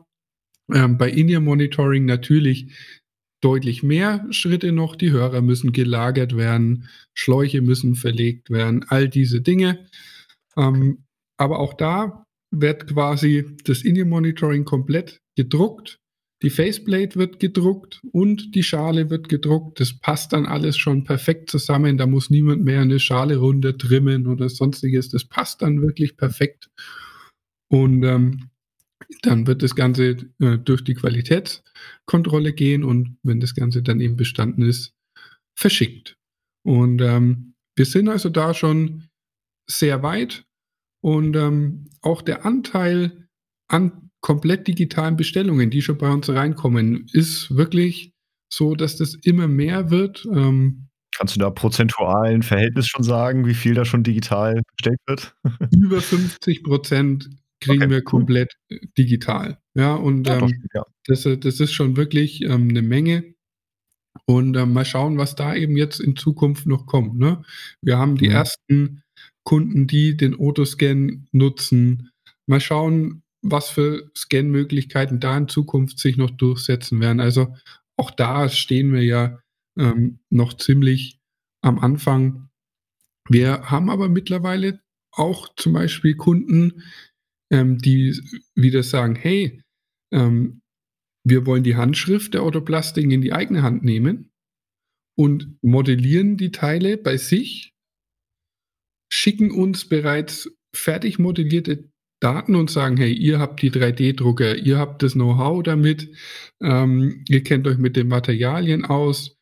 Ähm, 0.73 0.97
bei 0.97 1.09
In-Ear 1.09 1.41
Monitoring 1.41 2.05
natürlich 2.05 2.73
deutlich 3.41 3.83
mehr 3.83 4.25
Schritte 4.31 4.71
noch. 4.71 4.95
Die 4.95 5.11
Hörer 5.11 5.41
müssen 5.41 5.71
gelagert 5.71 6.37
werden, 6.37 6.87
Schläuche 7.13 7.61
müssen 7.61 7.95
verlegt 7.95 8.49
werden, 8.49 8.85
all 8.87 9.09
diese 9.09 9.41
Dinge. 9.41 9.85
Ähm, 10.57 11.03
aber 11.37 11.59
auch 11.59 11.73
da 11.73 12.25
wird 12.51 12.87
quasi 12.87 13.57
das 13.65 13.81
In-Ear 13.81 14.05
Monitoring 14.05 14.65
komplett 14.65 15.21
gedruckt 15.35 15.99
die 16.41 16.49
Faceplate 16.49 17.17
wird 17.17 17.39
gedruckt 17.39 18.01
und 18.11 18.55
die 18.55 18.63
Schale 18.63 19.09
wird 19.09 19.29
gedruckt. 19.29 19.79
Das 19.79 19.93
passt 19.93 20.33
dann 20.33 20.47
alles 20.47 20.77
schon 20.77 21.03
perfekt 21.03 21.51
zusammen. 21.51 21.97
Da 21.97 22.07
muss 22.07 22.31
niemand 22.31 22.63
mehr 22.63 22.81
eine 22.81 22.99
Schale 22.99 23.37
runter 23.37 23.77
trimmen 23.77 24.25
oder 24.25 24.49
sonstiges. 24.49 25.09
Das 25.09 25.25
passt 25.25 25.61
dann 25.61 25.81
wirklich 25.81 26.17
perfekt. 26.17 26.71
Und 27.69 28.03
ähm, 28.03 28.49
dann 29.21 29.45
wird 29.45 29.61
das 29.61 29.75
Ganze 29.75 30.17
äh, 30.39 30.57
durch 30.57 30.83
die 30.83 30.95
Qualitätskontrolle 30.95 32.53
gehen 32.53 32.83
und 32.83 33.17
wenn 33.23 33.39
das 33.39 33.53
Ganze 33.53 33.83
dann 33.83 33.99
eben 33.99 34.15
bestanden 34.15 34.63
ist, 34.63 34.93
verschickt. 35.55 36.17
Und 36.63 37.01
ähm, 37.01 37.53
wir 37.75 37.85
sind 37.85 38.09
also 38.09 38.29
da 38.29 38.53
schon 38.53 39.07
sehr 39.69 40.01
weit 40.01 40.45
und 41.03 41.35
ähm, 41.35 41.89
auch 42.01 42.21
der 42.21 42.45
Anteil 42.45 43.27
an 43.67 44.10
komplett 44.21 44.67
digitalen 44.67 45.17
Bestellungen, 45.17 45.69
die 45.69 45.81
schon 45.81 45.97
bei 45.97 46.09
uns 46.09 46.29
reinkommen, 46.29 47.07
ist 47.11 47.55
wirklich 47.55 48.13
so, 48.53 48.75
dass 48.75 48.97
das 48.97 49.15
immer 49.15 49.47
mehr 49.47 49.89
wird. 49.89 50.25
Ähm, 50.31 50.87
Kannst 51.15 51.35
du 51.35 51.39
da 51.39 51.49
prozentualen 51.49 52.43
Verhältnis 52.43 52.87
schon 52.87 53.03
sagen, 53.03 53.45
wie 53.45 53.53
viel 53.53 53.73
da 53.73 53.83
schon 53.83 54.03
digital 54.03 54.61
bestellt 54.77 54.99
wird? 55.07 55.35
Über 55.75 56.01
50 56.01 56.63
Prozent 56.63 57.29
kriegen 57.59 57.83
okay. 57.83 57.91
wir 57.91 58.03
komplett 58.03 58.53
äh, 58.69 58.79
digital. 58.97 59.57
Ja, 59.73 59.95
und 59.95 60.27
ja, 60.27 60.39
ähm, 60.39 60.67
ja. 60.73 60.83
Das, 61.05 61.25
äh, 61.25 61.37
das 61.37 61.59
ist 61.59 61.73
schon 61.73 61.97
wirklich 61.97 62.41
ähm, 62.43 62.69
eine 62.69 62.81
Menge. 62.81 63.33
Und 64.25 64.55
äh, 64.55 64.65
mal 64.65 64.85
schauen, 64.85 65.17
was 65.17 65.35
da 65.35 65.55
eben 65.55 65.77
jetzt 65.77 65.99
in 65.99 66.15
Zukunft 66.15 66.65
noch 66.65 66.85
kommt. 66.85 67.17
Ne? 67.17 67.43
Wir 67.81 67.97
haben 67.97 68.17
die 68.17 68.27
mhm. 68.27 68.35
ersten 68.35 69.03
Kunden, 69.43 69.87
die 69.87 70.17
den 70.17 70.37
Autoscan 70.37 71.27
nutzen. 71.31 72.11
Mal 72.45 72.59
schauen, 72.59 73.20
was 73.41 73.69
für 73.69 74.11
Scan-Möglichkeiten 74.15 75.19
da 75.19 75.37
in 75.37 75.47
Zukunft 75.47 75.99
sich 75.99 76.17
noch 76.17 76.31
durchsetzen 76.31 76.99
werden. 76.99 77.19
Also 77.19 77.55
auch 77.97 78.11
da 78.11 78.49
stehen 78.49 78.93
wir 78.93 79.03
ja 79.03 79.39
ähm, 79.77 80.19
noch 80.29 80.53
ziemlich 80.53 81.19
am 81.61 81.79
Anfang. 81.79 82.49
Wir 83.29 83.69
haben 83.69 83.89
aber 83.89 84.09
mittlerweile 84.09 84.81
auch 85.11 85.53
zum 85.55 85.73
Beispiel 85.73 86.15
Kunden, 86.15 86.83
ähm, 87.51 87.77
die 87.77 88.19
wieder 88.55 88.83
sagen, 88.83 89.15
hey, 89.15 89.61
ähm, 90.13 90.61
wir 91.23 91.45
wollen 91.45 91.63
die 91.63 91.75
Handschrift 91.75 92.33
der 92.33 92.43
Autoplastik 92.43 93.09
in 93.11 93.21
die 93.21 93.33
eigene 93.33 93.61
Hand 93.61 93.83
nehmen 93.83 94.31
und 95.15 95.57
modellieren 95.61 96.37
die 96.37 96.51
Teile 96.51 96.97
bei 96.97 97.17
sich, 97.17 97.75
schicken 99.11 99.51
uns 99.51 99.87
bereits 99.87 100.49
fertig 100.73 101.19
modellierte 101.19 101.90
Daten 102.21 102.55
und 102.55 102.69
sagen, 102.69 102.97
hey, 102.97 103.11
ihr 103.11 103.39
habt 103.39 103.61
die 103.61 103.71
3D-Drucker, 103.71 104.55
ihr 104.55 104.77
habt 104.77 105.03
das 105.03 105.13
Know-how 105.13 105.63
damit, 105.63 106.09
ähm, 106.61 107.25
ihr 107.27 107.43
kennt 107.43 107.67
euch 107.67 107.77
mit 107.77 107.95
den 107.95 108.07
Materialien 108.07 108.85
aus 108.85 109.37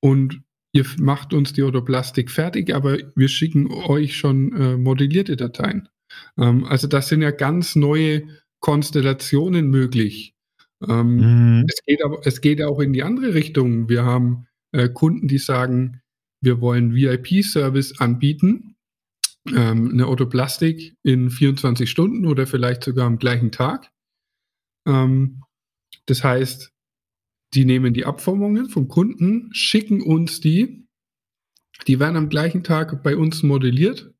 und 0.00 0.40
ihr 0.72 0.86
macht 0.98 1.34
uns 1.34 1.52
die 1.52 1.64
Autoplastik 1.64 2.30
fertig, 2.30 2.74
aber 2.74 2.98
wir 3.16 3.28
schicken 3.28 3.70
euch 3.70 4.16
schon 4.16 4.56
äh, 4.56 4.76
modellierte 4.76 5.36
Dateien. 5.36 5.88
Ähm, 6.38 6.64
also 6.64 6.86
das 6.86 7.08
sind 7.08 7.22
ja 7.22 7.32
ganz 7.32 7.74
neue 7.74 8.22
Konstellationen 8.60 9.68
möglich. 9.68 10.34
Ähm, 10.88 11.16
mhm. 11.16 11.66
es, 11.68 11.80
geht 11.84 12.04
aber, 12.04 12.20
es 12.24 12.40
geht 12.40 12.62
auch 12.62 12.78
in 12.78 12.92
die 12.92 13.02
andere 13.02 13.34
Richtung. 13.34 13.88
Wir 13.88 14.04
haben 14.04 14.46
äh, 14.72 14.88
Kunden, 14.88 15.26
die 15.26 15.38
sagen, 15.38 16.00
wir 16.40 16.60
wollen 16.60 16.94
VIP-Service 16.94 18.00
anbieten, 18.00 18.69
ähm, 19.48 19.90
eine 19.92 20.06
Autoplastik 20.06 20.96
in 21.02 21.30
24 21.30 21.90
Stunden 21.90 22.26
oder 22.26 22.46
vielleicht 22.46 22.84
sogar 22.84 23.06
am 23.06 23.18
gleichen 23.18 23.52
Tag. 23.52 23.90
Ähm, 24.86 25.42
das 26.06 26.24
heißt, 26.24 26.72
die 27.54 27.64
nehmen 27.64 27.94
die 27.94 28.04
Abformungen 28.04 28.68
vom 28.68 28.88
Kunden, 28.88 29.50
schicken 29.52 30.02
uns 30.02 30.40
die, 30.40 30.86
die 31.86 31.98
werden 31.98 32.16
am 32.16 32.28
gleichen 32.28 32.62
Tag 32.62 33.02
bei 33.02 33.16
uns 33.16 33.42
modelliert 33.42 34.12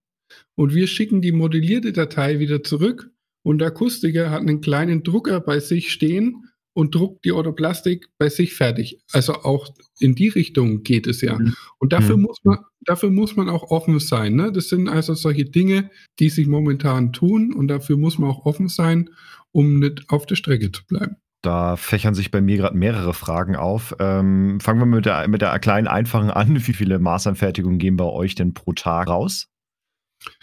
und 0.54 0.74
wir 0.74 0.86
schicken 0.86 1.20
die 1.20 1.32
modellierte 1.32 1.92
Datei 1.92 2.38
wieder 2.38 2.62
zurück 2.62 3.10
und 3.42 3.58
der 3.58 3.68
Akustiker 3.68 4.30
hat 4.30 4.40
einen 4.40 4.60
kleinen 4.60 5.02
Drucker 5.02 5.40
bei 5.40 5.60
sich 5.60 5.92
stehen 5.92 6.49
und 6.72 6.94
druckt 6.94 7.24
die 7.24 7.32
Autoplastik 7.32 8.08
bei 8.18 8.28
sich 8.28 8.54
fertig. 8.54 9.02
Also 9.12 9.34
auch 9.34 9.68
in 9.98 10.14
die 10.14 10.28
Richtung 10.28 10.82
geht 10.82 11.06
es 11.06 11.20
ja. 11.20 11.38
Mhm. 11.38 11.54
Und 11.78 11.92
dafür 11.92 12.16
mhm. 12.16 12.22
muss 12.22 12.38
man, 12.44 12.58
dafür 12.80 13.10
muss 13.10 13.36
man 13.36 13.48
auch 13.48 13.70
offen 13.70 13.98
sein. 13.98 14.34
Ne? 14.34 14.52
Das 14.52 14.68
sind 14.68 14.88
also 14.88 15.14
solche 15.14 15.44
Dinge, 15.44 15.90
die 16.18 16.28
sich 16.28 16.46
momentan 16.46 17.12
tun 17.12 17.52
und 17.52 17.68
dafür 17.68 17.96
muss 17.96 18.18
man 18.18 18.30
auch 18.30 18.46
offen 18.46 18.68
sein, 18.68 19.10
um 19.52 19.80
nicht 19.80 20.08
auf 20.08 20.26
der 20.26 20.36
Strecke 20.36 20.70
zu 20.70 20.84
bleiben. 20.86 21.16
Da 21.42 21.76
fächern 21.76 22.14
sich 22.14 22.30
bei 22.30 22.42
mir 22.42 22.58
gerade 22.58 22.76
mehrere 22.76 23.14
Fragen 23.14 23.56
auf. 23.56 23.96
Ähm, 23.98 24.60
fangen 24.60 24.78
wir 24.78 24.86
mit 24.86 25.06
der, 25.06 25.26
mit 25.26 25.40
der 25.40 25.58
kleinen 25.58 25.88
einfachen 25.88 26.30
an. 26.30 26.66
Wie 26.66 26.74
viele 26.74 26.98
Maßanfertigungen 26.98 27.78
gehen 27.78 27.96
bei 27.96 28.04
euch 28.04 28.34
denn 28.34 28.52
pro 28.52 28.74
Tag 28.74 29.08
raus? 29.08 29.48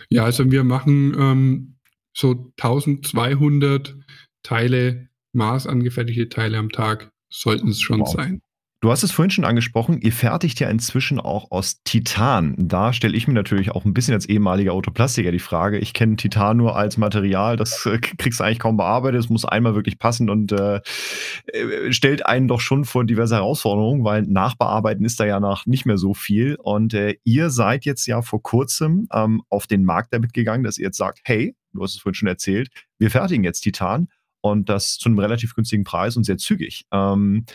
Ja, 0.09 0.23
also 0.23 0.49
wir 0.51 0.63
machen 0.63 1.15
ähm, 1.17 1.75
so 2.15 2.51
1200 2.59 3.95
Teile, 4.41 5.06
maßangefertigte 5.37 6.27
Teile 6.27 6.57
am 6.57 6.69
Tag 6.69 7.11
sollten 7.29 7.69
es 7.69 7.79
schon 7.79 8.01
wow. 8.01 8.11
sein. 8.11 8.41
Du 8.79 8.91
hast 8.91 9.01
es 9.01 9.11
vorhin 9.11 9.31
schon 9.31 9.43
angesprochen, 9.43 9.99
ihr 10.01 10.11
fertigt 10.11 10.59
ja 10.59 10.69
inzwischen 10.69 11.19
auch 11.19 11.49
aus 11.49 11.81
Titan. 11.83 12.53
Da 12.59 12.93
stelle 12.93 13.17
ich 13.17 13.27
mir 13.27 13.33
natürlich 13.33 13.71
auch 13.71 13.85
ein 13.85 13.93
bisschen 13.95 14.13
als 14.13 14.27
ehemaliger 14.27 14.73
Autoplastiker 14.73 15.31
die 15.31 15.39
Frage, 15.39 15.79
ich 15.79 15.93
kenne 15.93 16.15
Titan 16.15 16.57
nur 16.57 16.75
als 16.75 16.97
Material, 16.97 17.57
das 17.57 17.87
äh, 17.87 17.97
kriegst 17.97 18.39
du 18.39 18.43
eigentlich 18.43 18.59
kaum 18.59 18.77
bearbeitet, 18.77 19.19
es 19.21 19.29
muss 19.29 19.45
einmal 19.45 19.73
wirklich 19.73 19.97
passen 19.97 20.29
und 20.29 20.51
äh, 20.51 20.81
äh, 21.47 21.91
stellt 21.91 22.27
einen 22.27 22.47
doch 22.47 22.59
schon 22.59 22.85
vor 22.85 23.03
diverse 23.03 23.33
Herausforderungen, 23.33 24.03
weil 24.03 24.21
nachbearbeiten 24.21 25.05
ist 25.05 25.19
da 25.19 25.25
ja 25.25 25.39
nach 25.39 25.65
nicht 25.65 25.87
mehr 25.87 25.97
so 25.97 26.13
viel. 26.13 26.55
Und 26.61 26.93
äh, 26.93 27.15
ihr 27.23 27.49
seid 27.49 27.83
jetzt 27.83 28.05
ja 28.05 28.21
vor 28.21 28.43
kurzem 28.43 29.07
ähm, 29.11 29.41
auf 29.49 29.65
den 29.65 29.85
Markt 29.85 30.13
damit 30.13 30.35
gegangen, 30.35 30.63
dass 30.63 30.77
ihr 30.77 30.85
jetzt 30.85 30.97
sagt, 30.97 31.21
hey, 31.23 31.55
du 31.73 31.81
hast 31.81 31.95
es 31.95 32.01
vorhin 32.01 32.13
schon 32.13 32.27
erzählt, 32.27 32.69
wir 32.99 33.09
fertigen 33.09 33.43
jetzt 33.43 33.61
Titan 33.61 34.07
und 34.51 34.69
das 34.69 34.97
zu 34.97 35.09
einem 35.09 35.19
relativ 35.19 35.55
günstigen 35.55 35.83
Preis 35.83 36.17
und 36.17 36.23
sehr 36.23 36.37
zügig. 36.37 36.85
Ähm, 36.91 37.45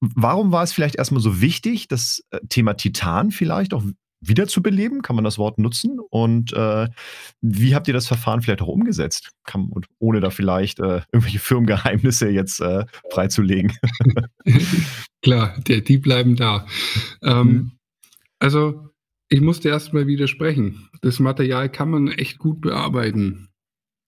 Warum 0.00 0.50
war 0.50 0.62
es 0.62 0.72
vielleicht 0.72 0.96
erstmal 0.96 1.20
so 1.20 1.42
wichtig, 1.42 1.86
das 1.86 2.24
äh, 2.30 2.40
Thema 2.48 2.72
Titan 2.72 3.30
vielleicht 3.30 3.74
auch 3.74 3.84
wiederzubeleben? 4.22 5.02
Kann 5.02 5.14
man 5.14 5.24
das 5.24 5.36
Wort 5.36 5.58
nutzen? 5.58 5.98
Und 6.10 6.54
äh, 6.54 6.88
wie 7.42 7.74
habt 7.74 7.86
ihr 7.86 7.94
das 7.94 8.06
Verfahren 8.06 8.40
vielleicht 8.40 8.62
auch 8.62 8.68
umgesetzt? 8.68 9.30
Kann, 9.44 9.70
ohne 9.98 10.20
da 10.20 10.30
vielleicht 10.30 10.78
äh, 10.80 11.02
irgendwelche 11.12 11.38
Firmengeheimnisse 11.38 12.30
jetzt 12.30 12.60
äh, 12.60 12.86
freizulegen. 13.10 13.76
Klar, 15.22 15.58
die, 15.66 15.84
die 15.84 15.98
bleiben 15.98 16.36
da. 16.36 16.66
Ähm, 17.22 17.46
mhm. 17.46 17.70
Also, 18.38 18.88
ich 19.28 19.42
musste 19.42 19.68
erstmal 19.68 20.06
widersprechen. 20.06 20.88
Das 21.02 21.18
Material 21.18 21.70
kann 21.70 21.90
man 21.90 22.08
echt 22.08 22.38
gut 22.38 22.62
bearbeiten. 22.62 23.48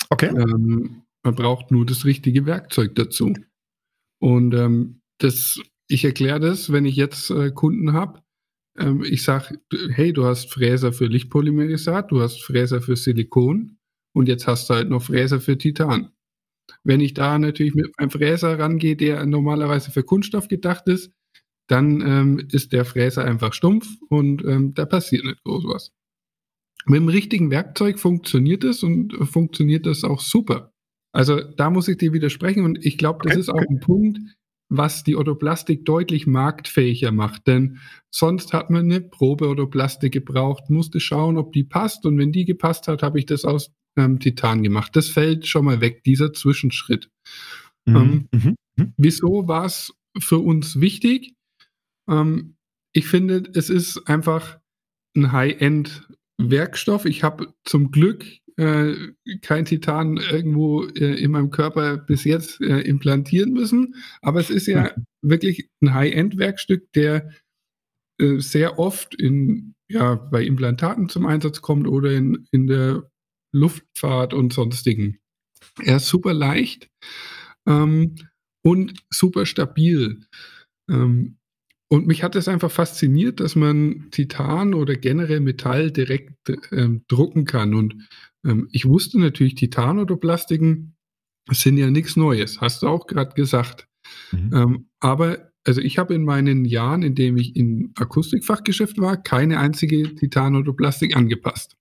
Okay. 0.08 0.28
Ähm, 0.28 1.01
man 1.22 1.34
braucht 1.34 1.70
nur 1.70 1.86
das 1.86 2.04
richtige 2.04 2.46
Werkzeug 2.46 2.94
dazu. 2.94 3.32
Und 4.20 4.54
ähm, 4.54 5.00
das 5.18 5.60
ich 5.92 6.04
erkläre 6.04 6.40
das, 6.40 6.72
wenn 6.72 6.86
ich 6.86 6.96
jetzt 6.96 7.30
äh, 7.30 7.50
Kunden 7.50 7.92
habe. 7.92 8.22
Ähm, 8.78 9.04
ich 9.04 9.22
sage, 9.22 9.58
hey, 9.90 10.12
du 10.12 10.24
hast 10.24 10.50
Fräser 10.50 10.92
für 10.92 11.06
Lichtpolymerisat, 11.06 12.10
du 12.10 12.22
hast 12.22 12.42
Fräser 12.42 12.80
für 12.80 12.96
Silikon 12.96 13.76
und 14.14 14.28
jetzt 14.28 14.46
hast 14.46 14.70
du 14.70 14.74
halt 14.74 14.88
noch 14.88 15.02
Fräser 15.02 15.40
für 15.40 15.58
Titan. 15.58 16.10
Wenn 16.84 17.00
ich 17.00 17.12
da 17.12 17.38
natürlich 17.38 17.74
mit 17.74 17.92
einem 17.98 18.10
Fräser 18.10 18.58
rangehe, 18.58 18.96
der 18.96 19.26
normalerweise 19.26 19.90
für 19.90 20.02
Kunststoff 20.02 20.48
gedacht 20.48 20.86
ist, 20.88 21.12
dann 21.68 22.00
ähm, 22.00 22.46
ist 22.50 22.72
der 22.72 22.84
Fräser 22.84 23.24
einfach 23.24 23.52
stumpf 23.52 23.86
und 24.08 24.44
ähm, 24.44 24.74
da 24.74 24.86
passiert 24.86 25.24
nicht 25.24 25.42
groß 25.44 25.64
was. 25.64 25.92
Mit 26.86 27.00
dem 27.00 27.08
richtigen 27.08 27.50
Werkzeug 27.50 28.00
funktioniert 28.00 28.64
es 28.64 28.82
und 28.82 29.12
funktioniert 29.28 29.86
das 29.86 30.04
auch 30.04 30.20
super. 30.20 30.71
Also 31.12 31.40
da 31.40 31.70
muss 31.70 31.88
ich 31.88 31.98
dir 31.98 32.12
widersprechen 32.12 32.64
und 32.64 32.84
ich 32.84 32.98
glaube, 32.98 33.20
das 33.22 33.32
okay. 33.32 33.40
ist 33.40 33.48
auch 33.50 33.64
ein 33.68 33.80
Punkt, 33.80 34.18
was 34.68 35.04
die 35.04 35.16
Autoplastik 35.16 35.84
deutlich 35.84 36.26
marktfähiger 36.26 37.12
macht. 37.12 37.46
Denn 37.46 37.78
sonst 38.10 38.54
hat 38.54 38.70
man 38.70 38.90
eine 38.90 39.02
Probe-Autoplastik 39.02 40.12
gebraucht, 40.12 40.70
musste 40.70 40.98
schauen, 40.98 41.36
ob 41.36 41.52
die 41.52 41.64
passt. 41.64 42.06
Und 42.06 42.16
wenn 42.18 42.32
die 42.32 42.46
gepasst 42.46 42.88
hat, 42.88 43.02
habe 43.02 43.18
ich 43.18 43.26
das 43.26 43.44
aus 43.44 43.70
ähm, 43.96 44.18
Titan 44.18 44.62
gemacht. 44.62 44.96
Das 44.96 45.08
fällt 45.08 45.46
schon 45.46 45.66
mal 45.66 45.82
weg, 45.82 46.02
dieser 46.04 46.32
Zwischenschritt. 46.32 47.10
Mhm. 47.84 47.96
Ähm, 47.96 48.28
mhm. 48.32 48.56
mhm. 48.76 48.94
Wieso 48.96 49.46
war 49.46 49.66
es 49.66 49.92
für 50.18 50.38
uns 50.38 50.80
wichtig? 50.80 51.34
Ähm, 52.08 52.56
ich 52.94 53.06
finde, 53.06 53.42
es 53.54 53.68
ist 53.68 54.08
einfach 54.08 54.58
ein 55.14 55.32
High-End-Werkstoff. 55.32 57.04
Ich 57.04 57.22
habe 57.22 57.52
zum 57.64 57.90
Glück 57.90 58.24
äh, 58.62 59.36
kein 59.40 59.64
Titan 59.64 60.16
irgendwo 60.16 60.84
äh, 60.84 61.20
in 61.20 61.32
meinem 61.32 61.50
Körper 61.50 61.96
bis 61.96 62.24
jetzt 62.24 62.60
äh, 62.60 62.80
implantieren 62.80 63.52
müssen. 63.52 63.94
Aber 64.20 64.40
es 64.40 64.50
ist 64.50 64.66
ja 64.66 64.92
mhm. 64.96 65.06
wirklich 65.22 65.68
ein 65.80 65.94
High-End-Werkstück, 65.94 66.92
der 66.92 67.30
äh, 68.20 68.38
sehr 68.38 68.78
oft 68.78 69.14
in, 69.14 69.74
ja, 69.88 70.14
bei 70.14 70.44
Implantaten 70.44 71.08
zum 71.08 71.26
Einsatz 71.26 71.60
kommt 71.60 71.88
oder 71.88 72.12
in, 72.12 72.46
in 72.52 72.66
der 72.66 73.10
Luftfahrt 73.52 74.32
und 74.32 74.52
sonstigen. 74.52 75.18
Er 75.82 75.96
ist 75.96 76.08
super 76.08 76.34
leicht 76.34 76.88
ähm, 77.66 78.14
und 78.62 78.94
super 79.10 79.46
stabil. 79.46 80.20
Ähm, 80.88 81.38
und 81.92 82.06
mich 82.06 82.22
hat 82.22 82.36
es 82.36 82.48
einfach 82.48 82.70
fasziniert, 82.70 83.40
dass 83.40 83.54
man 83.54 84.08
Titan 84.12 84.72
oder 84.72 84.96
generell 84.96 85.40
Metall 85.40 85.90
direkt 85.90 86.32
ähm, 86.70 87.04
drucken 87.06 87.44
kann. 87.44 87.74
Und 87.74 88.08
ähm, 88.44 88.68
ich 88.72 88.86
wusste 88.86 89.18
natürlich, 89.18 89.54
Titanodoplastiken 89.54 90.96
sind 91.50 91.76
ja 91.76 91.90
nichts 91.90 92.16
Neues, 92.16 92.60
hast 92.60 92.82
du 92.82 92.88
auch 92.88 93.06
gerade 93.06 93.34
gesagt. 93.34 93.88
Mhm. 94.30 94.50
Ähm, 94.54 94.86
aber 95.00 95.52
also 95.64 95.80
ich 95.80 95.98
habe 95.98 96.14
in 96.14 96.24
meinen 96.24 96.64
Jahren, 96.64 97.02
in 97.02 97.14
denen 97.14 97.38
ich 97.38 97.56
im 97.56 97.92
Akustikfachgeschäft 97.96 98.98
war, 98.98 99.16
keine 99.16 99.58
einzige 99.58 100.14
Titanodoplastik 100.14 101.16
angepasst. 101.16 101.76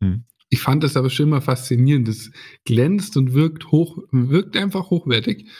Mhm. 0.00 0.24
Ich 0.48 0.60
fand 0.60 0.84
das 0.84 0.96
aber 0.96 1.10
schon 1.10 1.26
immer 1.26 1.40
faszinierend. 1.40 2.08
Das 2.08 2.30
glänzt 2.64 3.16
und 3.16 3.34
wirkt 3.34 3.70
hoch, 3.70 3.98
wirkt 4.10 4.56
einfach 4.56 4.90
hochwertig. 4.90 5.50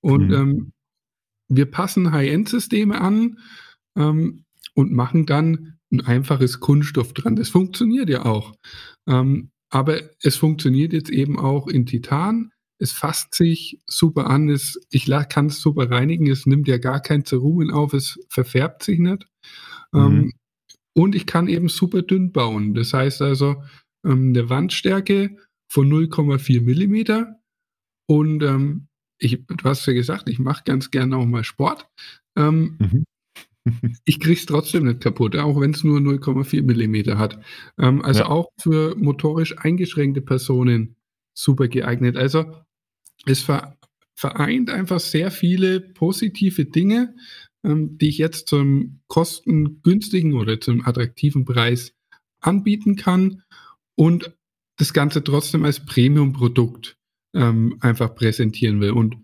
Und 0.00 0.28
mhm. 0.28 0.34
ähm, 0.34 0.72
wir 1.48 1.66
passen 1.66 2.12
High-End-Systeme 2.12 3.00
an 3.00 3.38
ähm, 3.96 4.44
und 4.74 4.92
machen 4.92 5.26
dann 5.26 5.78
ein 5.90 6.00
einfaches 6.02 6.60
Kunststoff 6.60 7.12
dran. 7.12 7.36
Das 7.36 7.48
funktioniert 7.48 8.08
ja 8.08 8.24
auch. 8.24 8.54
Ähm, 9.06 9.50
aber 9.70 10.00
es 10.22 10.36
funktioniert 10.36 10.92
jetzt 10.92 11.10
eben 11.10 11.38
auch 11.38 11.68
in 11.68 11.86
Titan. 11.86 12.52
Es 12.78 12.92
fasst 12.92 13.34
sich 13.34 13.80
super 13.86 14.28
an. 14.28 14.48
Es, 14.48 14.80
ich 14.90 15.06
kann 15.28 15.46
es 15.46 15.60
super 15.60 15.90
reinigen. 15.90 16.30
Es 16.30 16.46
nimmt 16.46 16.68
ja 16.68 16.78
gar 16.78 17.00
kein 17.00 17.24
Zerumen 17.24 17.70
auf. 17.70 17.92
Es 17.92 18.18
verfärbt 18.28 18.82
sich 18.82 18.98
nicht. 18.98 19.26
Mhm. 19.92 20.00
Ähm, 20.00 20.32
und 20.94 21.14
ich 21.14 21.26
kann 21.26 21.48
eben 21.48 21.68
super 21.68 22.02
dünn 22.02 22.32
bauen. 22.32 22.74
Das 22.74 22.92
heißt 22.92 23.22
also 23.22 23.62
ähm, 24.04 24.30
eine 24.30 24.48
Wandstärke 24.48 25.36
von 25.70 25.88
0,4 25.88 26.62
Millimeter. 26.62 27.36
Und 28.06 28.42
ähm, 28.42 28.88
ich, 29.18 29.44
du 29.46 29.64
hast 29.64 29.86
ja 29.86 29.92
gesagt, 29.92 30.28
ich 30.28 30.38
mache 30.38 30.64
ganz 30.64 30.90
gerne 30.90 31.16
auch 31.16 31.26
mal 31.26 31.44
Sport. 31.44 31.88
Ähm, 32.36 32.76
mhm 32.78 33.04
ich 34.04 34.20
kriege 34.20 34.38
es 34.38 34.46
trotzdem 34.46 34.84
nicht 34.84 35.00
kaputt, 35.00 35.36
auch 35.36 35.60
wenn 35.60 35.72
es 35.72 35.84
nur 35.84 35.98
0,4 35.98 36.62
Millimeter 36.62 37.18
hat. 37.18 37.40
Ähm, 37.78 38.02
also 38.02 38.20
ja. 38.20 38.28
auch 38.28 38.48
für 38.60 38.96
motorisch 38.96 39.56
eingeschränkte 39.58 40.20
Personen 40.20 40.96
super 41.34 41.68
geeignet. 41.68 42.16
Also 42.16 42.44
es 43.26 43.46
vereint 44.14 44.70
einfach 44.70 45.00
sehr 45.00 45.30
viele 45.30 45.80
positive 45.80 46.64
Dinge, 46.64 47.14
ähm, 47.64 47.98
die 47.98 48.08
ich 48.08 48.18
jetzt 48.18 48.48
zum 48.48 49.00
kostengünstigen 49.08 50.34
oder 50.34 50.60
zum 50.60 50.86
attraktiven 50.86 51.44
Preis 51.44 51.94
anbieten 52.40 52.96
kann. 52.96 53.42
Und 53.94 54.32
das 54.76 54.92
Ganze 54.92 55.24
trotzdem 55.24 55.64
als 55.64 55.84
Premium-Produkt 55.84 56.96
ähm, 57.34 57.76
einfach 57.80 58.14
präsentieren 58.14 58.80
will. 58.80 58.92
Und 58.92 59.16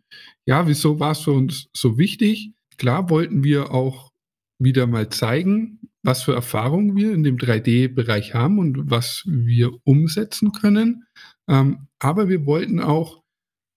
ja, 0.46 0.66
wieso 0.66 1.00
war 1.00 1.12
es 1.12 1.20
für 1.20 1.32
uns 1.32 1.68
so 1.74 1.96
wichtig? 1.96 2.52
Klar 2.76 3.08
wollten 3.08 3.44
wir 3.44 3.70
auch 3.70 4.10
wieder 4.58 4.86
mal 4.86 5.08
zeigen, 5.08 5.80
was 6.02 6.22
für 6.22 6.34
Erfahrungen 6.34 6.96
wir 6.96 7.12
in 7.12 7.22
dem 7.22 7.36
3D-Bereich 7.36 8.34
haben 8.34 8.58
und 8.58 8.90
was 8.90 9.22
wir 9.26 9.72
umsetzen 9.84 10.52
können. 10.52 11.06
Ähm, 11.48 11.88
aber 11.98 12.28
wir 12.28 12.46
wollten 12.46 12.80
auch 12.80 13.22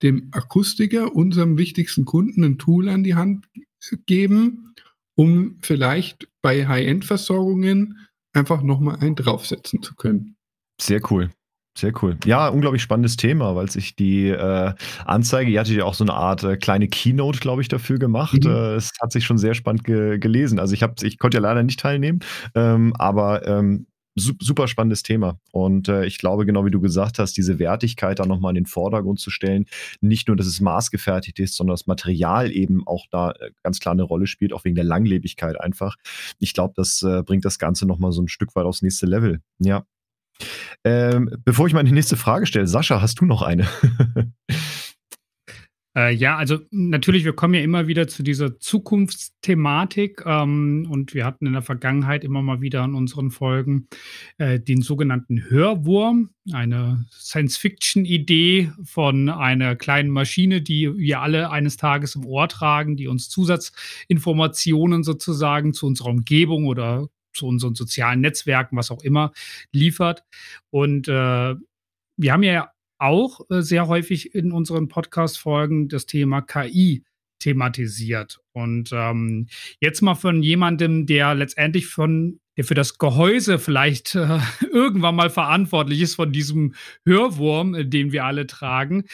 dem 0.04 0.30
Akustiker, 0.32 1.16
unserem 1.16 1.58
wichtigsten 1.58 2.06
Kunden, 2.06 2.44
ein 2.44 2.58
Tool 2.58 2.90
an 2.90 3.04
die 3.04 3.16
Hand 3.16 3.48
geben, 4.06 4.74
um 5.16 5.58
vielleicht 5.62 6.28
bei 6.42 6.68
High-End-Versorgungen 6.68 8.08
einfach 8.34 8.62
nochmal 8.62 8.98
einen 9.00 9.16
draufsetzen 9.16 9.82
zu 9.82 9.96
können. 9.96 10.36
Sehr 10.80 11.02
cool. 11.10 11.32
Sehr 11.78 11.94
cool. 12.02 12.18
Ja, 12.26 12.48
unglaublich 12.48 12.82
spannendes 12.82 13.18
Thema, 13.18 13.56
weil 13.56 13.70
sich 13.70 13.96
die 13.96 14.30
äh, 14.30 14.74
Anzeige, 15.06 15.52
ihr 15.52 15.60
hattet 15.60 15.76
ja 15.76 15.84
auch 15.84 15.94
so 15.94 16.04
eine 16.04 16.16
Art 16.16 16.44
äh, 16.44 16.58
kleine 16.58 16.88
Keynote, 16.88 17.40
glaube 17.40 17.62
ich, 17.62 17.68
dafür 17.68 18.00
gemacht. 18.00 18.44
Mhm. 18.44 18.50
Äh, 18.50 18.76
es 18.76 18.92
hat 19.00 19.12
sich 19.12 19.26
schon 19.26 19.38
sehr 19.38 19.54
spannend 19.54 19.84
ge 19.84 20.18
gelesen. 20.18 20.58
Also 20.58 20.74
ich 20.74 20.82
habe, 20.82 20.96
ich 21.04 21.20
konnte 21.20 21.38
ja 21.38 21.42
leider 21.42 21.62
nicht 21.62 21.80
teilnehmen, 21.80 22.22
ähm, 22.56 22.94
aber 22.98 23.48
ähm, 23.48 23.86
super 24.16 24.68
spannendes 24.68 25.04
Thema. 25.04 25.40
Und 25.52 25.88
äh, 25.88 26.06
ich 26.06 26.18
glaube, 26.18 26.48
genau 26.48 26.66
wie 26.66 26.72
du 26.72 26.82
gesagt 26.82 27.20
hast, 27.20 27.38
diese 27.38 27.60
Wertigkeit 27.60 28.18
da 28.18 28.26
nochmal 28.26 28.52
in 28.52 28.64
den 28.64 28.66
Vordergrund 28.66 29.20
zu 29.20 29.30
stellen, 29.30 29.66
nicht 30.02 30.28
nur, 30.28 30.36
dass 30.36 30.48
es 30.48 30.60
maßgefertigt 30.60 31.38
ist, 31.40 31.56
sondern 31.56 31.76
das 31.76 31.86
Material 31.86 32.52
eben 32.52 32.88
auch 32.88 33.06
da 33.12 33.34
äh, 33.34 33.52
ganz 33.62 33.80
klar 33.80 33.94
eine 33.94 34.02
Rolle 34.02 34.26
spielt, 34.26 34.54
auch 34.54 34.66
wegen 34.66 34.76
der 34.76 34.84
Langlebigkeit 34.84 35.62
einfach. 35.62 35.96
Ich 36.40 36.54
glaube, 36.54 36.74
das 36.76 37.04
äh, 37.04 37.22
bringt 37.24 37.46
das 37.46 37.60
Ganze 37.60 37.86
nochmal 37.86 38.12
so 38.12 38.22
ein 38.24 38.28
Stück 38.28 38.56
weit 38.56 38.66
aufs 38.66 38.82
nächste 38.82 39.06
Level. 39.06 39.42
Ja. 39.60 39.86
Ähm, 40.84 41.30
bevor 41.44 41.68
ich 41.68 41.74
meine 41.74 41.92
nächste 41.92 42.18
Frage 42.18 42.46
stelle, 42.46 42.68
Sascha, 42.68 43.02
hast 43.02 43.20
du 43.20 43.26
noch 43.26 43.42
eine? 43.42 43.68
Äh, 45.98 46.14
ja, 46.14 46.38
also 46.38 46.60
natürlich, 46.70 47.26
wir 47.26 47.34
kommen 47.34 47.56
ja 47.56 47.62
immer 47.62 47.88
wieder 47.88 48.08
zu 48.08 48.22
dieser 48.22 48.60
Zukunftsthematik 48.60 50.22
ähm, 50.28 50.88
und 50.92 51.16
wir 51.16 51.26
hatten 51.26 51.48
in 51.48 51.54
der 51.54 51.64
Vergangenheit 51.64 52.24
immer 52.24 52.44
mal 52.44 52.62
wieder 52.62 52.86
in 52.86 52.94
unseren 52.94 53.32
Folgen 53.32 53.88
äh, 54.38 54.60
den 54.60 54.84
sogenannten 54.84 55.50
Hörwurm, 55.50 56.30
eine 56.52 57.08
Science-Fiction-Idee 57.12 58.74
von 58.84 59.30
einer 59.30 59.76
kleinen 59.76 60.12
Maschine, 60.12 60.62
die 60.62 60.96
wir 60.96 61.22
alle 61.22 61.50
eines 61.50 61.78
Tages 61.78 62.14
im 62.14 62.28
Ohr 62.28 62.48
tragen, 62.48 62.96
die 62.96 63.08
uns 63.08 63.28
Zusatzinformationen 63.30 65.04
sozusagen 65.04 65.74
zu 65.74 65.88
unserer 65.88 66.10
Umgebung 66.10 66.68
oder 66.68 67.08
zu 67.34 67.48
unseren 67.48 67.76
sozialen 67.76 68.22
Netzwerken, 68.22 68.78
was 68.78 68.92
auch 68.92 69.04
immer, 69.04 69.32
liefert. 69.72 70.24
Und 70.70 71.08
äh, 71.08 71.56
wir 72.18 72.34
haben 72.34 72.44
ja 72.44 72.72
auch 72.98 73.42
äh, 73.50 73.62
sehr 73.62 73.88
häufig 73.88 74.34
in 74.34 74.52
unseren 74.52 74.88
Podcast-Folgen 74.88 75.88
das 75.88 76.06
Thema 76.06 76.42
KI 76.42 77.04
thematisiert. 77.40 78.40
Und 78.54 78.90
ähm, 78.92 79.48
jetzt 79.80 80.02
mal 80.02 80.16
von 80.16 80.42
jemandem, 80.42 81.06
der 81.06 81.36
letztendlich 81.36 81.88
von 81.88 82.40
der 82.58 82.66
für 82.66 82.74
das 82.74 82.98
Gehäuse 82.98 83.60
vielleicht 83.60 84.16
äh, 84.16 84.40
irgendwann 84.72 85.16
mal 85.16 85.30
verantwortlich 85.30 86.02
ist 86.02 86.16
von 86.16 86.32
diesem 86.34 86.74
Hörwurm, 87.06 87.76
äh, 87.76 87.86
den 87.86 88.12
wir 88.12 88.26
alle 88.26 88.48
tragen. 88.48 89.06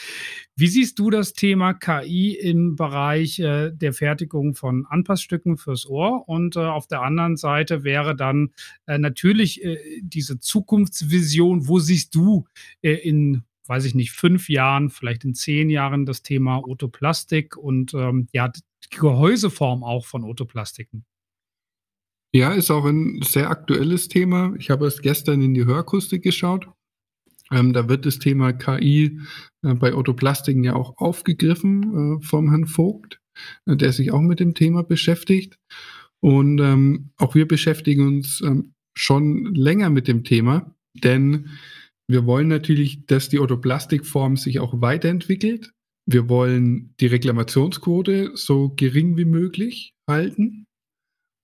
Wie 0.55 0.67
siehst 0.67 0.97
du 0.97 1.09
das 1.09 1.33
Thema 1.33 1.73
KI 1.73 2.35
im 2.35 2.75
Bereich 2.75 3.39
äh, 3.39 3.71
der 3.71 3.93
Fertigung 3.93 4.55
von 4.55 4.85
Anpassstücken 4.85 5.57
fürs 5.57 5.85
Ohr? 5.85 6.27
Und 6.27 6.55
äh, 6.55 6.59
auf 6.59 6.87
der 6.87 7.01
anderen 7.01 7.35
Seite 7.35 7.83
wäre 7.83 8.15
dann 8.15 8.53
äh, 8.85 8.97
natürlich 8.97 9.63
äh, 9.63 9.77
diese 10.01 10.39
Zukunftsvision. 10.39 11.67
Wo 11.67 11.79
siehst 11.79 12.15
du 12.15 12.45
in 12.81 13.43
weiß 13.65 13.85
ich 13.85 13.95
nicht, 13.95 14.11
fünf 14.11 14.49
Jahren, 14.49 14.89
vielleicht 14.89 15.23
in 15.23 15.33
zehn 15.35 15.69
Jahren 15.69 16.05
das 16.05 16.21
Thema 16.21 16.67
Otoplastik 16.67 17.55
und 17.55 17.93
ähm, 17.93 18.27
ja, 18.33 18.49
die 18.49 18.61
Gehäuseform 18.89 19.85
auch 19.85 20.05
von 20.05 20.25
Otoplastiken. 20.25 21.05
Ja, 22.35 22.51
ist 22.53 22.71
auch 22.71 22.85
ein 22.85 23.21
sehr 23.21 23.49
aktuelles 23.51 24.07
Thema. 24.07 24.55
Ich 24.57 24.71
habe 24.71 24.85
erst 24.85 25.03
gestern 25.03 25.41
in 25.41 25.53
die 25.53 25.65
Hörakustik 25.65 26.23
geschaut. 26.23 26.67
Ähm, 27.51 27.73
da 27.73 27.87
wird 27.87 28.07
das 28.07 28.17
Thema 28.17 28.53
KI 28.53 29.19
äh, 29.61 29.75
bei 29.75 29.93
Otoplastiken 29.93 30.63
ja 30.63 30.75
auch 30.75 30.97
aufgegriffen 30.97 32.17
äh, 32.19 32.25
vom 32.25 32.49
Herrn 32.49 32.65
Vogt, 32.65 33.19
äh, 33.67 33.75
der 33.75 33.93
sich 33.93 34.11
auch 34.11 34.21
mit 34.21 34.39
dem 34.39 34.55
Thema 34.55 34.83
beschäftigt. 34.83 35.59
Und 36.21 36.59
ähm, 36.59 37.11
auch 37.17 37.35
wir 37.35 37.47
beschäftigen 37.47 38.07
uns 38.07 38.41
ähm, 38.41 38.73
schon 38.97 39.53
länger 39.53 39.91
mit 39.91 40.07
dem 40.07 40.23
Thema, 40.23 40.73
denn 40.95 41.49
wir 42.07 42.25
wollen 42.25 42.47
natürlich, 42.47 43.05
dass 43.05 43.29
die 43.29 43.39
Otoplastikform 43.39 44.37
sich 44.37 44.59
auch 44.59 44.81
weiterentwickelt. 44.81 45.71
Wir 46.05 46.29
wollen 46.29 46.95
die 46.99 47.07
Reklamationsquote 47.07 48.31
so 48.35 48.73
gering 48.75 49.17
wie 49.17 49.25
möglich 49.25 49.93
halten. 50.09 50.62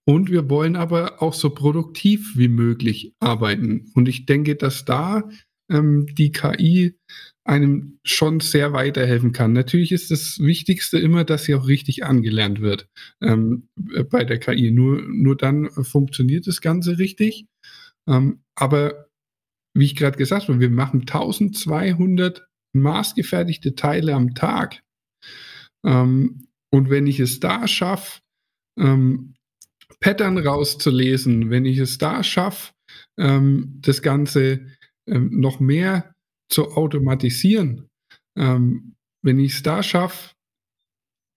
Und 0.09 0.31
wir 0.31 0.49
wollen 0.49 0.75
aber 0.75 1.21
auch 1.21 1.35
so 1.35 1.51
produktiv 1.51 2.35
wie 2.35 2.47
möglich 2.47 3.13
arbeiten. 3.19 3.91
Und 3.93 4.09
ich 4.09 4.25
denke, 4.25 4.55
dass 4.55 4.83
da 4.83 5.29
ähm, 5.71 6.07
die 6.15 6.31
KI 6.31 6.97
einem 7.43 7.99
schon 8.03 8.39
sehr 8.39 8.73
weiterhelfen 8.73 9.33
kann. 9.33 9.53
Natürlich 9.53 9.91
ist 9.91 10.09
das 10.09 10.39
Wichtigste 10.39 10.97
immer, 10.97 11.25
dass 11.25 11.43
sie 11.43 11.53
auch 11.53 11.67
richtig 11.67 12.05
angelernt 12.05 12.59
wird 12.59 12.89
ähm, 13.21 13.69
bei 14.09 14.23
der 14.23 14.39
KI. 14.39 14.71
Nur, 14.71 14.99
nur 15.03 15.37
dann 15.37 15.69
funktioniert 15.69 16.47
das 16.47 16.59
Ganze 16.59 16.97
richtig. 16.97 17.45
Ähm, 18.09 18.41
aber 18.55 19.09
wie 19.75 19.85
ich 19.85 19.95
gerade 19.95 20.17
gesagt 20.17 20.47
habe, 20.47 20.59
wir 20.59 20.71
machen 20.71 21.01
1200 21.01 22.47
maßgefertigte 22.73 23.75
Teile 23.75 24.15
am 24.15 24.33
Tag. 24.33 24.81
Ähm, 25.85 26.47
und 26.71 26.89
wenn 26.89 27.05
ich 27.05 27.19
es 27.19 27.39
da 27.39 27.67
schaffe, 27.67 28.21
ähm, 28.79 29.35
Pattern 29.99 30.37
rauszulesen, 30.37 31.49
wenn 31.49 31.65
ich 31.65 31.77
es 31.77 31.97
da 31.97 32.23
schaffe, 32.23 32.73
ähm, 33.17 33.79
das 33.81 34.01
Ganze 34.01 34.67
ähm, 35.07 35.39
noch 35.39 35.59
mehr 35.59 36.13
zu 36.49 36.71
automatisieren, 36.71 37.89
ähm, 38.37 38.95
wenn 39.21 39.39
ich 39.39 39.53
es 39.53 39.63
da 39.63 39.83
schaffe, 39.83 40.35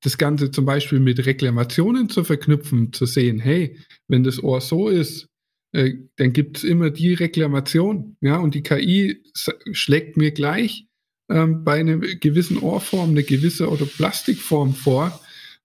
das 0.03 0.19
Ganze 0.19 0.51
zum 0.51 0.65
Beispiel 0.65 1.01
mit 1.01 1.25
Reklamationen 1.25 2.09
zu 2.09 2.25
verknüpfen, 2.25 2.93
zu 2.93 3.07
sehen, 3.07 3.39
hey, 3.39 3.79
wenn 4.09 4.25
das 4.25 4.43
Ohr 4.43 4.61
so 4.61 4.89
ist, 4.89 5.29
äh, 5.73 5.95
dann 6.17 6.33
gibt 6.33 6.59
es 6.59 6.65
immer 6.65 6.91
die 6.91 7.15
Reklamation, 7.15 8.17
ja, 8.21 8.39
und 8.39 8.55
die 8.55 8.63
KI 8.63 9.23
schlägt 9.73 10.17
mir 10.17 10.33
gleich 10.33 10.87
ähm, 11.31 11.65
bei 11.65 11.81
einer 11.81 11.99
gewissen 11.99 12.59
Ohrform 12.59 13.11
eine 13.11 13.23
gewisse 13.23 13.69
oder 13.71 13.87
Plastikform 13.87 14.75
vor, 14.75 15.21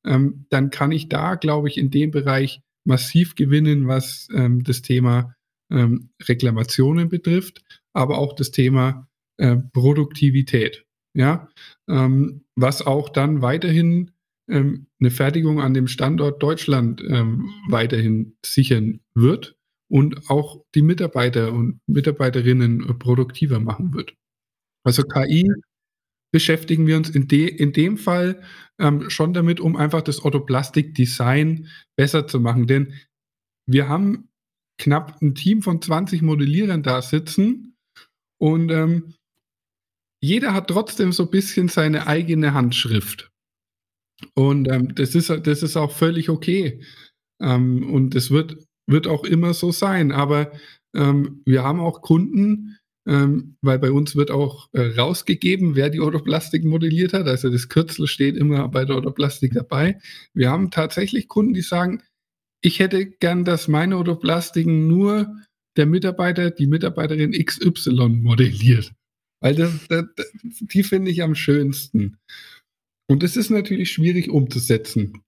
ähm, 0.06 0.46
dann 0.50 0.70
kann 0.70 0.92
ich 0.92 1.10
da, 1.10 1.36
glaube 1.36 1.68
ich, 1.68 1.78
in 1.78 1.92
dem 1.92 2.12
Bereich 2.12 2.62
massiv 2.88 3.36
gewinnen, 3.36 3.88
was 3.88 4.28
ähm, 4.34 4.64
das 4.64 4.82
Thema 4.82 5.36
ähm, 5.70 6.10
Reklamationen 6.28 7.10
betrifft, 7.10 7.62
aber 7.94 8.18
auch 8.18 8.34
das 8.34 8.52
Thema 8.52 9.08
äh, 9.38 9.58
Produktivität, 9.74 10.86
ja, 11.14 11.50
ähm, 11.90 12.46
was 12.56 12.82
auch 12.82 13.10
dann 13.10 13.42
weiterhin 13.42 14.12
ähm, 14.50 14.88
eine 15.00 15.12
Fertigung 15.12 15.60
an 15.60 15.74
dem 15.74 15.88
Standort 15.88 16.42
Deutschland 16.42 17.02
weiterhin 17.70 18.38
sichern 18.44 19.02
wird 19.14 19.58
und 19.90 20.30
auch 20.30 20.64
die 20.74 20.82
Mitarbeiter 20.82 21.52
und 21.52 21.82
Mitarbeiterinnen 21.86 22.98
produktiver 22.98 23.60
machen 23.60 23.94
wird. 23.94 24.16
Also 24.84 25.04
KI 25.04 25.46
beschäftigen 26.38 26.86
wir 26.86 26.98
uns 26.98 27.10
in, 27.10 27.28
de, 27.28 27.48
in 27.48 27.74
dem 27.74 27.98
Fall 27.98 28.44
ähm, 28.80 29.10
schon 29.10 29.34
damit, 29.34 29.60
um 29.60 29.76
einfach 29.76 30.04
das 30.04 30.24
Autoplastik-Design 30.24 31.68
besser 31.96 32.28
zu 32.28 32.40
machen. 32.40 32.68
Denn 32.68 32.94
wir 33.66 33.90
haben 33.90 34.30
knapp 34.78 35.20
ein 35.20 35.34
Team 35.34 35.64
von 35.64 35.82
20 35.82 36.22
Modellierern 36.22 36.84
da 36.84 37.02
sitzen 37.02 37.76
und 38.40 38.70
ähm, 38.72 39.16
jeder 40.22 40.54
hat 40.54 40.68
trotzdem 40.68 41.12
so 41.12 41.24
ein 41.24 41.32
bisschen 41.32 41.70
seine 41.70 42.06
eigene 42.06 42.54
Handschrift. 42.54 43.32
Und 44.36 44.68
ähm, 44.68 44.94
das, 44.94 45.16
ist, 45.16 45.30
das 45.30 45.64
ist 45.64 45.76
auch 45.76 45.92
völlig 45.92 46.30
okay. 46.30 46.84
Ähm, 47.42 47.92
und 47.92 48.14
es 48.14 48.30
wird 48.30 48.68
wird 48.88 49.06
auch 49.06 49.24
immer 49.24 49.54
so 49.54 49.72
sein. 49.72 50.12
Aber 50.12 50.52
ähm, 50.96 51.42
wir 51.46 51.64
haben 51.64 51.80
auch 51.80 52.02
Kunden, 52.02 52.78
ähm, 53.08 53.56
weil 53.62 53.80
bei 53.80 53.92
uns 53.92 54.16
wird 54.16 54.32
auch 54.32 54.70
äh, 54.74 54.82
rausgegeben, 55.00 55.76
wer 55.76 55.90
die 55.90 56.02
Autoplastik 56.02 56.66
modelliert 56.66 57.14
hat. 57.14 57.28
Also 57.28 57.50
das 57.50 57.70
Kürzel 57.70 58.08
steht 58.08 58.36
immer 58.36 58.68
bei 58.68 58.84
der 58.84 58.98
Autoplastik 58.98 59.54
dabei. 59.54 60.00
Wir 60.34 60.50
haben 60.50 60.72
tatsächlich 60.72 61.28
Kunden, 61.28 61.54
die 61.54 61.62
sagen, 61.62 62.04
ich 62.62 62.80
hätte 62.80 63.06
gern, 63.06 63.46
dass 63.46 63.68
meine 63.68 63.96
Autoplastiken 63.96 64.88
nur 64.88 65.34
der 65.78 65.86
Mitarbeiter, 65.86 66.52
die 66.52 66.68
Mitarbeiterin 66.68 67.32
XY 67.32 68.10
modelliert. 68.10 68.92
Weil 69.42 69.56
das, 69.56 69.88
das, 69.88 70.06
die 70.44 70.84
finde 70.84 71.12
ich 71.12 71.24
am 71.24 71.36
schönsten. 71.36 72.18
Und 73.10 73.24
das 73.24 73.38
ist 73.38 73.52
natürlich 73.52 73.92
schwierig 73.92 74.30
umzusetzen. 74.30 75.22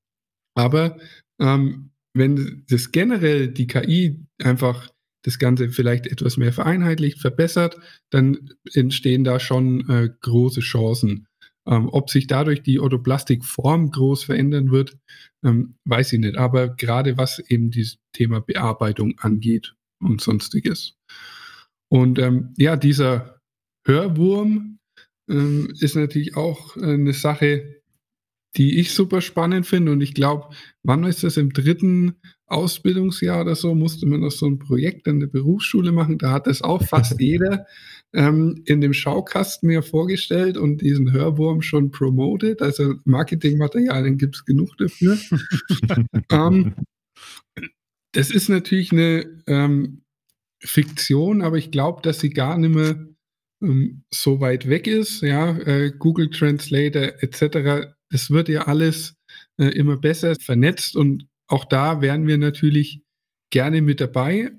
Aber 0.57 0.97
ähm, 1.39 1.91
wenn 2.13 2.65
das 2.69 2.91
generell 2.91 3.47
die 3.47 3.67
KI 3.67 4.19
einfach 4.43 4.91
das 5.23 5.39
Ganze 5.39 5.69
vielleicht 5.69 6.07
etwas 6.07 6.37
mehr 6.37 6.53
vereinheitlicht, 6.53 7.19
verbessert, 7.19 7.77
dann 8.09 8.49
entstehen 8.73 9.23
da 9.23 9.39
schon 9.39 9.87
äh, 9.89 10.09
große 10.21 10.61
Chancen. 10.61 11.27
Ähm, 11.67 11.89
ob 11.91 12.09
sich 12.09 12.27
dadurch 12.27 12.63
die 12.63 12.79
Otoplastikform 12.79 13.91
groß 13.91 14.23
verändern 14.23 14.71
wird, 14.71 14.97
ähm, 15.43 15.75
weiß 15.85 16.13
ich 16.13 16.19
nicht. 16.19 16.37
Aber 16.37 16.69
gerade 16.75 17.17
was 17.17 17.39
eben 17.39 17.69
dieses 17.69 17.99
Thema 18.13 18.39
Bearbeitung 18.39 19.19
angeht 19.19 19.75
und 20.01 20.21
sonstiges. 20.21 20.95
Und 21.91 22.17
ähm, 22.19 22.53
ja, 22.57 22.75
dieser 22.75 23.39
Hörwurm 23.85 24.79
ähm, 25.29 25.71
ist 25.79 25.95
natürlich 25.95 26.35
auch 26.35 26.77
eine 26.77 27.13
Sache, 27.13 27.81
die 28.57 28.79
ich 28.79 28.93
super 28.93 29.21
spannend 29.21 29.67
finde. 29.67 29.91
Und 29.91 30.01
ich 30.01 30.13
glaube, 30.13 30.55
wann 30.83 31.03
ist 31.03 31.23
das 31.23 31.37
im 31.37 31.53
dritten 31.53 32.15
Ausbildungsjahr 32.49 33.41
oder 33.41 33.55
so, 33.55 33.75
musste 33.75 34.05
man 34.05 34.21
noch 34.21 34.31
so 34.31 34.45
ein 34.45 34.59
Projekt 34.59 35.07
an 35.07 35.19
der 35.19 35.27
Berufsschule 35.27 35.91
machen. 35.91 36.17
Da 36.17 36.31
hat 36.31 36.47
das 36.47 36.61
auch 36.61 36.83
fast 36.83 37.19
jeder 37.19 37.65
ähm, 38.13 38.61
in 38.65 38.81
dem 38.81 38.93
Schaukasten 38.93 39.67
mir 39.67 39.83
vorgestellt 39.83 40.57
und 40.57 40.81
diesen 40.81 41.11
Hörwurm 41.11 41.61
schon 41.61 41.91
promoted. 41.91 42.61
Also 42.61 42.95
Marketingmaterialien 43.05 44.17
gibt 44.17 44.35
es 44.35 44.45
genug 44.45 44.77
dafür. 44.77 45.17
ähm, 46.31 46.73
das 48.13 48.31
ist 48.31 48.49
natürlich 48.49 48.91
eine 48.91 49.43
ähm, 49.47 50.01
Fiktion, 50.61 51.41
aber 51.41 51.57
ich 51.57 51.71
glaube, 51.71 52.01
dass 52.01 52.19
sie 52.19 52.31
gar 52.31 52.57
nicht 52.57 52.73
mehr 52.73 53.07
ähm, 53.61 54.03
so 54.13 54.39
weit 54.39 54.67
weg 54.67 54.87
ist. 54.87 55.21
Ja, 55.21 55.57
äh, 55.57 55.91
Google 55.97 56.29
Translator 56.29 57.13
etc 57.21 57.93
es 58.11 58.29
wird 58.29 58.49
ja 58.49 58.63
alles 58.63 59.15
äh, 59.57 59.67
immer 59.67 59.97
besser 59.97 60.35
vernetzt 60.35 60.95
und 60.95 61.27
auch 61.49 61.65
da 61.65 62.01
wären 62.01 62.27
wir 62.27 62.37
natürlich 62.37 63.01
gerne 63.51 63.81
mit 63.81 63.99
dabei. 63.99 64.51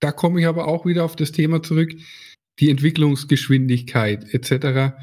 Da 0.00 0.12
komme 0.12 0.40
ich 0.40 0.46
aber 0.46 0.68
auch 0.68 0.86
wieder 0.86 1.04
auf 1.04 1.16
das 1.16 1.32
Thema 1.32 1.62
zurück, 1.62 1.94
die 2.60 2.70
Entwicklungsgeschwindigkeit 2.70 4.32
etc. 4.32 4.94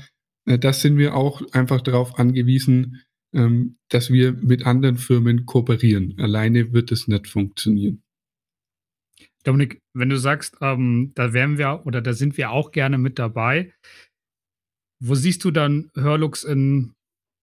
Äh, 0.46 0.60
das 0.60 0.82
sind 0.82 0.98
wir 0.98 1.16
auch 1.16 1.42
einfach 1.52 1.82
darauf 1.82 2.20
angewiesen, 2.20 3.02
ähm, 3.34 3.78
dass 3.90 4.12
wir 4.12 4.34
mit 4.34 4.66
anderen 4.66 4.98
Firmen 4.98 5.46
kooperieren. 5.46 6.16
Alleine 6.20 6.74
wird 6.74 6.92
es 6.92 7.08
nicht 7.08 7.28
funktionieren. 7.28 8.04
Dominik, 9.44 9.80
wenn 9.94 10.10
du 10.10 10.18
sagst, 10.18 10.58
ähm, 10.62 11.14
da 11.16 11.34
wären 11.34 11.58
wir 11.58 11.82
oder 11.86 12.02
da 12.02 12.14
sind 12.14 12.38
wir 12.38 12.52
auch 12.52 12.72
gerne 12.72 13.00
mit 13.00 13.18
dabei, 13.18 13.74
wo 15.04 15.16
siehst 15.16 15.44
du 15.44 15.50
dann 15.50 15.90
Hörlux 15.96 16.44
in 16.44 16.94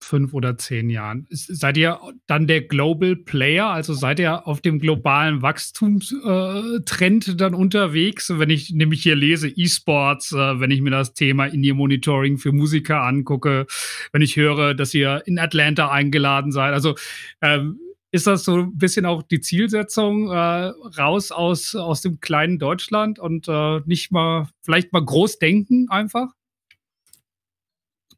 fünf 0.01 0.33
oder 0.35 0.57
zehn 0.57 0.91
Jahren? 0.91 1.27
Seid 1.31 1.77
ihr 1.77 1.99
dann 2.27 2.47
der 2.47 2.63
Global 2.63 3.17
Player? 3.17 3.69
Also 3.69 3.95
seid 3.95 4.21
ihr 4.21 4.47
auf 4.47 4.61
dem 4.61 4.79
globalen 4.79 5.43
Wachstumstrend 5.43 7.41
dann 7.41 7.55
unterwegs? 7.55 8.33
Wenn 8.35 8.51
ich 8.51 8.71
nämlich 8.71 9.03
hier 9.03 9.17
lese 9.17 9.49
E-Sports, 9.49 10.33
äh, 10.33 10.61
wenn 10.61 10.71
ich 10.71 10.81
mir 10.81 10.91
das 10.91 11.15
Thema 11.15 11.47
In-Ear-Monitoring 11.47 12.39
für 12.39 12.53
Musiker 12.53 13.03
angucke, 13.03 13.67
wenn 14.13 14.23
ich 14.23 14.37
höre, 14.37 14.75
dass 14.75 14.95
ihr 14.95 15.23
in 15.27 15.39
Atlanta 15.39 15.91
eingeladen 15.91 16.53
seid. 16.53 16.73
Also 16.73 16.95
ähm, 17.41 17.79
ist 18.11 18.27
das 18.27 18.45
so 18.45 18.57
ein 18.57 18.79
bisschen 18.79 19.05
auch 19.05 19.23
die 19.23 19.41
Zielsetzung, 19.41 20.31
äh, 20.31 20.73
raus 20.99 21.31
aus, 21.31 21.75
aus 21.75 22.01
dem 22.01 22.21
kleinen 22.21 22.59
Deutschland 22.59 23.19
und 23.19 23.49
äh, 23.49 23.81
nicht 23.85 24.13
mal, 24.13 24.49
vielleicht 24.63 24.93
mal 24.93 25.05
groß 25.05 25.39
denken 25.39 25.89
einfach? 25.91 26.29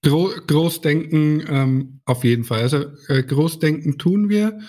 Gro 0.03 0.30
Großdenken 0.46 1.44
ähm, 1.48 2.01
auf 2.05 2.24
jeden 2.24 2.44
Fall. 2.44 2.62
Also 2.62 2.84
äh, 3.09 3.22
Großdenken 3.22 3.98
tun 3.98 4.28
wir, 4.28 4.61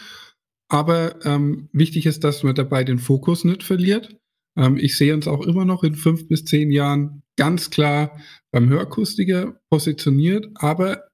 aber 0.70 1.26
ähm, 1.26 1.70
wichtig 1.72 2.06
ist, 2.06 2.24
dass 2.24 2.44
man 2.44 2.56
dabei 2.56 2.84
den 2.84 3.00
Fokus 3.00 3.44
nicht 3.44 3.64
verliert. 3.64 4.18
Ähm, 4.58 4.78
ich 4.78 4.98
sehe 4.98 5.14
uns 5.14 5.28
auch 5.28 5.46
immer 5.46 5.66
noch 5.66 5.84
in 5.84 5.96
fünf 5.96 6.28
bis 6.28 6.44
zehn 6.44 6.72
Jahren 6.72 7.24
ganz 7.38 7.70
klar 7.70 8.20
beim 8.52 8.70
Hörakustiker 8.70 9.60
positioniert, 9.70 10.50
aber 10.56 11.08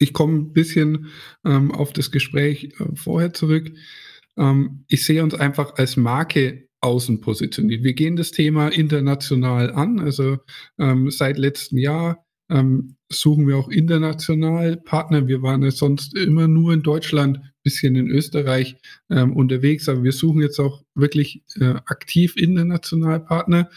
ich 0.00 0.12
komme 0.12 0.38
ein 0.38 0.52
bisschen 0.52 1.08
ähm, 1.44 1.72
auf 1.72 1.92
das 1.92 2.10
Gespräch 2.10 2.74
äh, 2.78 2.94
vorher 2.94 3.32
zurück. 3.32 3.70
Ähm, 4.36 4.84
ich 4.88 5.04
sehe 5.04 5.22
uns 5.22 5.34
einfach 5.34 5.76
als 5.76 5.96
Marke 5.96 6.68
außen 6.80 7.20
positioniert. 7.20 7.82
Wir 7.82 7.94
gehen 7.94 8.16
das 8.16 8.30
Thema 8.30 8.68
international 8.68 9.72
an. 9.72 9.98
Also 9.98 10.38
ähm, 10.78 11.10
seit 11.10 11.38
letztem 11.38 11.78
Jahr 11.78 12.24
ähm, 12.50 12.96
suchen 13.10 13.46
wir 13.46 13.56
auch 13.56 13.68
international 13.68 14.76
Partner. 14.76 15.26
Wir 15.26 15.42
waren 15.42 15.62
ja 15.62 15.70
sonst 15.70 16.16
immer 16.16 16.48
nur 16.48 16.72
in 16.72 16.82
Deutschland, 16.82 17.40
bisschen 17.62 17.96
in 17.96 18.08
Österreich 18.08 18.76
ähm, 19.10 19.34
unterwegs, 19.34 19.88
aber 19.88 20.02
wir 20.02 20.12
suchen 20.12 20.40
jetzt 20.40 20.58
auch 20.58 20.84
wirklich 20.94 21.42
äh, 21.60 21.74
aktiv 21.86 22.36
international 22.36 23.20
Partner. 23.20 23.70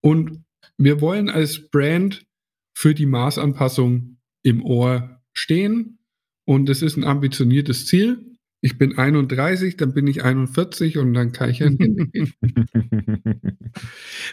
Und 0.00 0.44
wir 0.78 1.00
wollen 1.00 1.28
als 1.28 1.68
Brand 1.68 2.26
für 2.74 2.94
die 2.94 3.06
Maßanpassung 3.06 4.18
im 4.42 4.64
Ohr 4.64 5.20
stehen. 5.32 5.98
Und 6.44 6.68
das 6.68 6.82
ist 6.82 6.96
ein 6.96 7.04
ambitioniertes 7.04 7.86
Ziel 7.86 8.35
ich 8.66 8.78
bin 8.78 8.98
31, 8.98 9.76
dann 9.76 9.94
bin 9.94 10.08
ich 10.08 10.24
41 10.24 10.98
und 10.98 11.14
dann 11.14 11.30
kann 11.30 11.50
ich 11.50 11.60
Ende 11.60 11.86
gehen. 11.86 12.32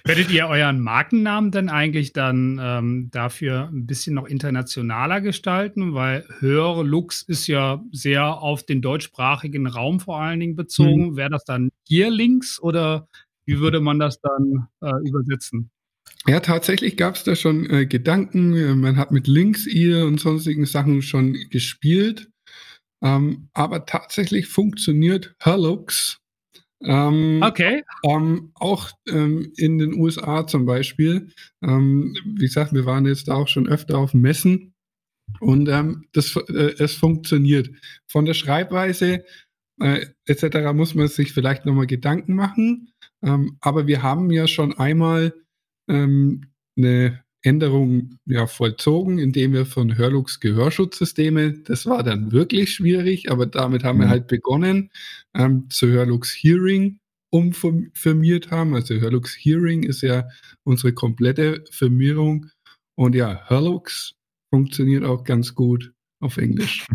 Werdet 0.03 0.31
ihr 0.31 0.47
euren 0.47 0.79
Markennamen 0.79 1.51
denn 1.51 1.69
eigentlich 1.69 2.13
dann 2.13 2.59
ähm, 2.59 3.09
dafür 3.11 3.69
ein 3.71 3.85
bisschen 3.85 4.15
noch 4.15 4.25
internationaler 4.25 5.21
gestalten? 5.21 5.93
Weil 5.93 6.25
Höhere 6.39 6.81
Lux 6.81 7.21
ist 7.21 7.45
ja 7.45 7.83
sehr 7.91 8.41
auf 8.41 8.63
den 8.65 8.81
deutschsprachigen 8.81 9.67
Raum 9.67 9.99
vor 9.99 10.19
allen 10.19 10.39
Dingen 10.39 10.55
bezogen. 10.55 11.09
Hm. 11.09 11.15
Wäre 11.15 11.29
das 11.29 11.45
dann 11.45 11.69
hier 11.87 12.09
links 12.09 12.59
oder 12.59 13.07
wie 13.45 13.59
würde 13.59 13.81
man 13.81 13.99
das 13.99 14.19
dann 14.19 14.67
äh, 14.81 15.07
übersetzen? 15.07 15.69
Ja, 16.25 16.39
tatsächlich 16.39 16.97
gab 16.97 17.15
es 17.15 17.23
da 17.23 17.35
schon 17.35 17.69
äh, 17.69 17.85
Gedanken. 17.85 18.79
Man 18.79 18.97
hat 18.97 19.11
mit 19.11 19.27
Links 19.27 19.67
ihr 19.67 20.05
und 20.05 20.19
sonstigen 20.19 20.65
Sachen 20.65 21.03
schon 21.03 21.37
gespielt. 21.51 22.31
Ähm, 23.03 23.49
aber 23.53 23.85
tatsächlich 23.85 24.47
funktioniert 24.47 25.35
Herlux. 25.39 26.19
Ähm, 26.85 27.41
okay. 27.43 27.83
Ähm, 28.03 28.51
auch 28.55 28.91
ähm, 29.07 29.51
in 29.57 29.77
den 29.77 29.93
USA 29.93 30.47
zum 30.47 30.65
Beispiel. 30.65 31.29
Ähm, 31.61 32.15
wie 32.25 32.45
gesagt, 32.45 32.73
wir 32.73 32.85
waren 32.85 33.05
jetzt 33.05 33.29
auch 33.29 33.47
schon 33.47 33.67
öfter 33.67 33.97
auf 33.97 34.13
Messen 34.13 34.73
und 35.39 35.69
ähm, 35.69 36.05
das, 36.13 36.35
äh, 36.35 36.75
es 36.79 36.95
funktioniert. 36.95 37.69
Von 38.07 38.25
der 38.25 38.33
Schreibweise 38.33 39.23
äh, 39.81 40.05
etc. 40.25 40.73
muss 40.73 40.95
man 40.95 41.07
sich 41.07 41.33
vielleicht 41.33 41.65
nochmal 41.65 41.87
Gedanken 41.87 42.35
machen. 42.35 42.89
aber 43.61 43.87
wir 43.87 44.03
haben 44.03 44.29
ja 44.31 44.47
schon 44.47 44.77
einmal 44.77 45.33
eine 45.87 47.22
Änderungen 47.43 48.19
ja, 48.25 48.47
vollzogen, 48.47 49.19
indem 49.19 49.53
wir 49.53 49.65
von 49.65 49.97
Hörlux 49.97 50.39
Gehörschutzsysteme, 50.39 51.59
das 51.59 51.85
war 51.85 52.01
dann 52.01 52.31
wirklich 52.31 52.73
schwierig, 52.73 53.29
aber 53.29 53.45
damit 53.45 53.83
haben 53.83 53.97
mhm. 53.97 54.01
wir 54.01 54.09
halt 54.09 54.27
begonnen, 54.27 54.89
ähm, 55.35 55.69
zu 55.69 55.87
Hörlux 55.87 56.31
Hearing 56.31 56.99
umfirmiert 57.29 58.49
haben. 58.49 58.73
Also 58.73 58.95
Hörlux 58.95 59.35
Hearing 59.35 59.83
ist 59.83 60.01
ja 60.01 60.27
unsere 60.63 60.93
komplette 60.93 61.65
Firmierung. 61.69 62.47
Und 62.95 63.15
ja, 63.15 63.43
Hörlux 63.49 64.15
funktioniert 64.49 65.03
auch 65.03 65.23
ganz 65.23 65.53
gut 65.53 65.91
auf 66.21 66.37
Englisch. 66.37 66.85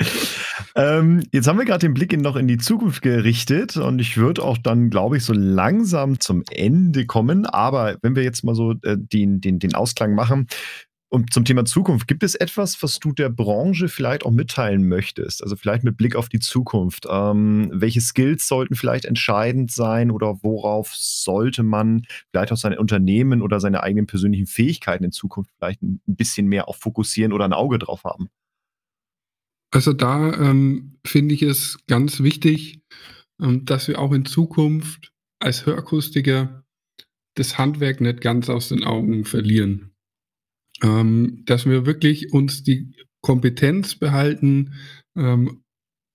Ähm, 0.74 1.22
jetzt 1.32 1.46
haben 1.46 1.58
wir 1.58 1.64
gerade 1.64 1.86
den 1.86 1.94
Blick 1.94 2.12
in, 2.12 2.20
noch 2.20 2.36
in 2.36 2.48
die 2.48 2.58
Zukunft 2.58 3.02
gerichtet 3.02 3.76
und 3.76 3.98
ich 3.98 4.16
würde 4.16 4.42
auch 4.42 4.58
dann, 4.58 4.90
glaube 4.90 5.16
ich, 5.16 5.24
so 5.24 5.32
langsam 5.32 6.20
zum 6.20 6.42
Ende 6.50 7.06
kommen. 7.06 7.46
Aber 7.46 7.96
wenn 8.02 8.16
wir 8.16 8.22
jetzt 8.22 8.44
mal 8.44 8.54
so 8.54 8.72
äh, 8.82 8.96
den, 8.96 9.40
den, 9.40 9.58
den 9.58 9.74
Ausklang 9.74 10.14
machen, 10.14 10.46
und 11.10 11.32
zum 11.32 11.44
Thema 11.44 11.64
Zukunft, 11.64 12.06
gibt 12.06 12.22
es 12.22 12.34
etwas, 12.34 12.82
was 12.82 12.98
du 12.98 13.12
der 13.12 13.30
Branche 13.30 13.88
vielleicht 13.88 14.26
auch 14.26 14.30
mitteilen 14.30 14.86
möchtest? 14.86 15.42
Also 15.42 15.56
vielleicht 15.56 15.82
mit 15.82 15.96
Blick 15.96 16.14
auf 16.14 16.28
die 16.28 16.38
Zukunft. 16.38 17.06
Ähm, 17.10 17.70
welche 17.72 18.00
Skills 18.00 18.46
sollten 18.46 18.74
vielleicht 18.74 19.06
entscheidend 19.06 19.70
sein 19.72 20.10
oder 20.10 20.42
worauf 20.42 20.94
sollte 20.94 21.62
man 21.62 22.02
vielleicht 22.30 22.52
auch 22.52 22.58
seine 22.58 22.78
Unternehmen 22.78 23.40
oder 23.40 23.58
seine 23.58 23.82
eigenen 23.82 24.06
persönlichen 24.06 24.46
Fähigkeiten 24.46 25.04
in 25.04 25.12
Zukunft 25.12 25.50
vielleicht 25.56 25.82
ein 25.82 26.00
bisschen 26.06 26.46
mehr 26.46 26.68
auch 26.68 26.76
fokussieren 26.76 27.32
oder 27.32 27.46
ein 27.46 27.54
Auge 27.54 27.78
drauf 27.78 28.04
haben? 28.04 28.28
Also 29.70 29.92
da 29.92 30.32
ähm, 30.34 30.98
finde 31.06 31.34
ich 31.34 31.42
es 31.42 31.78
ganz 31.86 32.20
wichtig, 32.20 32.80
ähm, 33.40 33.64
dass 33.64 33.88
wir 33.88 33.98
auch 33.98 34.12
in 34.12 34.24
Zukunft 34.24 35.12
als 35.40 35.66
Hörakustiker 35.66 36.64
das 37.34 37.58
Handwerk 37.58 38.00
nicht 38.00 38.20
ganz 38.20 38.48
aus 38.48 38.68
den 38.68 38.84
Augen 38.84 39.24
verlieren. 39.24 39.92
Ähm, 40.82 41.42
dass 41.44 41.66
wir 41.66 41.86
wirklich 41.86 42.32
uns 42.32 42.62
die 42.62 42.94
Kompetenz 43.20 43.96
behalten, 43.96 44.74
ähm, 45.16 45.62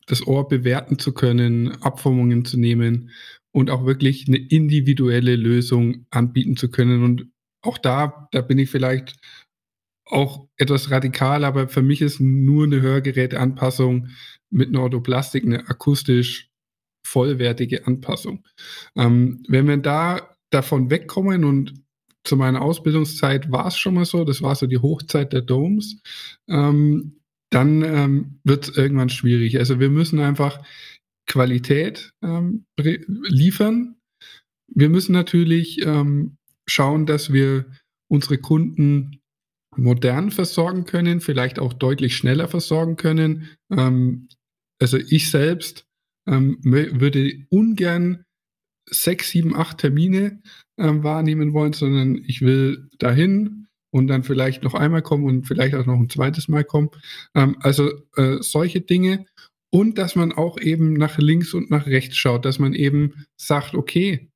das 0.08 0.26
Ohr 0.26 0.48
bewerten 0.48 1.00
zu 1.00 1.14
können, 1.14 1.72
Abformungen 1.82 2.44
zu 2.46 2.60
nehmen 2.60 3.12
und 3.52 3.70
auch 3.70 3.86
wirklich 3.86 4.28
eine 4.28 4.38
individuelle 4.38 5.36
Lösung 5.36 6.06
anbieten 6.10 6.58
zu 6.58 6.70
können. 6.70 7.04
Und 7.04 7.30
auch 7.62 7.78
da, 7.78 8.28
da 8.32 8.42
bin 8.42 8.58
ich 8.58 8.70
vielleicht 8.70 9.16
auch 10.06 10.48
etwas 10.58 10.92
radikal, 10.92 11.44
aber 11.44 11.68
für 11.68 11.82
mich 11.82 12.02
ist 12.02 12.20
nur 12.20 12.66
eine 12.66 12.82
Hörgeräteanpassung 12.82 14.10
mit 14.50 14.70
einer 14.70 14.82
Orthoplastik 14.82 15.44
eine 15.44 15.68
akustisch 15.68 16.50
vollwertige 17.06 17.88
Anpassung. 17.88 18.46
Ähm, 18.96 19.44
wenn 19.48 19.66
man 19.66 19.82
da 19.82 20.36
davon 20.50 20.90
wegkommen 20.90 21.44
und 21.44 21.74
zu 22.24 22.38
meiner 22.38 22.62
Ausbildungszeit 22.62 23.52
war 23.52 23.68
es 23.68 23.78
schon 23.78 23.96
mal 23.96 24.06
so, 24.06 24.24
das 24.24 24.42
war 24.42 24.56
so 24.56 24.68
die 24.68 24.78
Hochzeit 24.78 25.34
der 25.34 25.42
Domes, 25.42 26.02
ähm, 26.48 27.20
dann 27.50 27.84
ähm, 27.84 28.40
wird 28.44 28.70
es 28.70 28.78
irgendwann 28.78 29.10
schwierig. 29.10 29.60
Also 29.60 29.80
wir 29.80 29.90
müssen 29.90 30.20
einfach 30.20 30.64
Qualität 31.28 32.14
ähm, 32.24 32.66
liefern. 32.78 33.96
Wir 34.68 34.90
müssen 34.90 35.12
natürlich 35.12 35.86
ähm, 35.86 36.38
schauen, 36.68 37.06
dass 37.06 37.32
wir 37.32 37.66
unsere 38.10 38.38
Kunden 38.38 39.20
modern 39.78 40.32
versorgen 40.32 40.86
können, 40.86 41.22
vielleicht 41.22 41.60
auch 41.60 41.74
deutlich 41.74 42.16
schneller 42.16 42.48
versorgen 42.48 42.96
können. 42.96 43.50
Ähm, 43.72 44.28
also 44.80 44.98
ich 44.98 45.30
selbst 45.30 45.86
ähm, 46.28 46.58
würde 46.62 47.46
ungern 47.50 48.26
sechs, 48.90 49.30
sieben, 49.30 49.56
acht 49.56 49.78
Termine 49.80 50.42
ähm, 50.78 51.04
wahrnehmen 51.04 51.54
wollen, 51.54 51.74
sondern 51.74 52.16
ich 52.16 52.42
will 52.42 52.90
dahin 53.00 53.68
und 53.92 54.08
dann 54.08 54.24
vielleicht 54.24 54.64
noch 54.64 54.74
einmal 54.74 55.02
kommen 55.02 55.26
und 55.26 55.48
vielleicht 55.48 55.76
auch 55.76 55.86
noch 55.86 56.00
ein 56.00 56.10
zweites 56.10 56.48
Mal 56.48 56.64
kommen. 56.64 56.90
Ähm, 57.36 57.58
also 57.60 57.92
äh, 58.16 58.38
solche 58.42 58.82
Dinge 58.82 59.26
und 59.72 59.98
dass 59.98 60.16
man 60.16 60.32
auch 60.32 60.60
eben 60.60 60.94
nach 60.94 61.18
links 61.18 61.54
und 61.54 61.72
nach 61.72 61.88
rechts 61.88 62.16
schaut, 62.18 62.46
dass 62.46 62.60
man 62.60 62.74
eben 62.74 63.26
sagt, 63.38 63.74
okay, 63.74 64.30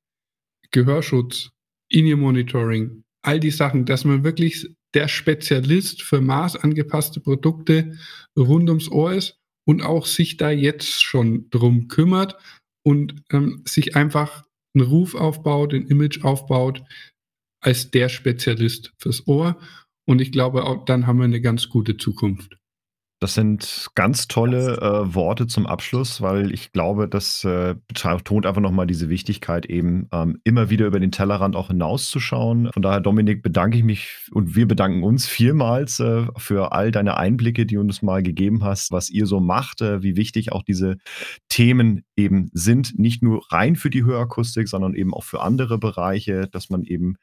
Gehörschutz, 0.70 1.50
In-Ear-Monitoring, 1.90 3.04
all 3.22 3.40
die 3.40 3.50
Sachen, 3.50 3.84
dass 3.84 4.04
man 4.04 4.24
wirklich 4.24 4.68
der 4.94 5.08
Spezialist 5.08 6.02
für 6.02 6.20
maßangepasste 6.20 7.20
Produkte 7.20 7.98
rund 8.36 8.68
ums 8.68 8.88
Ohr 8.90 9.12
ist 9.12 9.38
und 9.66 9.82
auch 9.82 10.06
sich 10.06 10.36
da 10.36 10.50
jetzt 10.50 11.02
schon 11.02 11.50
drum 11.50 11.88
kümmert 11.88 12.36
und 12.82 13.22
ähm, 13.30 13.62
sich 13.66 13.96
einfach 13.96 14.44
einen 14.74 14.86
Ruf 14.86 15.14
aufbaut, 15.14 15.74
ein 15.74 15.86
Image 15.88 16.24
aufbaut 16.24 16.82
als 17.60 17.90
der 17.90 18.08
Spezialist 18.08 18.92
fürs 18.98 19.26
Ohr. 19.26 19.58
Und 20.06 20.20
ich 20.20 20.32
glaube, 20.32 20.64
auch 20.64 20.84
dann 20.84 21.06
haben 21.06 21.18
wir 21.18 21.24
eine 21.24 21.40
ganz 21.40 21.68
gute 21.68 21.96
Zukunft. 21.96 22.56
Das 23.20 23.34
sind 23.34 23.88
ganz 23.96 24.28
tolle 24.28 24.76
äh, 24.76 25.14
Worte 25.14 25.48
zum 25.48 25.66
Abschluss, 25.66 26.20
weil 26.20 26.52
ich 26.52 26.70
glaube, 26.70 27.08
das 27.08 27.42
äh, 27.42 27.74
betont 27.88 28.46
einfach 28.46 28.60
nochmal 28.60 28.86
diese 28.86 29.08
Wichtigkeit, 29.08 29.66
eben 29.66 30.08
ähm, 30.12 30.40
immer 30.44 30.70
wieder 30.70 30.86
über 30.86 31.00
den 31.00 31.10
Tellerrand 31.10 31.56
auch 31.56 31.66
hinauszuschauen. 31.66 32.70
Von 32.72 32.82
daher, 32.82 33.00
Dominik, 33.00 33.42
bedanke 33.42 33.76
ich 33.76 33.82
mich 33.82 34.28
und 34.30 34.54
wir 34.54 34.68
bedanken 34.68 35.02
uns 35.02 35.26
vielmals 35.26 35.98
äh, 35.98 36.26
für 36.36 36.70
all 36.70 36.92
deine 36.92 37.16
Einblicke, 37.16 37.66
die 37.66 37.74
du 37.74 37.80
uns 37.80 38.02
mal 38.02 38.22
gegeben 38.22 38.62
hast, 38.62 38.92
was 38.92 39.10
ihr 39.10 39.26
so 39.26 39.40
macht, 39.40 39.80
äh, 39.80 40.00
wie 40.00 40.14
wichtig 40.14 40.52
auch 40.52 40.62
diese 40.62 40.98
Themen 41.48 42.04
eben 42.14 42.50
sind, 42.52 42.98
nicht 43.00 43.22
nur 43.22 43.42
rein 43.50 43.74
für 43.74 43.90
die 43.90 44.04
Hörakustik, 44.04 44.68
sondern 44.68 44.94
eben 44.94 45.12
auch 45.12 45.24
für 45.24 45.40
andere 45.40 45.78
Bereiche, 45.78 46.46
dass 46.52 46.70
man 46.70 46.84
eben, 46.84 47.16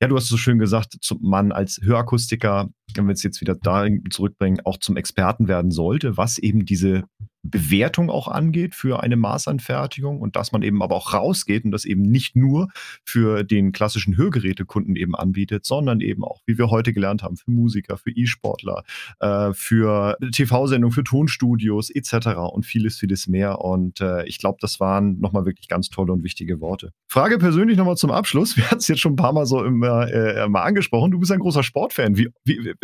ja, 0.00 0.08
du 0.08 0.16
hast 0.16 0.24
es 0.24 0.30
so 0.30 0.36
schön 0.36 0.58
gesagt, 0.58 0.96
man 1.20 1.52
als 1.52 1.80
Hörakustiker, 1.82 2.68
wenn 2.94 3.06
wir 3.06 3.12
es 3.12 3.22
jetzt 3.22 3.40
wieder 3.40 3.54
da 3.54 3.86
zurückbringen, 4.10 4.60
auch 4.64 4.78
zum 4.78 4.96
Experten 4.96 5.48
werden 5.48 5.70
sollte, 5.70 6.16
was 6.16 6.38
eben 6.38 6.64
diese 6.64 7.04
Bewertung 7.50 8.10
auch 8.10 8.28
angeht 8.28 8.74
für 8.74 9.02
eine 9.02 9.16
Maßanfertigung 9.16 10.20
und 10.20 10.36
dass 10.36 10.52
man 10.52 10.62
eben 10.62 10.82
aber 10.82 10.94
auch 10.94 11.12
rausgeht 11.12 11.64
und 11.64 11.70
das 11.70 11.84
eben 11.84 12.02
nicht 12.02 12.36
nur 12.36 12.68
für 13.04 13.44
den 13.44 13.72
klassischen 13.72 14.16
Hörgerätekunden 14.16 14.96
eben 14.96 15.14
anbietet, 15.14 15.64
sondern 15.64 16.00
eben 16.00 16.24
auch, 16.24 16.42
wie 16.46 16.58
wir 16.58 16.70
heute 16.70 16.92
gelernt 16.92 17.22
haben, 17.22 17.36
für 17.36 17.50
Musiker, 17.50 17.96
für 17.96 18.10
E-Sportler, 18.10 18.82
äh, 19.20 19.52
für 19.52 20.16
TV-Sendungen, 20.32 20.92
für 20.92 21.04
Tonstudios 21.04 21.90
etc. 21.90 22.28
und 22.52 22.66
vieles, 22.66 22.98
vieles 22.98 23.26
mehr. 23.26 23.60
Und 23.60 24.00
äh, 24.00 24.24
ich 24.26 24.38
glaube, 24.38 24.58
das 24.60 24.80
waren 24.80 25.18
nochmal 25.20 25.46
wirklich 25.46 25.68
ganz 25.68 25.88
tolle 25.90 26.12
und 26.12 26.24
wichtige 26.24 26.60
Worte. 26.60 26.92
Frage 27.08 27.38
persönlich 27.38 27.76
nochmal 27.76 27.96
zum 27.96 28.10
Abschluss. 28.10 28.56
Wir 28.56 28.64
hatten 28.64 28.78
es 28.78 28.88
jetzt 28.88 29.00
schon 29.00 29.12
ein 29.12 29.16
paar 29.16 29.32
Mal 29.32 29.46
so 29.46 29.64
immer, 29.64 30.10
äh, 30.10 30.48
mal 30.48 30.62
angesprochen. 30.62 31.10
Du 31.10 31.18
bist 31.18 31.32
ein 31.32 31.38
großer 31.38 31.62
Sportfan. 31.62 32.16
Wie, 32.16 32.28
wie, 32.44 32.74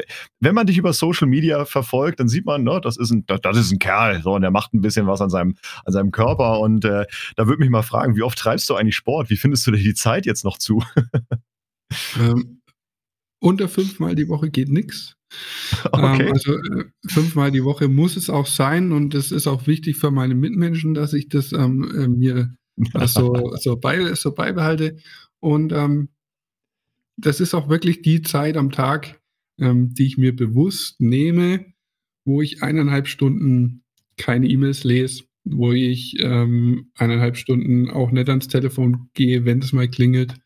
wenn 0.41 0.55
man 0.55 0.67
dich 0.67 0.79
über 0.79 0.93
Social 0.93 1.27
Media 1.27 1.65
verfolgt, 1.65 2.21
dann 2.21 2.29
sieht 2.29 2.47
man, 2.47 2.63
ne, 2.63 2.81
das 2.83 2.97
ist 2.97 3.11
ein, 3.11 3.25
das, 3.27 3.41
das 3.41 3.57
ist 3.57 3.73
ein 3.73 3.79
Kerl, 3.79 4.23
so, 4.23 4.35
und 4.35 4.43
der 4.43 4.51
macht 4.53 4.75
ein 4.75 4.81
bisschen 4.81 5.07
was 5.07 5.21
an 5.21 5.31
seinem, 5.31 5.57
an 5.85 5.93
seinem 5.93 6.11
Körper. 6.11 6.61
Und 6.61 6.85
äh, 6.85 7.07
da 7.37 7.47
würde 7.47 7.61
mich 7.61 7.71
mal 7.71 7.83
fragen, 7.83 8.17
wie 8.17 8.23
oft 8.23 8.39
treibst 8.39 8.69
du 8.71 8.75
eigentlich 8.75 8.97
Sport? 8.97 9.31
Wie 9.31 9.37
findest 9.37 9.67
du 9.67 9.73
dir 9.73 9.83
die 9.83 9.95
Zeit 9.95 10.27
jetzt 10.27 10.45
noch 10.45 10.59
zu? 10.59 10.83
ähm, 12.21 12.61
unter 13.41 13.69
fünfmal 13.69 14.15
die 14.15 14.29
Woche 14.29 14.51
geht 14.51 14.69
nichts. 14.69 15.17
Okay. 15.91 16.27
Ähm, 16.27 16.33
also 16.33 16.59
äh, 16.59 16.85
fünfmal 17.09 17.51
die 17.51 17.65
Woche 17.65 17.89
muss 17.89 18.17
es 18.17 18.29
auch 18.29 18.47
sein 18.47 18.93
und 18.93 19.15
es 19.15 19.33
ist 19.33 19.47
auch 19.47 19.67
wichtig 19.67 19.97
für 19.97 20.11
meine 20.11 20.35
Mitmenschen, 20.35 20.93
dass 20.93 21.15
ich 21.15 21.31
das 21.31 21.53
ähm, 21.53 21.91
äh, 21.97 22.07
mir 22.07 22.55
so, 23.07 23.57
so, 23.57 23.77
bei, 23.77 24.15
so 24.15 24.35
beibehalte. 24.35 24.99
Und 25.41 25.73
ähm, 25.73 26.11
das 27.17 27.41
ist 27.41 27.55
auch 27.55 27.69
wirklich 27.69 28.03
die 28.03 28.23
Zeit 28.23 28.57
am 28.59 28.71
Tag, 28.71 29.21
ähm, 29.59 29.95
die 29.95 30.07
ich 30.07 30.19
mir 30.19 30.37
bewusst 30.37 31.01
nehme, 31.01 31.73
wo 32.25 32.43
ich 32.43 32.63
eineinhalb 32.63 33.09
Stunden 33.09 33.82
keine 34.23 34.47
E-Mails 34.47 34.85
lese, 34.85 35.25
wo 35.45 35.73
ich 35.73 36.17
ähm, 36.21 36.93
eineinhalb 36.95 37.37
Stunden 37.37 37.91
auch 37.91 38.13
nicht 38.13 38.29
ans 38.29 38.47
Telefon 38.47 39.11
gehe, 39.15 39.45
wenn 39.45 39.59
es 39.59 39.73
mal 39.73 39.89
klingelt. 39.89 40.37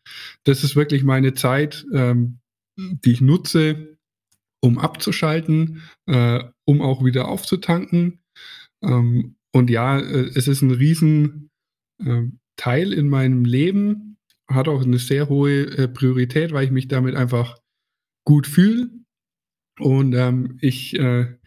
Das 0.43 0.63
ist 0.63 0.75
wirklich 0.75 1.03
meine 1.03 1.35
Zeit, 1.35 1.85
ähm, 1.93 2.39
die 2.75 3.11
ich 3.11 3.21
nutze, 3.21 3.97
um 4.61 4.79
abzuschalten, 4.79 5.83
äh, 6.07 6.43
um 6.65 6.81
auch 6.81 7.05
wieder 7.05 7.27
aufzutanken. 7.27 8.23
Ähm, 8.81 9.35
und 9.53 9.69
ja, 9.69 9.99
äh, 9.99 10.31
es 10.33 10.47
ist 10.47 10.63
ein 10.63 10.71
riesen 10.71 11.51
äh, 12.03 12.23
Teil 12.55 12.93
in 12.93 13.09
meinem 13.09 13.45
Leben, 13.45 14.17
hat 14.49 14.67
auch 14.67 14.81
eine 14.81 14.97
sehr 14.97 15.29
hohe 15.29 15.65
äh, 15.77 15.87
Priorität, 15.87 16.51
weil 16.51 16.65
ich 16.65 16.71
mich 16.71 16.87
damit 16.87 17.13
einfach 17.13 17.59
gut 18.25 18.47
fühle. 18.47 18.89
Und 19.79 20.13
ähm, 20.13 20.57
ich 20.61 20.97
äh, 20.97 21.37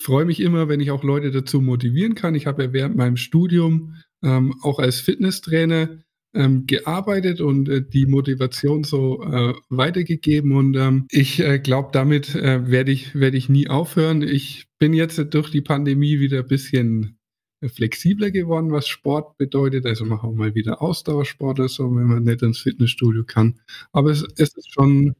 freue 0.00 0.24
mich 0.24 0.40
immer, 0.40 0.68
wenn 0.68 0.80
ich 0.80 0.90
auch 0.90 1.04
Leute 1.04 1.30
dazu 1.30 1.60
motivieren 1.60 2.14
kann. 2.14 2.34
Ich 2.34 2.46
habe 2.46 2.64
ja 2.64 2.72
während 2.72 2.96
meinem 2.96 3.16
Studium 3.16 3.96
ähm, 4.22 4.54
auch 4.62 4.78
als 4.78 5.00
Fitnesstrainer 5.00 5.98
ähm, 6.34 6.66
gearbeitet 6.66 7.40
und 7.40 7.68
äh, 7.68 7.82
die 7.82 8.06
Motivation 8.06 8.84
so 8.84 9.22
äh, 9.22 9.54
weitergegeben. 9.68 10.52
Und 10.52 10.76
ähm, 10.76 11.06
ich 11.10 11.40
äh, 11.40 11.58
glaube, 11.58 11.90
damit 11.92 12.34
äh, 12.34 12.70
werde 12.70 12.92
ich, 12.92 13.14
werd 13.14 13.34
ich 13.34 13.48
nie 13.48 13.68
aufhören. 13.68 14.22
Ich 14.22 14.68
bin 14.78 14.94
jetzt 14.94 15.18
durch 15.34 15.50
die 15.50 15.60
Pandemie 15.60 16.20
wieder 16.20 16.38
ein 16.38 16.46
bisschen 16.46 17.18
äh, 17.60 17.68
flexibler 17.68 18.30
geworden, 18.30 18.70
was 18.70 18.88
Sport 18.88 19.36
bedeutet. 19.38 19.86
Also 19.86 20.04
mache 20.04 20.26
auch 20.26 20.34
mal 20.34 20.54
wieder 20.54 20.80
Ausdauersport 20.80 21.58
oder 21.58 21.68
so, 21.68 21.84
wenn 21.94 22.06
man 22.06 22.22
nicht 22.22 22.42
ins 22.42 22.60
Fitnessstudio 22.60 23.24
kann. 23.24 23.60
Aber 23.92 24.10
es, 24.10 24.24
es 24.36 24.56
ist 24.56 24.72
schon 24.72 25.14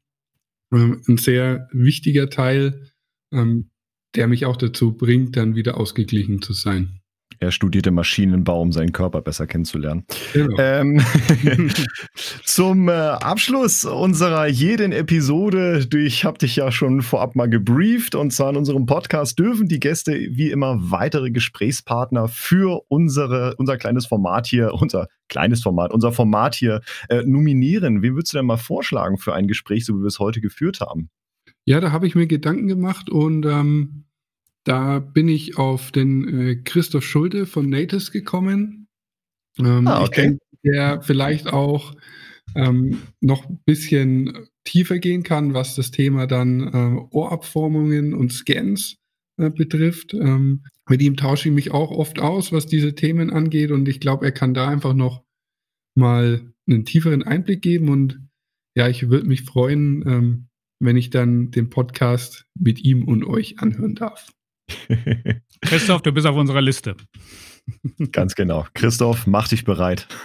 ähm, 0.73 1.03
ein 1.09 1.17
sehr 1.17 1.69
wichtiger 1.73 2.31
Teil, 2.31 2.93
ähm, 3.33 3.70
der 4.15 4.27
mich 4.27 4.47
auch 4.47 4.57
dazu 4.57 4.93
bringt, 4.93 5.37
dann 5.37 5.55
wieder 5.55 5.79
ausgeglichen 5.79 6.43
zu 6.43 6.53
sein. 6.53 7.01
Er 7.43 7.53
studierte 7.53 7.91
Maschinenbau, 7.91 8.61
um 8.61 8.71
seinen 8.71 8.93
Körper 8.93 9.23
besser 9.23 9.47
kennenzulernen. 9.47 10.05
Genau. 10.35 10.57
Ähm, 10.59 11.01
zum 12.45 12.91
äh, 12.91 12.93
Abschluss 12.93 13.87
unserer 13.87 14.47
jeden 14.47 14.93
Episode, 14.93 15.89
ich 15.97 16.27
habe 16.27 16.37
dich 16.37 16.57
ja 16.57 16.71
schon 16.71 17.01
vorab 17.01 17.37
mal 17.37 17.49
gebrieft, 17.49 18.15
und 18.15 18.31
zwar 18.33 18.51
in 18.51 18.57
unserem 18.57 18.85
Podcast 18.85 19.39
dürfen 19.39 19.69
die 19.69 19.81
Gäste 19.81 20.13
wie 20.13 20.51
immer 20.51 20.77
weitere 20.91 21.31
Gesprächspartner 21.31 22.29
für 22.29 22.83
unsere, 22.89 23.55
unser 23.57 23.79
kleines 23.79 24.05
Format 24.05 24.47
hier, 24.47 24.75
unser 24.75 25.09
kleines 25.31 25.63
Format, 25.63 25.95
unser 25.95 26.13
Format 26.13 26.55
hier 26.55 26.83
äh, 27.09 27.23
nominieren. 27.23 28.03
Wen 28.03 28.17
würdest 28.17 28.35
du 28.35 28.37
denn 28.37 28.47
mal 28.47 28.59
vorschlagen 28.59 29.17
für 29.17 29.33
ein 29.33 29.49
Gespräch, 29.49 29.87
so 29.87 29.95
wie 29.95 30.01
wir 30.01 30.09
es 30.09 30.19
heute 30.19 30.43
geführt 30.43 30.81
haben? 30.81 31.09
Ja, 31.67 31.81
da 31.81 31.93
habe 31.93 32.07
ich 32.07 32.15
mir 32.15 32.27
Gedanken 32.27 32.67
gemacht 32.67 33.11
und 33.11 33.47
ähm, 33.47 34.05
da 34.65 34.99
bin 34.99 35.29
ich 35.29 35.57
auf 35.59 35.93
den 35.93 36.29
äh, 36.29 36.57
Christoph 36.57 37.05
Schulte 37.05 37.47
von 37.47 37.69
Natus 37.69 38.11
gekommen. 38.13 38.89
Ähm, 39.59 39.87
ah, 39.87 40.03
okay. 40.03 40.09
Ich 40.09 40.15
denke, 40.15 40.39
der 40.65 41.03
vielleicht 41.03 41.53
auch 41.53 41.95
ähm, 42.55 43.03
noch 43.21 43.49
ein 43.49 43.61
bisschen 43.65 44.49
tiefer 44.65 44.99
gehen 44.99 45.23
kann, 45.23 45.55
was 45.55 45.75
das 45.75 45.91
Thema 45.91 46.27
dann 46.27 46.61
äh, 46.61 47.01
Ohrabformungen 47.11 48.15
und 48.15 48.33
Scans 48.33 48.97
äh, 49.39 49.51
betrifft. 49.51 50.15
Ähm, 50.15 50.65
mit 50.89 51.01
ihm 51.03 51.17
tausche 51.17 51.49
ich 51.49 51.55
mich 51.55 51.71
auch 51.71 51.91
oft 51.91 52.21
aus, 52.21 52.53
was 52.53 52.67
diese 52.67 52.95
Themen 52.95 53.31
angeht 53.31 53.71
und 53.71 53.89
ich 53.89 54.01
glaube, 54.01 54.25
er 54.25 54.33
kann 54.33 54.55
da 54.55 54.69
einfach 54.69 54.95
noch 54.95 55.25
mal 55.95 56.53
einen 56.69 56.85
tieferen 56.85 57.23
Einblick 57.23 57.63
geben 57.63 57.89
und 57.89 58.21
ja, 58.77 58.89
ich 58.89 59.09
würde 59.09 59.27
mich 59.27 59.43
freuen, 59.43 60.05
ähm, 60.07 60.50
wenn 60.81 60.97
ich 60.97 61.11
dann 61.11 61.51
den 61.51 61.71
Podcast 61.71 62.47
mit 62.59 62.83
ihm 62.83 63.07
und 63.07 63.25
euch 63.25 63.59
anhören 63.59 63.95
darf. 63.95 64.33
Christoph, 65.63 66.03
du 66.03 66.13
bist 66.13 66.27
auf 66.27 66.37
unserer 66.37 66.61
Liste. 66.61 66.97
Ganz 68.13 68.35
genau. 68.35 68.67
Christoph, 68.75 69.27
mach 69.27 69.49
dich 69.49 69.65
bereit. 69.65 70.07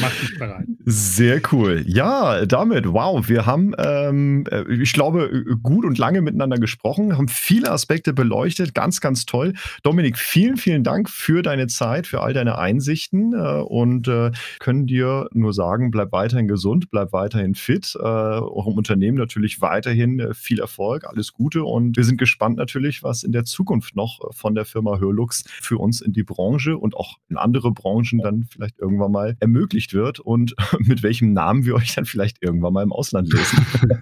mach 0.00 0.20
dich 0.20 0.38
bereit. 0.38 0.66
Sehr 0.84 1.40
cool. 1.52 1.84
Ja, 1.86 2.46
damit, 2.46 2.92
wow, 2.92 3.28
wir 3.28 3.46
haben, 3.46 3.74
ähm, 3.78 4.44
äh, 4.50 4.64
ich 4.72 4.92
glaube, 4.92 5.44
gut 5.62 5.84
und 5.84 5.98
lange 5.98 6.20
miteinander 6.20 6.58
gesprochen, 6.58 7.16
haben 7.16 7.28
viele 7.28 7.70
Aspekte 7.70 8.12
beleuchtet. 8.12 8.74
Ganz, 8.74 9.00
ganz 9.00 9.26
toll. 9.26 9.54
Dominik, 9.82 10.18
vielen, 10.18 10.56
vielen 10.56 10.84
Dank 10.84 11.08
für 11.08 11.42
deine 11.42 11.66
Zeit, 11.66 12.06
für 12.06 12.20
all 12.20 12.32
deine 12.32 12.58
Einsichten 12.58 13.32
äh, 13.32 13.60
und 13.62 14.08
äh, 14.08 14.32
können 14.58 14.86
dir 14.86 15.28
nur 15.32 15.52
sagen, 15.52 15.90
bleib 15.90 16.12
weiterhin 16.12 16.48
gesund, 16.48 16.90
bleib 16.90 17.12
weiterhin 17.12 17.54
fit. 17.54 17.96
Äh, 17.98 18.02
auch 18.02 18.66
im 18.66 18.74
Unternehmen 18.74 19.18
natürlich 19.18 19.60
weiterhin 19.60 20.18
äh, 20.20 20.34
viel 20.34 20.60
Erfolg, 20.60 21.04
alles 21.04 21.32
Gute 21.32 21.64
und 21.64 21.96
wir 21.96 22.04
sind 22.04 22.18
gespannt 22.18 22.56
natürlich, 22.56 23.02
was 23.02 23.22
in 23.22 23.32
der 23.32 23.44
Zukunft 23.44 23.96
noch 23.96 24.20
äh, 24.20 24.32
von 24.32 24.54
der 24.54 24.64
Firma 24.64 24.98
Hörlux 24.98 25.44
für 25.60 25.78
uns 25.78 26.00
in 26.00 26.12
die 26.12 26.21
Branche 26.24 26.76
und 26.76 26.96
auch 26.96 27.16
in 27.28 27.36
andere 27.36 27.72
Branchen 27.72 28.20
dann 28.20 28.44
vielleicht 28.50 28.78
irgendwann 28.78 29.12
mal 29.12 29.36
ermöglicht 29.40 29.94
wird 29.94 30.20
und 30.20 30.54
mit 30.78 31.02
welchem 31.02 31.32
Namen 31.32 31.64
wir 31.64 31.74
euch 31.74 31.94
dann 31.94 32.04
vielleicht 32.04 32.42
irgendwann 32.42 32.72
mal 32.72 32.82
im 32.82 32.92
Ausland 32.92 33.32
lesen. 33.32 33.66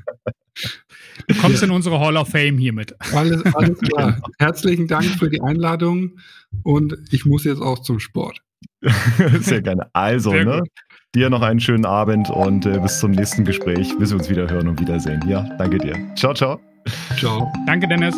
Du 1.29 1.35
kommst 1.37 1.63
ja. 1.63 1.69
in 1.69 1.73
unsere 1.73 2.01
Hall 2.01 2.17
of 2.17 2.29
Fame 2.29 2.59
hiermit. 2.59 2.95
Alles, 3.15 3.45
alles 3.55 3.79
klar. 3.81 4.21
Herzlichen 4.39 4.89
Dank 4.89 5.05
für 5.05 5.31
die 5.31 5.41
Einladung 5.41 6.19
und 6.63 6.97
ich 7.11 7.25
muss 7.25 7.45
jetzt 7.45 7.63
auch 7.63 7.79
zum 7.79 8.01
Sport. 8.01 8.43
Sehr 9.41 9.63
gerne. 9.63 9.89
Also, 9.93 10.31
Sehr 10.31 10.45
ne? 10.45 10.63
Dir 11.15 11.29
noch 11.29 11.43
einen 11.43 11.61
schönen 11.61 11.87
Abend 11.87 12.31
und 12.31 12.67
äh, 12.67 12.79
bis 12.79 13.01
zum 13.01 13.11
nächsten 13.11 13.45
Gespräch, 13.45 13.97
bis 13.99 14.11
wir 14.11 14.19
uns 14.19 14.31
wieder 14.31 14.49
hören 14.49 14.69
und 14.69 14.81
wiedersehen. 14.81 15.21
Ja, 15.27 15.43
danke 15.59 15.79
dir. 15.79 15.97
Ciao, 16.15 16.35
ciao. 16.35 16.61
Ciao. 17.19 17.53
Danke, 17.67 17.89
Dennis. 17.89 18.15